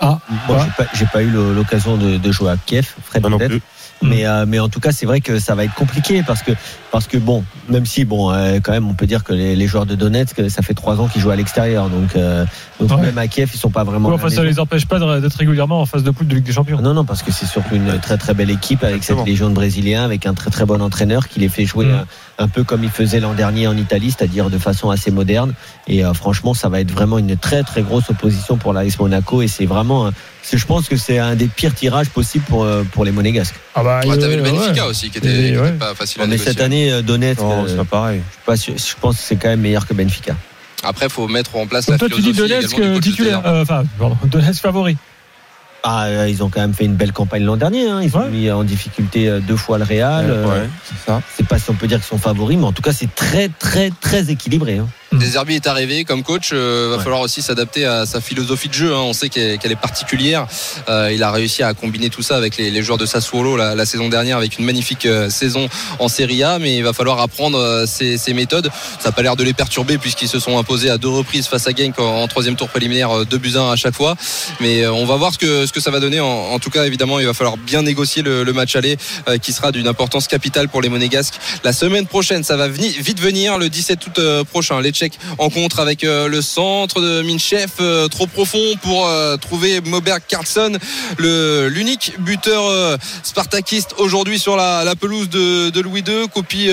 Ah, 0.00 0.18
Moi, 0.48 0.64
j'ai 0.64 0.84
pas, 0.84 0.90
j'ai 0.94 1.06
pas 1.06 1.22
eu 1.22 1.30
l'occasion 1.30 1.96
de, 1.96 2.16
de 2.16 2.32
jouer 2.32 2.50
à 2.50 2.56
Kiev, 2.56 2.88
Fred 3.04 3.22
non 3.26 3.36
peut-être. 3.38 3.50
plus. 3.50 3.60
Mais, 4.02 4.26
euh, 4.26 4.46
mais 4.48 4.58
en 4.58 4.70
tout 4.70 4.80
cas, 4.80 4.92
c'est 4.92 5.04
vrai 5.04 5.20
que 5.20 5.38
ça 5.38 5.54
va 5.54 5.64
être 5.64 5.74
compliqué 5.74 6.22
parce 6.22 6.42
que, 6.42 6.52
parce 6.92 7.06
que 7.06 7.16
bon, 7.18 7.44
même 7.68 7.86
si, 7.86 8.04
bon, 8.04 8.32
euh, 8.32 8.58
quand 8.62 8.72
même, 8.72 8.88
on 8.88 8.94
peut 8.94 9.06
dire 9.06 9.22
que 9.24 9.32
les, 9.32 9.54
les 9.56 9.66
joueurs 9.66 9.86
de 9.86 9.94
Donetsk, 9.94 10.48
ça 10.50 10.62
fait 10.62 10.74
trois 10.74 11.00
ans 11.00 11.06
qu'ils 11.08 11.22
jouent 11.22 11.30
à 11.30 11.36
l'extérieur. 11.36 11.88
Donc, 11.88 12.16
euh, 12.16 12.44
donc 12.80 12.90
Ouais. 12.90 13.06
même 13.06 13.18
à 13.18 13.28
Kiev, 13.28 13.50
ils 13.54 13.58
sont 13.58 13.70
pas 13.70 13.84
vraiment. 13.84 14.08
Ouais, 14.08 14.14
enfin, 14.16 14.28
ça 14.30 14.42
les 14.42 14.58
empêche 14.58 14.86
pas 14.86 14.98
d'être 15.20 15.34
régulièrement 15.36 15.80
en 15.80 15.86
phase 15.86 16.02
de 16.02 16.10
poule 16.10 16.26
de 16.26 16.34
Ligue 16.34 16.44
des 16.44 16.52
Champions. 16.52 16.80
Non, 16.80 16.94
non, 16.94 17.04
parce 17.04 17.22
que 17.22 17.30
c'est 17.32 17.46
surtout 17.46 17.74
une 17.76 17.98
très 18.00 18.16
très 18.18 18.34
belle 18.34 18.50
équipe 18.50 18.82
avec 18.82 18.96
Exactement. 18.96 19.20
cette 19.20 19.28
légion 19.28 19.48
de 19.50 19.54
Brésiliens, 19.54 20.04
avec 20.04 20.26
un 20.26 20.34
très 20.34 20.50
très 20.50 20.64
bon 20.64 20.80
entraîneur 20.82 21.28
qui 21.28 21.38
les 21.40 21.48
fait 21.48 21.64
jouer 21.64 21.86
Mm. 21.86 21.90
un, 22.38 22.44
un 22.44 22.48
peu 22.48 22.64
comme 22.64 22.82
il 22.84 22.90
faisait 22.90 23.20
l'an 23.20 23.34
dernier 23.34 23.66
en 23.68 23.76
Italie, 23.76 24.10
c'est-à-dire 24.16 24.50
de 24.50 24.58
façon 24.58 24.90
assez 24.90 25.10
moderne. 25.10 25.52
Et 25.86 26.04
euh, 26.04 26.12
franchement, 26.14 26.54
ça 26.54 26.68
va 26.68 26.80
être 26.80 26.90
vraiment 26.90 27.18
une 27.18 27.36
très 27.36 27.62
très 27.62 27.82
grosse 27.82 28.08
opposition 28.10 28.56
pour 28.56 28.72
l'AS 28.72 28.98
Monaco. 28.98 29.42
Et 29.42 29.48
c'est 29.48 29.66
vraiment, 29.66 30.10
c'est- 30.42 30.56
je 30.58 30.66
pense 30.66 30.88
que 30.88 30.96
c'est 30.96 31.18
un 31.18 31.34
des 31.36 31.46
pires 31.46 31.74
tirages 31.74 32.08
possibles 32.08 32.44
pour 32.48 32.64
euh, 32.64 32.82
pour 32.92 33.04
les 33.04 33.12
Monégasques. 33.12 33.54
Ah 33.74 33.82
bah, 33.84 34.00
Ouais, 34.06 34.16
T'avais 34.18 34.36
le 34.36 34.42
Benfica 34.42 34.84
ouais. 34.84 34.90
aussi 34.90 35.10
qui 35.10 35.18
était, 35.18 35.28
Et 35.28 35.32
qui 35.32 35.48
était 35.50 35.58
ouais. 35.60 35.72
pas 35.72 35.94
facile 35.94 36.22
à 36.22 36.24
mais 36.24 36.32
négocier. 36.32 36.52
cette 36.52 36.60
année, 36.62 36.79
euh, 36.90 37.02
Donetsk, 37.02 37.40
Non, 37.40 37.64
euh, 37.64 37.68
c'est 37.68 37.76
pas 37.76 37.84
pareil. 37.84 38.22
je, 38.26 38.32
suis 38.32 38.44
pas 38.46 38.56
sûr- 38.56 38.74
je 38.78 39.00
pense 39.00 39.16
que 39.16 39.22
c'est 39.22 39.36
quand 39.36 39.48
même 39.48 39.60
meilleur 39.60 39.86
que 39.86 39.94
Benfica. 39.94 40.36
Après, 40.82 41.08
faut 41.10 41.28
mettre 41.28 41.56
en 41.56 41.66
place 41.66 41.86
Donc 41.86 41.94
la 41.94 41.98
toi, 41.98 42.08
tu 42.08 42.22
dis 42.22 42.32
philosophie 42.32 42.48
Donetsk 42.54 42.76
du 42.76 42.82
euh, 42.82 42.94
coach 42.94 43.04
de 43.04 43.10
titulaire. 43.10 43.42
Euh, 43.44 43.62
Enfin, 43.62 43.82
pardon, 43.98 44.16
Donetsk 44.24 44.62
favori. 44.62 44.96
Ah, 45.82 46.04
euh, 46.06 46.28
ils 46.28 46.42
ont 46.42 46.48
quand 46.50 46.60
même 46.60 46.74
fait 46.74 46.84
une 46.84 46.94
belle 46.94 47.12
campagne 47.12 47.42
l'an 47.44 47.56
dernier. 47.56 47.88
hein. 47.88 48.00
Ils 48.02 48.14
ont 48.16 48.20
Ouais. 48.20 48.28
mis 48.30 48.50
en 48.50 48.64
difficulté 48.64 49.38
deux 49.46 49.56
fois 49.56 49.78
le 49.78 49.84
Real. 49.84 50.26
Euh, 50.30 50.46
Ouais, 50.46 50.68
c'est 50.84 51.10
ça. 51.10 51.22
C'est 51.36 51.46
pas 51.46 51.58
si 51.58 51.70
on 51.70 51.74
peut 51.74 51.86
dire 51.86 51.98
qu'ils 51.98 52.06
sont 52.06 52.18
favoris, 52.18 52.58
mais 52.58 52.64
en 52.66 52.72
tout 52.72 52.82
cas, 52.82 52.92
c'est 52.92 53.14
très 53.14 53.48
très 53.48 53.90
très 54.00 54.30
équilibré. 54.30 54.78
hein. 54.78 54.88
Deserbi 55.12 55.56
est 55.56 55.66
arrivé 55.66 56.04
comme 56.04 56.22
coach. 56.22 56.50
euh, 56.52 56.88
va 56.90 56.96
Ouais. 56.98 57.02
falloir 57.02 57.20
aussi 57.20 57.42
s'adapter 57.42 57.84
à 57.84 58.06
sa 58.06 58.20
philosophie 58.20 58.68
de 58.68 58.74
jeu. 58.74 58.94
hein. 58.94 59.00
On 59.00 59.12
sait 59.12 59.28
qu'elle 59.28 59.58
est 59.72 59.80
particulière. 59.80 60.46
Euh, 60.88 61.10
il 61.12 61.22
a 61.24 61.32
réussi 61.32 61.62
à 61.64 61.74
combiner 61.74 62.10
tout 62.10 62.22
ça 62.22 62.36
avec 62.36 62.56
les, 62.56 62.70
les 62.70 62.82
joueurs 62.82 62.98
de 62.98 63.06
Sassuolo 63.06 63.56
la, 63.56 63.74
la 63.74 63.86
saison 63.86 64.08
dernière, 64.08 64.36
avec 64.36 64.58
une 64.58 64.64
magnifique 64.64 65.06
euh, 65.06 65.28
saison 65.28 65.68
en 65.98 66.08
Serie 66.08 66.44
A. 66.44 66.58
Mais 66.60 66.76
il 66.76 66.84
va 66.84 66.92
falloir 66.92 67.18
apprendre 67.20 67.58
euh, 67.58 67.86
ses, 67.86 68.18
ses 68.18 68.34
méthodes. 68.34 68.70
Ça 69.00 69.08
n'a 69.08 69.12
pas 69.12 69.22
l'air 69.22 69.34
de 69.36 69.42
les 69.42 69.52
perturber 69.52 69.98
puisqu'ils 69.98 70.28
se 70.28 70.38
sont 70.38 70.58
imposés 70.58 70.90
à 70.90 70.98
deux 70.98 71.08
reprises 71.08 71.46
face 71.48 71.66
à 71.66 71.70
Genk 71.72 71.98
en, 71.98 72.22
en 72.22 72.28
troisième 72.28 72.54
tour 72.54 72.68
préliminaire, 72.68 73.10
euh, 73.10 73.24
deux 73.24 73.38
buts 73.38 73.54
à 73.56 73.60
un 73.62 73.72
à 73.72 73.76
chaque 73.76 73.94
fois. 73.96 74.14
Mais 74.60 74.86
on 74.86 75.06
va 75.06 75.16
voir 75.16 75.32
ce 75.32 75.38
que 75.38 75.66
ce 75.66 75.72
que 75.72 75.80
ça 75.80 75.90
va 75.90 75.98
donner. 75.98 76.20
En, 76.20 76.26
en 76.28 76.58
tout 76.60 76.70
cas, 76.70 76.84
évidemment, 76.84 77.18
il 77.18 77.26
va 77.26 77.34
falloir 77.34 77.56
bien 77.56 77.82
négocier 77.82 78.22
le, 78.22 78.44
le 78.44 78.52
match 78.52 78.76
aller, 78.76 78.96
euh, 79.28 79.38
qui 79.38 79.52
sera 79.52 79.72
d'une 79.72 79.88
importance 79.88 80.28
capitale 80.28 80.68
pour 80.68 80.80
les 80.82 80.88
Monégasques. 80.88 81.34
La 81.64 81.72
semaine 81.72 82.06
prochaine, 82.06 82.44
ça 82.44 82.56
va 82.56 82.68
vite 82.68 83.20
venir. 83.20 83.58
Le 83.58 83.68
17 83.68 84.06
août 84.06 84.20
prochain, 84.50 84.80
les 84.80 84.92
Tchèques 85.00 85.18
en 85.38 85.48
contre 85.48 85.80
avec 85.80 86.04
euh, 86.04 86.28
le 86.28 86.42
centre 86.42 87.00
de 87.00 87.22
Minchev, 87.22 87.70
euh, 87.80 88.08
trop 88.08 88.26
profond 88.26 88.58
pour 88.82 89.06
euh, 89.06 89.38
trouver 89.38 89.80
Moberg 89.80 90.20
Carlson, 90.28 90.78
l'unique 91.18 92.12
buteur 92.18 92.98
spartakiste 93.22 93.94
aujourd'hui 93.98 94.38
sur 94.38 94.56
la, 94.56 94.94
pelouse 95.00 95.30
de, 95.30 95.70
de 95.70 95.80
Louis 95.80 96.04
II. 96.06 96.28
Copie 96.28 96.68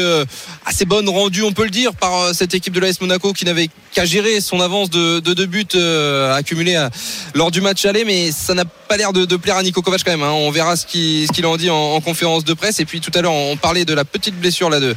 assez 0.65 0.85
bonne 0.85 1.07
rendue, 1.07 1.43
on 1.43 1.53
peut 1.53 1.63
le 1.63 1.69
dire, 1.69 1.93
par 1.93 2.33
cette 2.33 2.53
équipe 2.53 2.73
de 2.73 2.79
l'AS 2.79 2.99
Monaco 2.99 3.33
qui 3.33 3.45
n'avait 3.45 3.69
qui 3.97 4.01
a 4.01 4.05
géré 4.05 4.41
son 4.41 4.59
avance 4.59 4.91
de, 4.91 5.19
de 5.21 5.33
deux 5.33 5.47
buts 5.47 5.65
euh, 5.73 6.31
accumulés 6.35 6.75
à- 6.75 6.91
lors 7.33 7.49
du 7.49 7.61
match 7.61 7.83
aller, 7.85 8.05
mais 8.05 8.31
ça 8.31 8.53
n'a 8.53 8.63
pas 8.63 8.95
l'air 8.95 9.11
de, 9.11 9.25
de 9.25 9.35
plaire 9.37 9.55
à 9.57 9.63
Niko 9.63 9.81
Kovac 9.81 10.01
quand 10.05 10.11
même. 10.11 10.21
hein. 10.21 10.29
On 10.33 10.51
verra 10.51 10.75
ce 10.75 10.85
qu'il 10.85 11.25
ce 11.25 11.45
en 11.47 11.57
dit 11.57 11.71
en, 11.71 11.75
en 11.75 11.99
conférence 11.99 12.45
de 12.45 12.53
presse. 12.53 12.79
Et 12.79 12.85
puis 12.85 13.01
tout 13.01 13.09
à 13.15 13.21
l'heure, 13.23 13.33
on 13.33 13.57
parlait 13.57 13.85
de 13.85 13.95
la 13.95 14.05
petite 14.05 14.39
blessure 14.39 14.69
là 14.69 14.79
de, 14.79 14.93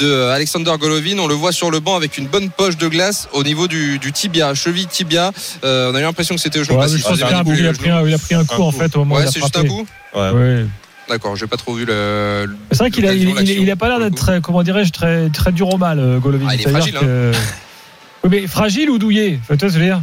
de 0.00 0.22
Alexander 0.30 0.72
Golovin. 0.80 1.16
On 1.20 1.28
le 1.28 1.34
voit 1.34 1.52
sur 1.52 1.70
le 1.70 1.78
banc 1.78 1.94
avec 1.94 2.18
une 2.18 2.26
bonne 2.26 2.50
poche 2.50 2.76
de 2.76 2.88
glace 2.88 3.28
au 3.32 3.44
niveau 3.44 3.68
du, 3.68 4.00
du 4.00 4.10
tibia, 4.10 4.52
cheville 4.54 4.88
tibia. 4.88 5.30
Euh, 5.64 5.92
on 5.92 5.94
a 5.94 6.00
eu 6.00 6.02
l'impression 6.02 6.34
que 6.34 6.40
c'était 6.40 6.58
au 6.58 6.64
genou. 6.64 6.76
Ouais, 6.80 6.88
je 6.88 7.00
pense 7.04 7.12
qu'il 7.12 7.22
a, 7.22 7.28
pris 7.72 7.90
un, 8.34 8.44
coup 8.44 8.62
en 8.62 8.72
coup. 8.72 8.76
fait 8.78 8.96
au 8.96 9.00
moment 9.04 9.14
Ouais, 9.14 9.26
c'est 9.32 9.40
juste 9.40 9.56
un 9.56 9.64
coup. 9.64 9.86
Ouais. 10.12 10.30
Ouais. 10.30 10.66
D'accord, 11.08 11.36
j'ai 11.36 11.46
pas 11.46 11.56
trop 11.58 11.74
vu 11.74 11.84
le. 11.84 12.48
C'est 12.72 12.78
vrai 12.78 12.90
qu'il 12.90 13.06
a, 13.06 13.12
il, 13.12 13.28
il- 13.28 13.60
il 13.60 13.70
a 13.70 13.76
pas 13.76 13.88
l'air 13.88 14.00
d'être 14.00 14.14
très, 14.16 14.40
comment 14.40 14.62
dirais-je, 14.62 14.90
très, 14.90 15.28
très 15.28 15.52
dur 15.52 15.68
au 15.72 15.76
mal, 15.76 15.98
euh, 16.00 16.18
Golovin. 16.18 16.46
Ah, 16.48 16.54
il 16.54 16.62
est 16.62 16.68
fragile, 16.70 16.94
que- 16.94 17.30
Oui, 18.24 18.30
mais 18.30 18.46
fragile 18.46 18.90
ou 18.90 18.98
douillet 18.98 19.38
Enfin, 19.42 19.56
Tu 19.56 19.66
vois 19.66 19.68
ce 19.68 19.74
que 19.74 19.80
je 19.80 19.84
veux 19.84 19.90
dire 19.90 20.02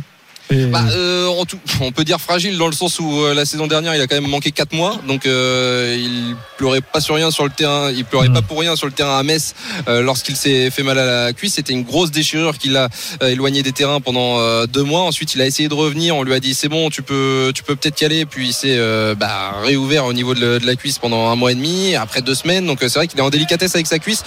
Et- 0.51 0.65
Bah, 0.65 0.83
euh, 0.91 1.27
en 1.27 1.45
tout- 1.45 1.59
on 1.81 1.91
peut 1.91 2.03
dire 2.03 2.19
fragile 2.19 2.57
dans 2.57 2.67
le 2.67 2.73
sens 2.73 2.99
où 2.99 3.21
euh, 3.23 3.33
la 3.33 3.45
saison 3.45 3.67
dernière 3.67 3.95
il 3.95 4.01
a 4.01 4.07
quand 4.07 4.15
même 4.19 4.29
manqué 4.29 4.51
4 4.51 4.73
mois. 4.73 4.97
Donc 5.07 5.25
euh, 5.25 5.95
il 5.97 6.35
pleurait 6.57 6.81
pas 6.81 6.99
sur 7.01 7.15
rien 7.15 7.31
sur 7.31 7.43
le 7.45 7.49
terrain. 7.49 7.89
Il 7.91 8.05
pleurait 8.05 8.29
Mm. 8.29 8.33
pas 8.33 8.41
pour 8.41 8.59
rien 8.59 8.75
sur 8.75 8.85
le 8.87 8.91
terrain 8.93 9.17
à 9.17 9.23
Metz 9.23 9.53
euh, 9.87 10.01
lorsqu'il 10.01 10.35
s'est 10.35 10.69
fait 10.69 10.83
mal 10.83 10.99
à 10.99 11.05
la 11.25 11.33
cuisse. 11.33 11.53
C'était 11.55 11.73
une 11.73 11.83
grosse 11.83 12.11
déchirure 12.11 12.57
qui 12.57 12.69
l'a 12.69 12.89
euh, 13.23 13.29
éloigné 13.29 13.63
des 13.63 13.71
terrains 13.71 14.01
pendant 14.01 14.39
euh, 14.39 14.65
deux 14.67 14.83
mois. 14.83 15.01
Ensuite 15.01 15.33
il 15.35 15.41
a 15.41 15.45
essayé 15.45 15.69
de 15.69 15.73
revenir. 15.73 16.15
On 16.15 16.23
lui 16.23 16.33
a 16.33 16.39
dit 16.39 16.53
c'est 16.53 16.69
bon 16.69 16.89
tu 16.89 17.01
peux 17.01 17.51
tu 17.55 17.63
peux 17.63 17.75
peut-être 17.75 17.99
y 18.01 18.05
aller. 18.05 18.25
Puis 18.25 18.47
il 18.49 18.53
s'est 18.53 18.75
euh, 18.77 19.15
bah, 19.15 19.55
réouvert 19.63 20.05
au 20.05 20.13
niveau 20.13 20.33
de, 20.35 20.39
le- 20.41 20.59
de 20.59 20.65
la 20.67 20.75
cuisse 20.75 20.99
pendant 20.99 21.29
un 21.29 21.35
mois 21.35 21.51
et 21.51 21.55
demi 21.55 21.95
après 21.95 22.21
deux 22.21 22.35
semaines. 22.35 22.65
Donc 22.67 22.79
c'est 22.81 22.93
vrai 22.95 23.07
qu'il 23.07 23.17
est 23.19 23.23
en 23.23 23.29
délicatesse 23.29 23.73
avec 23.75 23.87
sa 23.87 23.99
cuisse. 23.99 24.23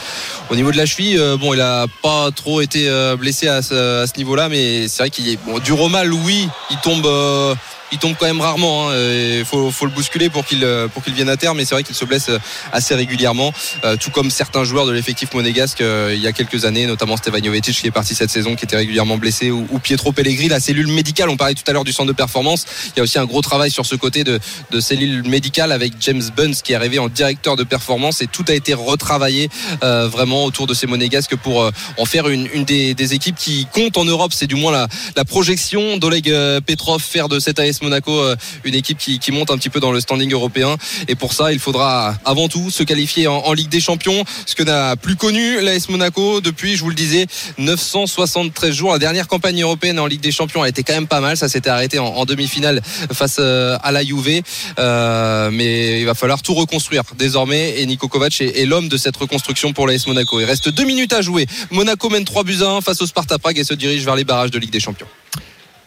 Au 0.50 0.56
niveau 0.56 0.72
de 0.72 0.76
la 0.76 0.86
cheville 0.86 1.18
euh, 1.18 1.36
bon 1.36 1.52
il 1.54 1.60
a 1.60 1.86
pas 2.02 2.30
trop 2.34 2.60
été 2.60 2.88
euh, 2.88 3.16
blessé 3.16 3.48
à 3.48 3.62
ce, 3.62 4.06
ce 4.10 4.18
niveau 4.18 4.34
là 4.36 4.48
mais 4.48 4.88
c'est 4.88 5.02
vrai 5.02 5.10
qu'il 5.10 5.28
est 5.28 5.38
bon, 5.44 5.58
dur 5.58 5.80
au 5.80 5.88
mal 5.88 6.12
oui 6.24 6.48
il 6.70 6.78
tombe 6.78 7.06
euh, 7.06 7.54
il 7.92 7.98
tombe 7.98 8.14
quand 8.18 8.26
même 8.26 8.40
rarement. 8.40 8.92
Il 8.92 9.44
faut, 9.44 9.70
faut 9.70 9.86
le 9.86 9.92
bousculer 9.92 10.30
pour 10.30 10.44
qu'il 10.44 10.64
euh, 10.64 10.88
pour 10.88 11.02
qu'il 11.02 11.14
vienne 11.14 11.28
à 11.28 11.36
terme. 11.36 11.56
Mais 11.56 11.64
c'est 11.64 11.74
vrai 11.74 11.82
qu'il 11.82 11.94
se 11.94 12.04
blesse 12.04 12.28
euh, 12.28 12.38
assez 12.72 12.94
régulièrement, 12.94 13.52
euh, 13.84 13.96
tout 13.96 14.10
comme 14.10 14.30
certains 14.30 14.64
joueurs 14.64 14.86
de 14.86 14.92
l'effectif 14.92 15.32
monégasque 15.34 15.80
euh, 15.80 16.12
il 16.14 16.20
y 16.20 16.26
a 16.26 16.32
quelques 16.32 16.64
années, 16.64 16.86
notamment 16.86 17.16
Stevan 17.16 17.42
Jovetic 17.44 17.76
qui 17.76 17.86
est 17.86 17.90
parti 17.90 18.14
cette 18.14 18.30
saison, 18.30 18.56
qui 18.56 18.64
était 18.64 18.76
régulièrement 18.76 19.16
blessé, 19.16 19.50
ou, 19.50 19.66
ou 19.70 19.78
Pietro 19.78 20.12
Pellegrini, 20.12 20.48
la 20.48 20.60
cellule 20.60 20.88
médicale. 20.88 21.28
On 21.30 21.36
parlait 21.36 21.54
tout 21.54 21.64
à 21.66 21.72
l'heure 21.72 21.84
du 21.84 21.92
centre 21.92 22.08
de 22.08 22.12
performance. 22.16 22.66
Il 22.88 22.98
y 22.98 23.00
a 23.00 23.02
aussi 23.02 23.18
un 23.18 23.24
gros 23.24 23.42
travail 23.42 23.70
sur 23.70 23.86
ce 23.86 23.94
côté 23.96 24.24
de, 24.24 24.38
de 24.70 24.80
cellule 24.80 25.22
médicale 25.28 25.72
avec 25.72 25.94
James 26.00 26.22
Bunns 26.36 26.54
qui 26.54 26.72
est 26.72 26.76
arrivé 26.76 26.98
en 26.98 27.08
directeur 27.08 27.56
de 27.56 27.64
performance 27.64 28.20
et 28.22 28.26
tout 28.26 28.44
a 28.48 28.54
été 28.54 28.74
retravaillé 28.74 29.48
euh, 29.82 30.08
vraiment 30.08 30.44
autour 30.44 30.66
de 30.66 30.74
ces 30.74 30.86
monégasques 30.86 31.36
pour 31.36 31.62
euh, 31.62 31.70
en 31.98 32.04
faire 32.04 32.28
une, 32.28 32.48
une 32.52 32.64
des, 32.64 32.94
des 32.94 33.14
équipes 33.14 33.36
qui 33.36 33.66
compte 33.72 33.96
en 33.96 34.04
Europe. 34.04 34.32
C'est 34.34 34.46
du 34.46 34.54
moins 34.54 34.72
la, 34.72 34.88
la 35.16 35.24
projection 35.24 35.96
d'Oleg 35.98 36.32
Petrov 36.66 37.02
faire 37.02 37.28
de 37.28 37.38
cette 37.38 37.58
AS 37.58 37.73
Monaco 37.82 38.12
euh, 38.12 38.36
une 38.64 38.74
équipe 38.74 38.98
qui, 38.98 39.32
monte 39.32 39.50
un 39.50 39.58
petit 39.58 39.70
peu 39.70 39.80
dans 39.80 39.92
le 39.92 40.00
standing 40.00 40.32
européen. 40.32 40.76
Et 41.08 41.14
pour 41.14 41.32
ça, 41.32 41.52
il 41.52 41.58
faudra 41.58 42.14
avant 42.24 42.48
tout 42.48 42.70
se 42.70 42.82
qualifier 42.82 43.26
en, 43.26 43.52
Ligue 43.52 43.68
des 43.68 43.80
Champions, 43.80 44.24
ce 44.46 44.54
que 44.54 44.62
n'a 44.62 44.96
plus 44.96 45.16
connu 45.16 45.60
l'AS 45.60 45.88
Monaco 45.88 46.40
depuis, 46.40 46.76
je 46.76 46.82
vous 46.82 46.88
le 46.88 46.94
disais, 46.94 47.26
973 47.58 48.74
jours. 48.74 48.92
La 48.92 48.98
dernière 48.98 49.28
campagne 49.28 49.62
européenne 49.62 49.98
en 50.00 50.06
Ligue 50.06 50.20
des 50.20 50.32
Champions 50.32 50.62
a 50.62 50.68
été 50.68 50.82
quand 50.82 50.94
même 50.94 51.06
pas 51.06 51.20
mal. 51.20 51.36
Ça 51.36 51.48
s'était 51.48 51.70
arrêté 51.70 51.98
en, 51.98 52.24
demi-finale 52.24 52.80
face 53.12 53.36
euh, 53.38 53.76
à 53.82 53.92
la 53.92 54.04
Juve. 54.04 54.42
Euh, 54.78 55.50
mais 55.52 56.00
il 56.00 56.06
va 56.06 56.14
falloir 56.14 56.42
tout 56.42 56.54
reconstruire 56.54 57.02
désormais. 57.16 57.80
Et 57.80 57.86
Niko 57.86 58.08
Kovac 58.08 58.40
est, 58.40 58.66
l'homme 58.66 58.88
de 58.88 58.96
cette 58.96 59.16
reconstruction 59.16 59.72
pour 59.72 59.86
l'AS 59.86 60.06
Monaco. 60.06 60.40
Il 60.40 60.46
reste 60.46 60.68
deux 60.68 60.84
minutes 60.84 61.12
à 61.12 61.22
jouer. 61.22 61.46
Monaco 61.70 62.08
mène 62.10 62.24
3 62.24 62.44
buts 62.44 62.62
à 62.62 62.70
1 62.70 62.80
face 62.80 63.00
au 63.02 63.06
Sparta 63.06 63.38
Prague 63.38 63.58
et 63.58 63.64
se 63.64 63.74
dirige 63.74 64.04
vers 64.04 64.16
les 64.16 64.24
barrages 64.24 64.50
de 64.50 64.58
Ligue 64.58 64.70
des 64.70 64.80
Champions. 64.80 65.06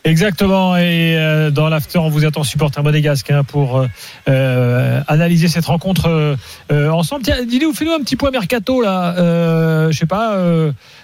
Exactement. 0.08 0.78
Et 0.78 1.18
euh, 1.18 1.52
dans 1.52 1.68
l'after, 1.70 1.98
on 2.00 2.10
vous 2.10 2.26
attend 2.26 2.44
supporter 2.44 2.82
monégasque 2.82 3.30
hein, 3.30 3.44
pour 3.44 3.78
euh, 3.78 3.88
euh, 4.30 5.02
analyser 5.08 5.48
cette 5.50 5.66
rencontre 5.66 6.36
ensemble. 6.72 7.24
Tiens, 7.24 7.44
dis-nous, 7.46 7.74
fais-nous 7.74 7.92
un 7.92 8.00
petit 8.00 8.16
point 8.16 8.32
mercato 8.32 8.82
là. 8.82 9.14
Je 9.92 9.98
sais 9.98 10.06
pas. 10.06 10.38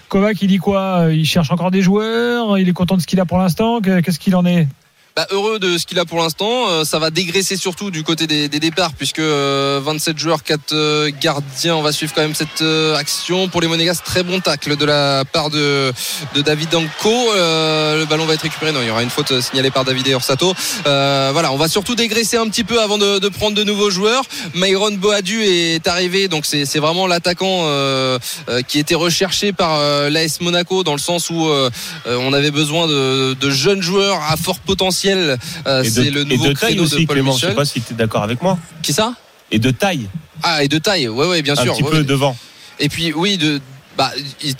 Kovac, 0.08 0.40
il 0.42 0.48
dit 0.48 0.58
quoi? 0.58 1.06
Il 1.10 1.24
cherche 1.26 1.50
encore 1.50 1.70
des 1.70 1.82
joueurs? 1.82 2.58
Il 2.58 2.68
est 2.68 2.72
content 2.72 2.96
de 2.96 3.02
ce 3.02 3.06
qu'il 3.06 3.20
a 3.20 3.24
pour 3.24 3.38
l'instant? 3.38 3.80
Que- 3.80 4.00
Qu'est-ce 4.00 4.18
qu'il 4.18 4.36
en 4.36 4.44
est? 4.46 4.68
Bah, 5.16 5.28
heureux 5.30 5.60
de 5.60 5.78
ce 5.78 5.86
qu'il 5.86 5.96
a 6.00 6.04
pour 6.04 6.18
l'instant. 6.18 6.68
Euh, 6.70 6.82
ça 6.82 6.98
va 6.98 7.10
dégraisser 7.10 7.56
surtout 7.56 7.92
du 7.92 8.02
côté 8.02 8.26
des, 8.26 8.48
des 8.48 8.58
départs 8.58 8.94
puisque 8.94 9.20
euh, 9.20 9.80
27 9.80 10.18
joueurs, 10.18 10.42
4 10.42 10.72
euh, 10.72 11.10
gardiens. 11.20 11.76
On 11.76 11.82
va 11.82 11.92
suivre 11.92 12.12
quand 12.12 12.22
même 12.22 12.34
cette 12.34 12.62
euh, 12.62 12.96
action 12.96 13.46
pour 13.46 13.60
les 13.60 13.68
Monégas. 13.68 14.00
Très 14.04 14.24
bon 14.24 14.40
tacle 14.40 14.76
de 14.76 14.84
la 14.84 15.24
part 15.24 15.50
de, 15.50 15.92
de 16.34 16.42
David 16.42 16.74
Anko. 16.74 17.32
Euh, 17.32 18.00
le 18.00 18.06
ballon 18.06 18.26
va 18.26 18.34
être 18.34 18.42
récupéré. 18.42 18.72
Non, 18.72 18.82
il 18.82 18.88
y 18.88 18.90
aura 18.90 19.04
une 19.04 19.10
faute 19.10 19.30
euh, 19.30 19.40
signalée 19.40 19.70
par 19.70 19.84
David 19.84 20.08
Orsato. 20.08 20.52
Euh, 20.88 21.30
voilà, 21.32 21.52
on 21.52 21.56
va 21.58 21.68
surtout 21.68 21.94
dégraisser 21.94 22.36
un 22.36 22.48
petit 22.48 22.64
peu 22.64 22.82
avant 22.82 22.98
de, 22.98 23.20
de 23.20 23.28
prendre 23.28 23.56
de 23.56 23.62
nouveaux 23.62 23.90
joueurs. 23.90 24.24
Myron 24.56 24.90
Boadu 24.94 25.44
est 25.44 25.86
arrivé, 25.86 26.26
donc 26.26 26.44
c'est 26.44 26.80
vraiment 26.80 27.06
l'attaquant 27.06 27.66
euh, 27.66 28.18
euh, 28.48 28.62
qui 28.62 28.80
était 28.80 28.96
recherché 28.96 29.52
par 29.52 29.78
euh, 29.78 30.10
l'AS 30.10 30.40
Monaco 30.40 30.82
dans 30.82 30.94
le 30.94 30.98
sens 30.98 31.30
où 31.30 31.46
euh, 31.46 31.70
euh, 32.08 32.16
on 32.20 32.32
avait 32.32 32.50
besoin 32.50 32.88
de, 32.88 33.34
de 33.34 33.50
jeunes 33.50 33.80
joueurs 33.80 34.20
à 34.28 34.36
fort 34.36 34.58
potentiel. 34.58 35.03
Euh, 35.10 35.82
Et 35.82 35.90
c'est 35.90 36.04
de, 36.04 36.10
le 36.10 36.20
et 36.22 36.24
nouveau 36.24 36.48
de 36.48 36.52
taille 36.52 36.70
créneau 36.74 36.82
de 36.88 36.94
aussi, 36.94 37.06
Paul 37.06 37.16
Clément. 37.16 37.32
Je 37.36 37.46
sais 37.46 37.54
pas 37.54 37.64
si 37.64 37.80
tu 37.80 37.92
es 37.92 37.96
d'accord 37.96 38.22
avec 38.22 38.42
moi. 38.42 38.58
Qui 38.82 38.92
ça? 38.92 39.14
Et 39.50 39.58
de 39.58 39.70
taille, 39.70 40.08
Ah, 40.42 40.64
et 40.64 40.68
de 40.68 40.78
taille, 40.78 41.08
ouais, 41.08 41.26
ouais, 41.26 41.42
bien 41.42 41.52
un 41.56 41.62
sûr. 41.62 41.74
petit 41.74 41.82
ouais, 41.84 41.90
peu 41.90 41.96
ouais. 41.98 42.04
devant. 42.04 42.36
Et 42.80 42.88
puis, 42.88 43.12
oui, 43.12 43.36
de. 43.36 43.60
Bah, 43.96 44.10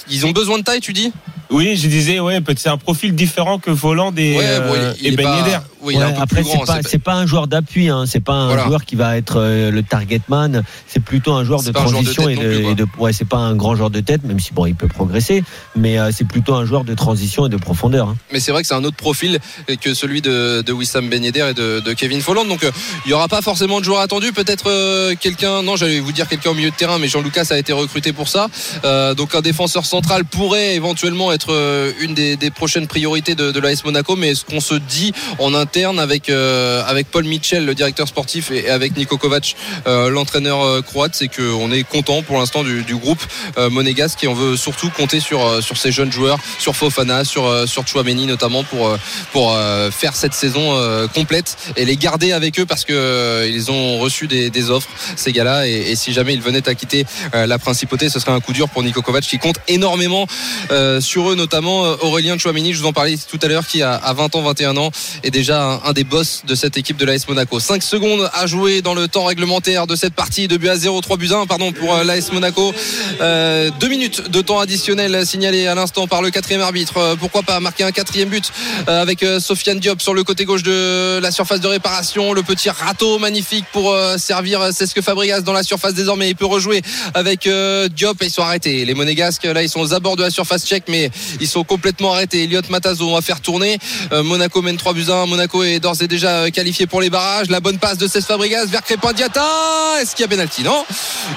ils, 0.09 0.24
ont 0.26 0.30
besoin 0.30 0.59
de 0.59 0.62
taille, 0.62 0.80
tu 0.80 0.92
dis? 0.92 1.12
Oui, 1.51 1.76
je 1.76 1.88
disais, 1.88 2.20
ouais, 2.20 2.40
peut-être 2.40 2.61
c'est 2.61 2.68
un 2.68 2.76
profil 2.78 3.14
différent 3.14 3.59
que 3.59 3.70
Voland 3.70 4.12
et, 4.16 4.36
Ouais, 4.38 4.61
bon, 4.61 4.74
euh, 4.74 4.92
il, 5.01 5.07
il 5.07 5.07
et 5.09 5.12
est 5.14 5.16
Ben 5.16 5.24
pas- 5.24 5.64
Yedder. 5.85 5.87
Oui, 5.87 5.95
il 5.95 6.01
est 6.01 6.05
Ouais, 6.05 6.11
un 6.11 6.14
peu 6.14 6.22
après, 6.22 6.43
plus 6.43 6.45
grand. 6.51 6.64
c'est 6.87 6.99
pas, 6.99 7.14
un 7.14 7.26
joueur 7.26 7.47
d'appui, 7.47 7.89
hein. 7.89 8.05
c'est 8.07 8.20
pas 8.20 8.32
un 8.35 8.47
Voilà. 8.47 8.64
joueur 8.64 8.85
qui 8.85 8.97
va 8.97 9.16
être 9.16 9.39
euh, 9.39 9.70
le 9.70 9.82
target 9.82 10.20
man, 10.28 10.62
c'est 10.89 11.03
plutôt 11.03 11.32
un 11.32 11.45
joueur 11.45 11.62
de 11.62 11.72
joueur 11.72 11.85
transition 11.85 12.28
et, 12.28 12.37
de, 12.37 12.41
plus, 12.41 12.62
quoi. 12.62 12.70
et 12.70 12.74
de- 12.74 12.87
ouais, 12.99 13.12
c'est 13.12 13.24
pas 13.28 13.37
un 13.39 13.55
grand 13.55 13.76
joueur 13.76 13.91
de 13.91 14.01
tête, 14.01 14.24
même 14.24 14.41
si 14.41 14.53
bon, 14.53 14.66
il 14.66 14.74
peut 14.74 14.89
progresser, 14.89 15.45
mais 15.76 15.99
euh, 15.99 16.11
c'est 16.12 16.26
plutôt 16.26 16.55
un 16.55 16.64
joueur 16.64 16.85
de 16.85 16.95
transition 16.95 17.47
et 17.47 17.49
de 17.49 17.57
profondeur. 17.57 18.09
hein. 18.09 18.16
mais 18.32 18.41
c'est 18.41 18.53
vrai 18.53 18.62
que 18.62 18.68
c'est 18.68 18.74
un 18.74 18.85
autre 18.85 18.97
profil 18.97 19.39
que 19.80 19.95
celui 19.95 20.20
de, 20.22 20.62
de 20.62 20.72
Wissam 20.72 21.09
Ben 21.09 21.22
Yedder 21.22 21.49
et 21.51 21.55
de, 21.55 21.93
Kevin 21.93 22.20
Folland. 22.20 22.47
Donc, 22.47 22.64
euh, 22.64 22.70
il 23.05 23.09
n'y 23.09 23.14
aura 23.14 23.28
pas 23.28 23.43
forcément 23.43 23.78
de 23.80 23.85
joueurs 23.85 24.01
attendus. 24.01 24.32
Peut-être 24.32 25.14
quelqu'un, 25.14 25.62
non, 25.62 25.76
j'allais 25.76 26.01
vous 26.01 26.12
dire 26.12 26.28
quelqu'un 26.28 26.51
au 26.51 26.55
milieu 26.55 26.70
de 26.70 26.74
terrain, 26.74 26.99
mais 26.99 27.09
Jean 27.09 27.20
Lucas 27.22 27.47
a 27.51 27.59
été 27.59 27.72
recruté 27.72 28.12
pour 28.12 28.28
ça. 28.28 28.49
Donc, 29.16 29.35
un 29.35 29.41
défenseur 29.43 29.85
central 29.87 30.24
pourrait 30.24 30.74
éventuellement 30.74 31.30
être 31.32 31.53
une 32.01 32.14
des, 32.14 32.37
des 32.37 32.51
prochaines 32.51 32.87
priorités 32.87 33.35
de, 33.35 33.51
de 33.53 33.61
l'AS 33.61 33.85
Monaco. 33.85 34.16
Mais 34.16 34.35
ce 34.35 34.45
qu'on 34.45 34.61
se 34.61 34.74
dit 34.74 35.12
en 35.39 35.53
interne 35.55 35.74
avec, 35.83 36.31
euh, 36.31 36.85
avec 36.87 37.11
Paul 37.11 37.25
Mitchell, 37.25 37.64
le 37.64 37.75
directeur 37.75 38.07
sportif, 38.07 38.53
et 38.53 38.70
avec 38.70 38.97
Niko 38.97 39.18
Kovac, 39.18 39.57
euh, 39.89 40.09
l'entraîneur 40.09 40.62
euh, 40.62 40.83
croate, 40.83 41.16
c'est 41.16 41.27
qu'on 41.27 41.72
est 41.72 41.83
content 41.83 42.22
pour 42.22 42.39
l'instant 42.39 42.62
du, 42.62 42.85
groupe 42.95 43.22
monégasque 43.70 44.22
et 44.22 44.29
on 44.29 44.35
veut 44.35 44.57
surtout 44.57 44.89
compter 44.89 45.18
sur, 45.18 45.62
sur 45.62 45.77
ces 45.77 45.91
jeunes 45.91 46.12
joueurs, 46.12 46.39
sur 46.61 46.77
Fofana, 46.77 47.25
sur, 47.25 47.68
sur 47.68 47.89
Chouameni 47.89 48.27
notamment 48.27 48.62
pour, 48.62 48.97
pour 49.33 49.59
faire 49.91 50.14
cette 50.14 50.33
saison 50.33 50.79
complète 51.12 51.57
et 51.77 51.85
les 51.85 51.97
garder 51.97 52.31
avec 52.31 52.61
eux 52.61 52.66
parce 52.66 52.85
que 52.85 52.93
euh, 52.93 53.49
ils 53.49 53.72
ont 53.72 53.99
reçu 53.99 54.29
des, 54.29 54.70
offres 54.70 54.89
ces 55.16 55.33
gars-là. 55.33 55.66
Et, 55.66 55.97
si 55.97 56.12
jamais 56.12 56.35
ils 56.35 56.41
venaient 56.41 56.68
à 56.68 56.75
quitter 56.75 57.05
la 57.33 57.59
principauté 57.59 58.09
ce 58.09 58.20
serait 58.20 58.33
un 58.33 58.41
coup 58.41 58.53
dur 58.53 58.68
pour 58.68 58.83
Niko 58.85 59.03
Kovac 59.03 59.25
qui 59.25 59.39
compte 59.39 59.59
énormément 59.66 60.27
sur 61.01 61.31
eux 61.31 61.35
notamment 61.35 61.81
Aurélien 62.03 62.39
Chouameni. 62.39 62.75
Je 62.75 62.81
vous 62.81 62.87
en 62.87 62.93
parlais 62.93 63.16
tout 63.16 63.41
à 63.43 63.49
l'heure 63.49 63.66
qui 63.66 63.83
a, 63.83 63.95
a 63.95 64.12
20 64.12 64.37
ans 64.37 64.43
21 64.43 64.77
ans 64.77 64.91
est 65.25 65.31
déjà 65.31 65.63
un, 65.64 65.92
des 65.92 66.04
boss 66.04 66.42
de 66.46 66.54
cette 66.54 66.76
équipe 66.76 66.96
de 66.96 67.04
l'AS 67.04 67.28
Monaco. 67.28 67.60
5 67.60 67.82
secondes 67.82 68.30
à 68.32 68.46
jouer 68.46 68.82
dans 68.82 68.94
le 68.94 69.08
temps 69.08 69.24
réglementaire 69.24 69.86
de 69.86 69.96
cette 69.96 70.14
partie. 70.14 70.48
De 70.48 70.56
but 70.56 70.68
à 70.68 70.76
0 70.76 71.00
3 71.00 71.16
buts 71.16 71.30
à 71.32 71.36
1 71.36 71.46
pardon 71.46 71.72
pour 71.72 71.94
euh, 71.94 72.04
l'AS 72.04 72.32
Monaco. 72.32 72.72
Euh, 73.20 73.70
deux 73.80 73.88
minutes 73.88 74.30
de 74.30 74.40
temps 74.40 74.58
additionnel 74.58 75.24
signalé 75.26 75.66
à 75.66 75.74
l'instant 75.74 76.06
par 76.06 76.22
le 76.22 76.30
quatrième 76.30 76.60
arbitre. 76.60 76.98
Euh, 76.98 77.16
pourquoi 77.16 77.42
pas 77.42 77.60
marquer 77.60 77.84
un 77.84 77.92
quatrième 77.92 78.28
but 78.28 78.52
euh, 78.88 79.02
avec 79.02 79.22
euh, 79.22 79.40
Sofiane 79.40 79.78
Diop 79.78 80.00
sur 80.00 80.14
le 80.14 80.24
côté 80.24 80.44
gauche 80.44 80.62
de 80.62 81.18
la 81.20 81.30
surface 81.30 81.60
de 81.60 81.68
réparation. 81.68 82.32
Le 82.32 82.42
petit 82.42 82.70
râteau 82.70 83.18
magnifique 83.18 83.64
pour 83.72 83.92
euh, 83.92 84.18
servir 84.18 84.60
euh, 84.60 84.70
Cesque 84.72 85.00
Fabregas 85.00 85.40
dans 85.40 85.52
la 85.52 85.62
surface 85.62 85.94
désormais. 85.94 86.30
Il 86.30 86.36
peut 86.36 86.46
rejouer 86.46 86.82
avec 87.14 87.46
euh, 87.46 87.88
Diop 87.88 88.22
et 88.22 88.26
ils 88.26 88.30
sont 88.30 88.42
arrêtés. 88.42 88.84
Les 88.84 88.94
monégasques 88.94 89.44
là 89.44 89.62
ils 89.62 89.68
sont 89.68 89.80
aux 89.80 89.94
abords 89.94 90.16
de 90.16 90.22
la 90.22 90.30
surface 90.30 90.66
tchèque 90.66 90.84
mais 90.88 91.10
ils 91.40 91.48
sont 91.48 91.64
complètement 91.64 92.12
arrêtés. 92.12 92.44
Elliot 92.44 92.62
Matazo 92.70 93.08
on 93.08 93.14
va 93.14 93.20
faire 93.20 93.40
tourner. 93.40 93.78
Euh, 94.12 94.22
Monaco 94.22 94.62
mène 94.62 94.76
3 94.76 94.92
buts 94.92 95.06
à 95.08 95.22
1 95.22 95.26
Monaco 95.26 95.43
est 95.64 95.80
d'ores 95.80 96.03
et 96.03 96.09
déjà 96.09 96.30
euh, 96.30 96.51
qualifié 96.51 96.86
pour 96.86 97.01
les 97.01 97.11
barrages. 97.11 97.49
La 97.49 97.61
bonne 97.61 97.78
passe 97.78 97.99
de 97.99 98.07
Cesc 98.07 98.26
Fabregas 98.28 98.66
vers 98.66 98.82
Crépin 98.82 99.12
Diata 99.12 99.45
est-ce 100.01 100.14
qu'il 100.14 100.22
y 100.22 100.24
a 100.24 100.28
penalty 100.28 100.62
non. 100.62 100.84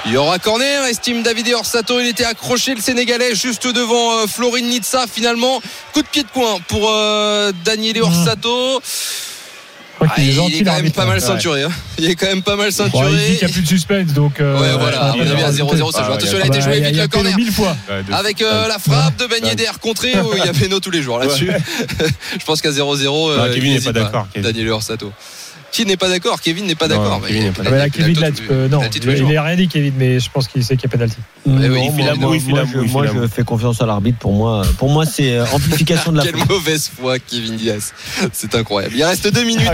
Il 0.06 0.14
y 0.14 0.18
aura 0.18 0.40
corner 0.40 0.84
estime 0.86 1.24
David 1.24 1.54
Orsato 1.54 2.00
il 2.00 2.08
était 2.08 2.26
accroché. 2.26 2.76
Le 2.76 2.82
Sénégalais 2.82 3.36
juste 3.36 3.68
devant 3.68 4.14
euh, 4.14 4.28
Florine 4.28 4.68
Nitsa 4.68 5.06
finalement. 5.12 5.62
Coup 5.94 6.02
de 6.02 6.08
pied 6.08 6.24
de 6.24 6.30
coin 6.30 6.60
pour 6.68 6.90
euh, 6.90 7.52
Daniele 7.64 8.02
Orsato 8.02 8.82
Crois 9.98 10.08
Ah, 10.12 10.16
qu'il 10.16 10.26
est 10.26 10.28
il 10.28 10.34
gentil, 10.36 10.58
est 10.60 10.64
quand 10.64 10.76
même 10.82 10.92
pas 10.92 11.06
mal 11.06 11.16
Ouais. 11.18 11.26
ceinturé. 11.26 11.64
hein. 11.64 11.72
Il 11.98 12.06
est 12.10 12.14
quand 12.16 12.28
même 12.28 12.44
pas 12.44 12.56
mal 12.56 12.70
Bon, 12.70 12.86
il 12.86 12.88
dit 12.88 12.92
ceinturé. 12.92 13.18
qu'il 13.38 13.38
n'y 13.38 13.44
a 13.44 13.50
plus 13.54 13.62
de 13.64 13.68
suspense, 13.68 14.14
donc. 14.14 14.40
euh, 14.40 14.60
Ouais, 14.60 14.78
voilà. 14.80 15.00
Avis, 15.12 15.22
à 15.22 15.46
rajouter. 15.48 15.64
0-0, 15.64 15.92
ça 15.92 16.04
joue. 16.04 16.12
Ah, 16.12 16.16
Attention, 16.16 16.38
ouais, 16.38 16.44
il 16.44 16.44
a 16.44 16.48
été 16.48 16.62
joué 16.62 16.78
il 16.78 16.84
vite 16.84 16.92
il 16.94 17.02
le 17.02 17.08
corner. 17.08 17.36
mille 17.36 17.52
fois. 17.52 17.76
Avec 18.12 18.42
euh, 18.44 18.68
la 18.68 18.78
frappe 18.78 19.18
de 19.18 19.26
Ben 19.26 19.44
Yedder 19.44 19.72
contrée, 19.82 20.14
où 20.20 20.34
il 20.38 20.46
y 20.46 20.48
a 20.48 20.54
péno 20.54 20.80
tous 20.80 20.92
les 20.92 21.02
jours 21.02 21.18
là-dessus. 21.18 21.50
Je 22.40 22.46
pense 22.46 22.62
qu'à 22.62 22.70
0-0. 22.70 23.04
Non, 23.06 23.30
euh, 23.32 23.54
Kevin 23.54 23.72
il 23.72 23.76
n'est 23.80 23.82
pas 23.82 23.92
d'accord. 23.92 24.28
Daniel 24.36 24.70
Orsato. 24.70 25.12
Qui 25.78 25.86
n'est 25.86 25.96
pas 25.96 26.10
d'accord 26.10 26.42
Kevin 26.42 26.66
n'est 26.66 26.74
pas 26.74 26.88
d'accord. 26.88 27.22
Kevin 27.22 27.44
n'est 27.44 27.52
pas 27.52 27.62
bah, 27.62 27.70
là, 27.70 27.90
Kevin, 27.92 28.20
là, 28.20 28.32
tu 28.32 28.42
peux- 28.42 28.68
non, 28.68 28.82
il 28.82 29.32
n'a 29.32 29.44
rien 29.44 29.56
dit, 29.56 29.68
Kevin, 29.68 29.94
mais 29.96 30.20
je 30.20 30.28
pense 30.28 30.48
qu'il 30.48 30.64
sait 30.64 30.76
qu'il 30.76 30.90
y 30.90 30.92
a 30.92 30.98
pénalty. 30.98 31.18
il 31.46 31.52
moi, 32.92 33.06
je, 33.06 33.28
fais 33.28 33.44
confiance 33.44 33.80
à 33.80 33.86
l'arbitre. 33.86 34.18
Pour 34.18 34.34
moi, 34.34 34.64
pour 34.80 34.90
moi, 34.90 35.06
c'est 35.06 35.38
euh, 35.38 35.46
amplification 35.54 36.12
de 36.12 36.18
la 36.18 36.24
Quelle 36.32 36.48
mauvaise 36.48 36.90
foi, 36.90 37.20
Kevin 37.20 37.58
Diaz. 37.58 37.94
C'est 38.34 38.56
incroyable. 38.56 38.96
Il 38.98 39.04
reste 39.04 39.32
deux 39.32 39.44
minutes. 39.44 39.70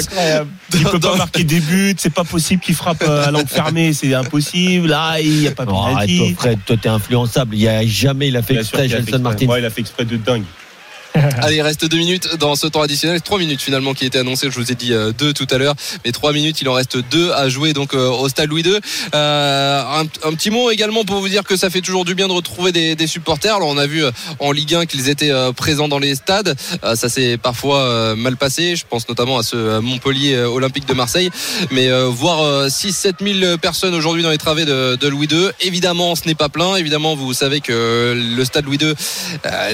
Il 0.73 0.83
peut 0.83 0.99
pas 0.99 1.15
marquer 1.15 1.45
des 1.45 1.61
buts, 1.61 1.95
c'est 1.97 2.13
pas 2.13 2.25
possible 2.25 2.61
qu'il 2.61 2.75
frappe 2.75 3.01
euh, 3.07 3.25
à 3.25 3.31
langue 3.31 3.47
fermée, 3.47 3.93
c'est 3.93 4.13
impossible. 4.13 4.89
Là, 4.89 5.21
il 5.21 5.39
n'y 5.39 5.47
a 5.47 5.51
pas 5.51 5.63
de 5.63 5.71
Non, 5.71 5.83
arrête, 5.83 6.09
toi, 6.09 6.17
penalty. 6.17 6.35
Fred, 6.35 6.59
toi, 6.65 6.75
t'es 6.81 6.89
influençable. 6.89 7.55
Il 7.55 7.61
y 7.61 7.69
a 7.69 7.85
jamais, 7.85 8.27
il 8.27 8.35
a 8.35 8.41
fait 8.41 8.55
exprès, 8.55 8.91
exprès. 8.91 9.19
Martin. 9.19 9.47
Il 9.57 9.65
a 9.65 9.69
fait 9.69 9.79
exprès 9.79 10.03
de 10.03 10.17
dingue. 10.17 10.43
Allez, 11.41 11.57
il 11.57 11.61
reste 11.61 11.85
deux 11.85 11.97
minutes 11.97 12.37
dans 12.37 12.55
ce 12.55 12.67
temps 12.67 12.81
additionnel. 12.81 13.21
Trois 13.21 13.39
minutes 13.39 13.61
finalement 13.61 13.93
qui 13.93 14.05
étaient 14.05 14.19
annoncées. 14.19 14.49
Je 14.49 14.59
vous 14.59 14.71
ai 14.71 14.75
dit 14.75 14.93
euh, 14.93 15.11
deux 15.11 15.33
tout 15.33 15.47
à 15.49 15.57
l'heure, 15.57 15.75
mais 16.05 16.11
trois 16.11 16.33
minutes. 16.33 16.61
Il 16.61 16.69
en 16.69 16.73
reste 16.73 16.97
deux 17.11 17.31
à 17.31 17.49
jouer 17.49 17.73
donc 17.73 17.93
euh, 17.93 18.09
au 18.09 18.29
Stade 18.29 18.49
Louis 18.49 18.63
II. 18.63 18.79
Euh, 19.13 19.83
un, 20.23 20.33
petit 20.33 20.49
mot 20.49 20.71
également 20.71 21.03
pour 21.03 21.19
vous 21.19 21.29
dire 21.29 21.43
que 21.43 21.55
ça 21.55 21.69
fait 21.69 21.81
toujours 21.81 22.05
du 22.05 22.15
bien 22.15 22.27
de 22.27 22.33
retrouver 22.33 22.71
des, 22.71 22.95
des 22.95 23.07
supporters. 23.07 23.55
Alors 23.55 23.69
on 23.69 23.77
a 23.77 23.85
vu 23.85 24.03
euh, 24.03 24.11
en 24.39 24.51
Ligue 24.51 24.75
1 24.75 24.85
qu'ils 24.85 25.09
étaient 25.09 25.31
présents 25.55 25.87
dans 25.87 25.99
les 25.99 26.15
stades. 26.15 26.55
Euh, 26.83 26.95
ça 26.95 27.09
s'est 27.09 27.37
parfois 27.37 28.15
mal 28.15 28.37
passé. 28.37 28.75
Je 28.75 28.85
pense 28.89 29.07
notamment 29.07 29.37
à 29.37 29.43
ce 29.43 29.79
Montpellier 29.79 30.37
Olympique 30.39 30.87
de 30.87 30.93
Marseille. 30.93 31.29
Mais 31.71 31.89
euh, 31.89 32.07
voir 32.07 32.67
6-7 32.67 33.39
000 33.41 33.57
personnes 33.57 33.93
aujourd'hui 33.93 34.23
dans 34.23 34.29
les 34.29 34.37
travées 34.37 34.65
de, 34.65 34.95
de 34.95 35.07
Louis 35.07 35.27
II, 35.31 35.49
évidemment 35.61 36.15
ce 36.15 36.25
n'est 36.25 36.35
pas 36.35 36.49
plein. 36.49 36.75
Évidemment 36.75 37.15
vous 37.15 37.33
savez 37.33 37.61
que 37.61 38.13
le 38.15 38.45
Stade 38.45 38.65
Louis 38.65 38.77
II 38.77 38.93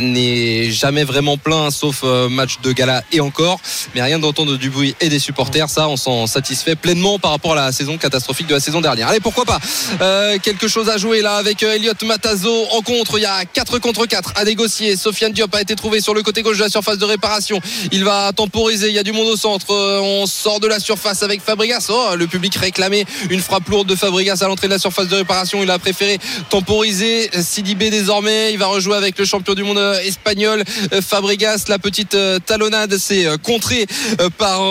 n'est 0.02 0.72
jamais 0.72 1.04
vraiment 1.04 1.29
plein 1.38 1.72
sauf 1.72 2.02
euh, 2.04 2.30
match 2.30 2.60
de 2.62 2.72
gala 2.72 3.04
et 3.12 3.20
encore. 3.20 3.60
Mais 3.96 4.02
rien 4.02 4.20
d'entendre 4.20 4.58
du 4.58 4.70
bruit 4.70 4.96
et 5.02 5.10
des 5.10 5.20
supporters. 5.20 5.70
Ça 5.70 5.88
on 5.88 5.98
s'en 5.98 6.28
satisfait 6.28 6.76
pleinement 6.76 7.20
par 7.20 7.32
rapport 7.32 7.54
à 7.54 7.56
la 7.56 7.72
saison 7.72 7.98
catastrophique 7.98 8.48
de 8.48 8.54
la 8.54 8.60
saison 8.60 8.82
dernière. 8.82 9.08
Allez 9.08 9.20
pourquoi 9.20 9.46
pas? 9.46 9.60
Euh, 10.02 10.38
quelque 10.42 10.68
chose 10.68 10.90
à 10.90 10.98
jouer 10.98 11.22
là 11.22 11.36
avec 11.36 11.64
euh, 11.64 11.76
Elliot 11.76 11.94
Matazo 12.04 12.66
en 12.72 12.82
contre. 12.82 13.18
Il 13.18 13.24
y 13.24 13.26
a 13.26 13.46
4 13.46 13.80
contre 13.80 14.06
4 14.06 14.34
à 14.36 14.44
négocier. 14.44 14.96
Sofiane 14.96 15.34
Diop 15.34 15.54
a 15.54 15.62
été 15.62 15.76
trouvé 15.76 16.02
sur 16.02 16.14
le 16.14 16.24
côté 16.24 16.42
gauche 16.42 16.58
de 16.58 16.64
la 16.64 16.70
surface 16.70 16.98
de 16.98 17.06
réparation. 17.06 17.60
Il 17.92 18.04
va 18.04 18.32
temporiser. 18.34 18.90
Il 18.90 18.96
y 18.96 19.00
a 19.00 19.04
du 19.04 19.12
monde 19.12 19.28
au 19.28 19.38
centre. 19.38 19.74
On 19.74 20.26
sort 20.26 20.60
de 20.60 20.68
la 20.68 20.80
surface 20.80 21.24
avec 21.24 21.42
Fabregas. 21.42 21.88
Oh, 21.90 22.16
le 22.16 22.28
public 22.28 22.56
réclamait 22.56 23.06
une 23.30 23.42
frappe 23.42 23.68
lourde 23.70 23.88
de 23.88 23.96
Fabregas 23.96 24.40
à 24.42 24.48
l'entrée 24.48 24.68
de 24.68 24.74
la 24.74 24.80
surface 24.80 25.08
de 25.08 25.16
réparation. 25.16 25.62
Il 25.64 25.72
a 25.72 25.80
préféré 25.80 26.20
temporiser. 26.50 27.30
Sidibé 27.42 27.90
désormais 27.90 28.30
il 28.52 28.58
va 28.58 28.68
rejouer 28.68 28.96
avec 28.96 29.18
le 29.18 29.26
champion 29.26 29.54
du 29.54 29.64
monde 29.64 29.80
espagnol 30.04 30.64
euh, 30.94 31.02
Fabregas 31.20 31.66
la 31.68 31.80
petite 31.80 32.16
euh, 32.16 32.40
talonnade 32.40 32.98
c'est 32.98 33.26
euh, 33.26 33.36
contré 33.36 33.86
euh, 34.22 34.30
par 34.30 34.62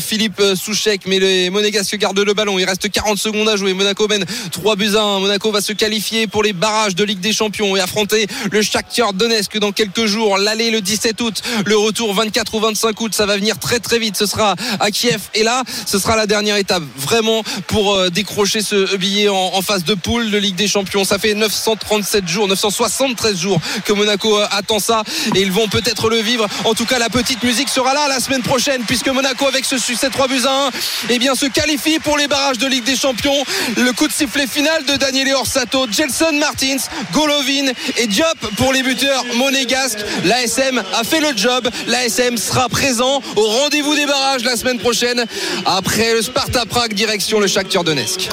Philippe 0.00 0.42
Souchek. 0.54 1.02
Mais 1.06 1.18
les 1.18 1.50
Monégasques 1.50 1.96
gardent 1.96 2.18
le 2.20 2.32
ballon. 2.32 2.58
Il 2.58 2.64
reste 2.64 2.90
40 2.90 3.18
secondes 3.18 3.48
à 3.48 3.56
jouer. 3.56 3.74
Monaco 3.74 4.08
mène 4.08 4.24
3 4.52 4.76
buts 4.76 4.96
à 4.96 5.02
1 5.02 5.20
Monaco 5.20 5.50
va 5.50 5.60
se 5.60 5.74
qualifier 5.74 6.26
pour 6.26 6.42
les 6.42 6.54
barrages 6.54 6.94
de 6.94 7.04
Ligue 7.04 7.20
des 7.20 7.34
Champions 7.34 7.76
et 7.76 7.80
affronter 7.80 8.26
le 8.50 8.62
Shakhtar 8.62 9.12
Donetsk 9.12 9.58
dans 9.58 9.72
quelques 9.72 10.06
jours. 10.06 10.38
L'aller 10.38 10.70
le 10.70 10.80
17 10.80 11.20
août. 11.20 11.42
Le 11.66 11.76
retour 11.76 12.14
24 12.14 12.54
ou 12.54 12.60
25 12.60 12.98
août 13.02 13.14
ça 13.14 13.26
va 13.26 13.36
venir 13.36 13.58
très 13.58 13.80
très 13.80 13.98
vite. 13.98 14.16
Ce 14.16 14.24
sera 14.24 14.54
à 14.80 14.90
Kiev. 14.90 15.20
Et 15.34 15.42
là 15.42 15.62
ce 15.84 15.98
sera 15.98 16.16
la 16.16 16.26
dernière 16.26 16.56
étape 16.56 16.84
vraiment 16.96 17.42
pour 17.66 18.10
décrocher 18.10 18.62
ce 18.62 18.96
billet 18.96 19.28
en, 19.28 19.36
en 19.36 19.60
phase 19.60 19.84
de 19.84 19.92
poule 19.92 20.30
de 20.30 20.38
Ligue 20.38 20.56
des 20.56 20.68
Champions. 20.68 21.04
Ça 21.04 21.18
fait 21.18 21.34
937 21.34 22.26
jours 22.26 22.48
973 22.48 23.36
jours 23.36 23.60
que 23.84 23.92
Monaco 23.92 24.38
attend 24.50 24.78
ça. 24.78 25.02
Et 25.34 25.42
ils 25.42 25.52
vont 25.52 25.68
peut-être 25.68 25.97
le 26.06 26.20
vivre. 26.20 26.46
En 26.64 26.74
tout 26.74 26.84
cas 26.86 26.98
la 26.98 27.08
petite 27.08 27.42
musique 27.42 27.68
sera 27.68 27.94
là 27.94 28.06
la 28.08 28.20
semaine 28.20 28.42
prochaine 28.42 28.82
puisque 28.86 29.08
Monaco 29.08 29.46
avec 29.46 29.64
ce 29.64 29.78
succès 29.78 30.08
3 30.10 30.28
buts 30.28 30.42
à 30.46 30.66
1 30.66 30.70
eh 31.10 31.18
bien 31.18 31.34
se 31.34 31.46
qualifie 31.46 31.98
pour 31.98 32.16
les 32.16 32.28
barrages 32.28 32.58
de 32.58 32.66
Ligue 32.66 32.84
des 32.84 32.96
Champions. 32.96 33.44
Le 33.76 33.92
coup 33.92 34.06
de 34.06 34.12
sifflet 34.12 34.46
final 34.46 34.84
de 34.84 34.96
Daniele 34.96 35.34
Orsato 35.34 35.86
Gelson 35.90 36.32
Martins 36.38 36.76
Golovin 37.12 37.72
et 37.96 38.06
Diop 38.06 38.38
pour 38.56 38.72
les 38.72 38.82
buteurs 38.82 39.24
monégasques. 39.36 40.00
l'ASM 40.24 40.82
a 40.94 41.04
fait 41.04 41.20
le 41.20 41.36
job. 41.36 41.68
l'ASM 41.88 42.36
sera 42.36 42.68
présent 42.68 43.20
au 43.36 43.46
rendez-vous 43.46 43.94
des 43.94 44.06
barrages 44.06 44.44
la 44.44 44.56
semaine 44.56 44.78
prochaine 44.78 45.24
après 45.66 46.14
le 46.14 46.22
Sparta 46.22 46.64
Prague 46.66 46.94
direction 46.94 47.40
le 47.40 47.46
Shakhtar 47.46 47.84
Donetsk 47.84 48.28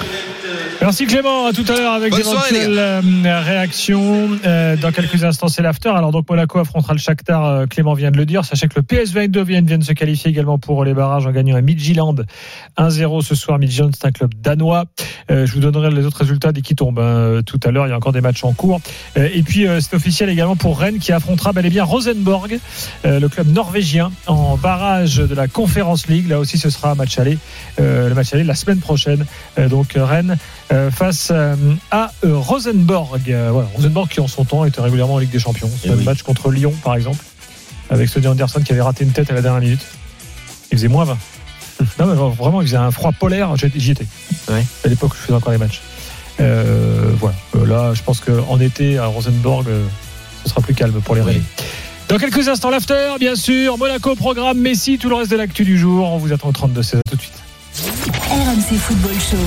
Merci 0.81 1.05
Clément, 1.07 1.47
à 1.47 1.53
tout 1.53 1.65
à 1.67 1.73
l'heure 1.73 1.93
avec 1.93 2.13
d'éventuelles 2.13 2.77
euh, 2.77 3.01
réactions. 3.41 4.29
Euh, 4.45 4.75
dans 4.75 4.91
quelques 4.91 5.23
instants, 5.23 5.47
c'est 5.47 5.61
l'after. 5.61 5.89
Alors 5.89 6.11
donc 6.11 6.29
Monaco 6.29 6.59
affrontera 6.59 6.93
le 6.93 6.99
Shakhtar, 6.99 7.45
euh, 7.45 7.65
Clément 7.65 7.93
vient 7.93 8.11
de 8.11 8.17
le 8.17 8.25
dire. 8.25 8.45
Sachez 8.45 8.67
que 8.67 8.73
le 8.75 8.83
PSV 8.83 9.21
Eindhoven 9.21 9.65
vient 9.65 9.77
de 9.77 9.83
se 9.83 9.93
qualifier 9.93 10.29
également 10.29 10.59
pour 10.59 10.83
les 10.83 10.93
barrages 10.93 11.25
en 11.25 11.31
gagnant 11.31 11.55
à 11.55 11.61
Midtjylland 11.61 12.15
1-0 12.77 13.21
ce 13.23 13.35
soir. 13.35 13.57
Midtjylland, 13.57 13.91
c'est 13.97 14.05
un 14.05 14.11
club 14.11 14.33
danois. 14.35 14.85
Euh, 15.31 15.45
je 15.45 15.53
vous 15.53 15.59
donnerai 15.59 15.89
les 15.91 16.05
autres 16.05 16.19
résultats 16.19 16.51
dès 16.51 16.61
qu'ils 16.61 16.75
tombent 16.75 16.99
hein, 16.99 17.41
tout 17.45 17.59
à 17.63 17.71
l'heure. 17.71 17.87
Il 17.87 17.89
y 17.89 17.93
a 17.93 17.97
encore 17.97 18.13
des 18.13 18.21
matchs 18.21 18.43
en 18.43 18.53
cours. 18.53 18.79
Euh, 19.17 19.29
et 19.33 19.43
puis 19.43 19.67
euh, 19.67 19.79
c'est 19.79 19.95
officiel 19.95 20.29
également 20.29 20.55
pour 20.55 20.79
Rennes 20.79 20.99
qui 20.99 21.11
affrontera 21.11 21.53
bel 21.53 21.65
et 21.65 21.69
bien 21.69 21.83
Rosenborg, 21.83 22.59
euh, 23.05 23.19
le 23.19 23.29
club 23.29 23.47
norvégien, 23.47 24.11
en 24.27 24.57
barrage 24.57 25.17
de 25.17 25.33
la 25.33 25.47
Conference 25.47 26.07
League. 26.07 26.27
Là 26.27 26.39
aussi, 26.39 26.57
ce 26.57 26.69
sera 26.69 26.91
un 26.91 26.95
match 26.95 27.17
aller. 27.17 27.37
Euh, 27.79 28.09
le 28.09 28.15
match 28.15 28.33
aller 28.33 28.43
la 28.43 28.55
semaine 28.55 28.79
prochaine. 28.79 29.25
Euh, 29.57 29.67
donc 29.67 29.95
euh, 29.95 30.05
Rennes 30.05 30.37
euh, 30.71 30.89
face 30.91 31.29
euh, 31.31 31.55
à 31.91 32.11
euh, 32.23 32.37
Rosenborg. 32.37 33.21
Euh, 33.29 33.49
voilà, 33.51 33.69
Rosenborg 33.75 34.09
qui 34.09 34.19
en 34.19 34.27
son 34.27 34.45
temps 34.45 34.65
était 34.65 34.81
régulièrement 34.81 35.15
en 35.15 35.19
Ligue 35.19 35.29
des 35.31 35.39
Champions. 35.39 35.69
C'est 35.81 35.87
Eh 35.87 35.91
le 35.91 35.97
oui. 35.97 36.03
match 36.03 36.23
contre 36.23 36.51
Lyon 36.51 36.73
par 36.83 36.95
exemple, 36.95 37.23
avec 37.89 38.09
Sonny 38.09 38.27
Anderson 38.27 38.61
qui 38.65 38.71
avait 38.71 38.81
raté 38.81 39.03
une 39.03 39.11
tête 39.11 39.29
à 39.29 39.33
la 39.33 39.41
dernière 39.41 39.61
minute. 39.61 39.85
Il 40.71 40.77
faisait 40.77 40.87
moins 40.87 41.05
20. 41.05 41.17
non 41.99 42.05
mais 42.07 42.35
vraiment, 42.35 42.61
il 42.61 42.67
faisait 42.67 42.77
un 42.77 42.91
froid 42.91 43.11
polaire. 43.11 43.53
J'y 43.75 43.91
étais. 43.91 44.07
À 44.49 44.87
l'époque, 44.87 45.11
où 45.13 45.15
je 45.15 45.21
faisais 45.21 45.33
encore 45.33 45.51
les 45.51 45.57
matchs. 45.59 45.81
Euh, 46.39 47.11
voilà. 47.19 47.35
Euh, 47.55 47.65
là, 47.65 47.93
je 47.93 48.01
pense 48.01 48.19
qu'en 48.19 48.59
été 48.59 48.97
à 48.97 49.05
Rosenborg, 49.05 49.67
euh, 49.67 49.85
ce 50.43 50.49
sera 50.49 50.61
plus 50.61 50.73
calme 50.73 50.99
pour 51.01 51.15
les 51.15 51.21
Oui. 51.21 51.41
Dans 52.07 52.17
quelques 52.17 52.47
instants, 52.47 52.69
l'after, 52.69 53.15
bien 53.19 53.35
sûr. 53.35 53.77
Monaco, 53.77 54.15
programme 54.15 54.59
Messi, 54.59 54.97
tout 54.97 55.09
le 55.09 55.15
reste 55.15 55.31
de 55.31 55.37
l'actu 55.37 55.63
du 55.63 55.77
jour. 55.77 56.07
On 56.11 56.17
vous 56.17 56.33
attend 56.33 56.49
au 56.49 56.51
32 56.51 56.83
16 56.83 57.01
tout 57.09 57.15
de 57.15 57.21
suite. 57.21 57.33
RMC 58.29 58.77
Football 58.77 59.13
Show. 59.19 59.37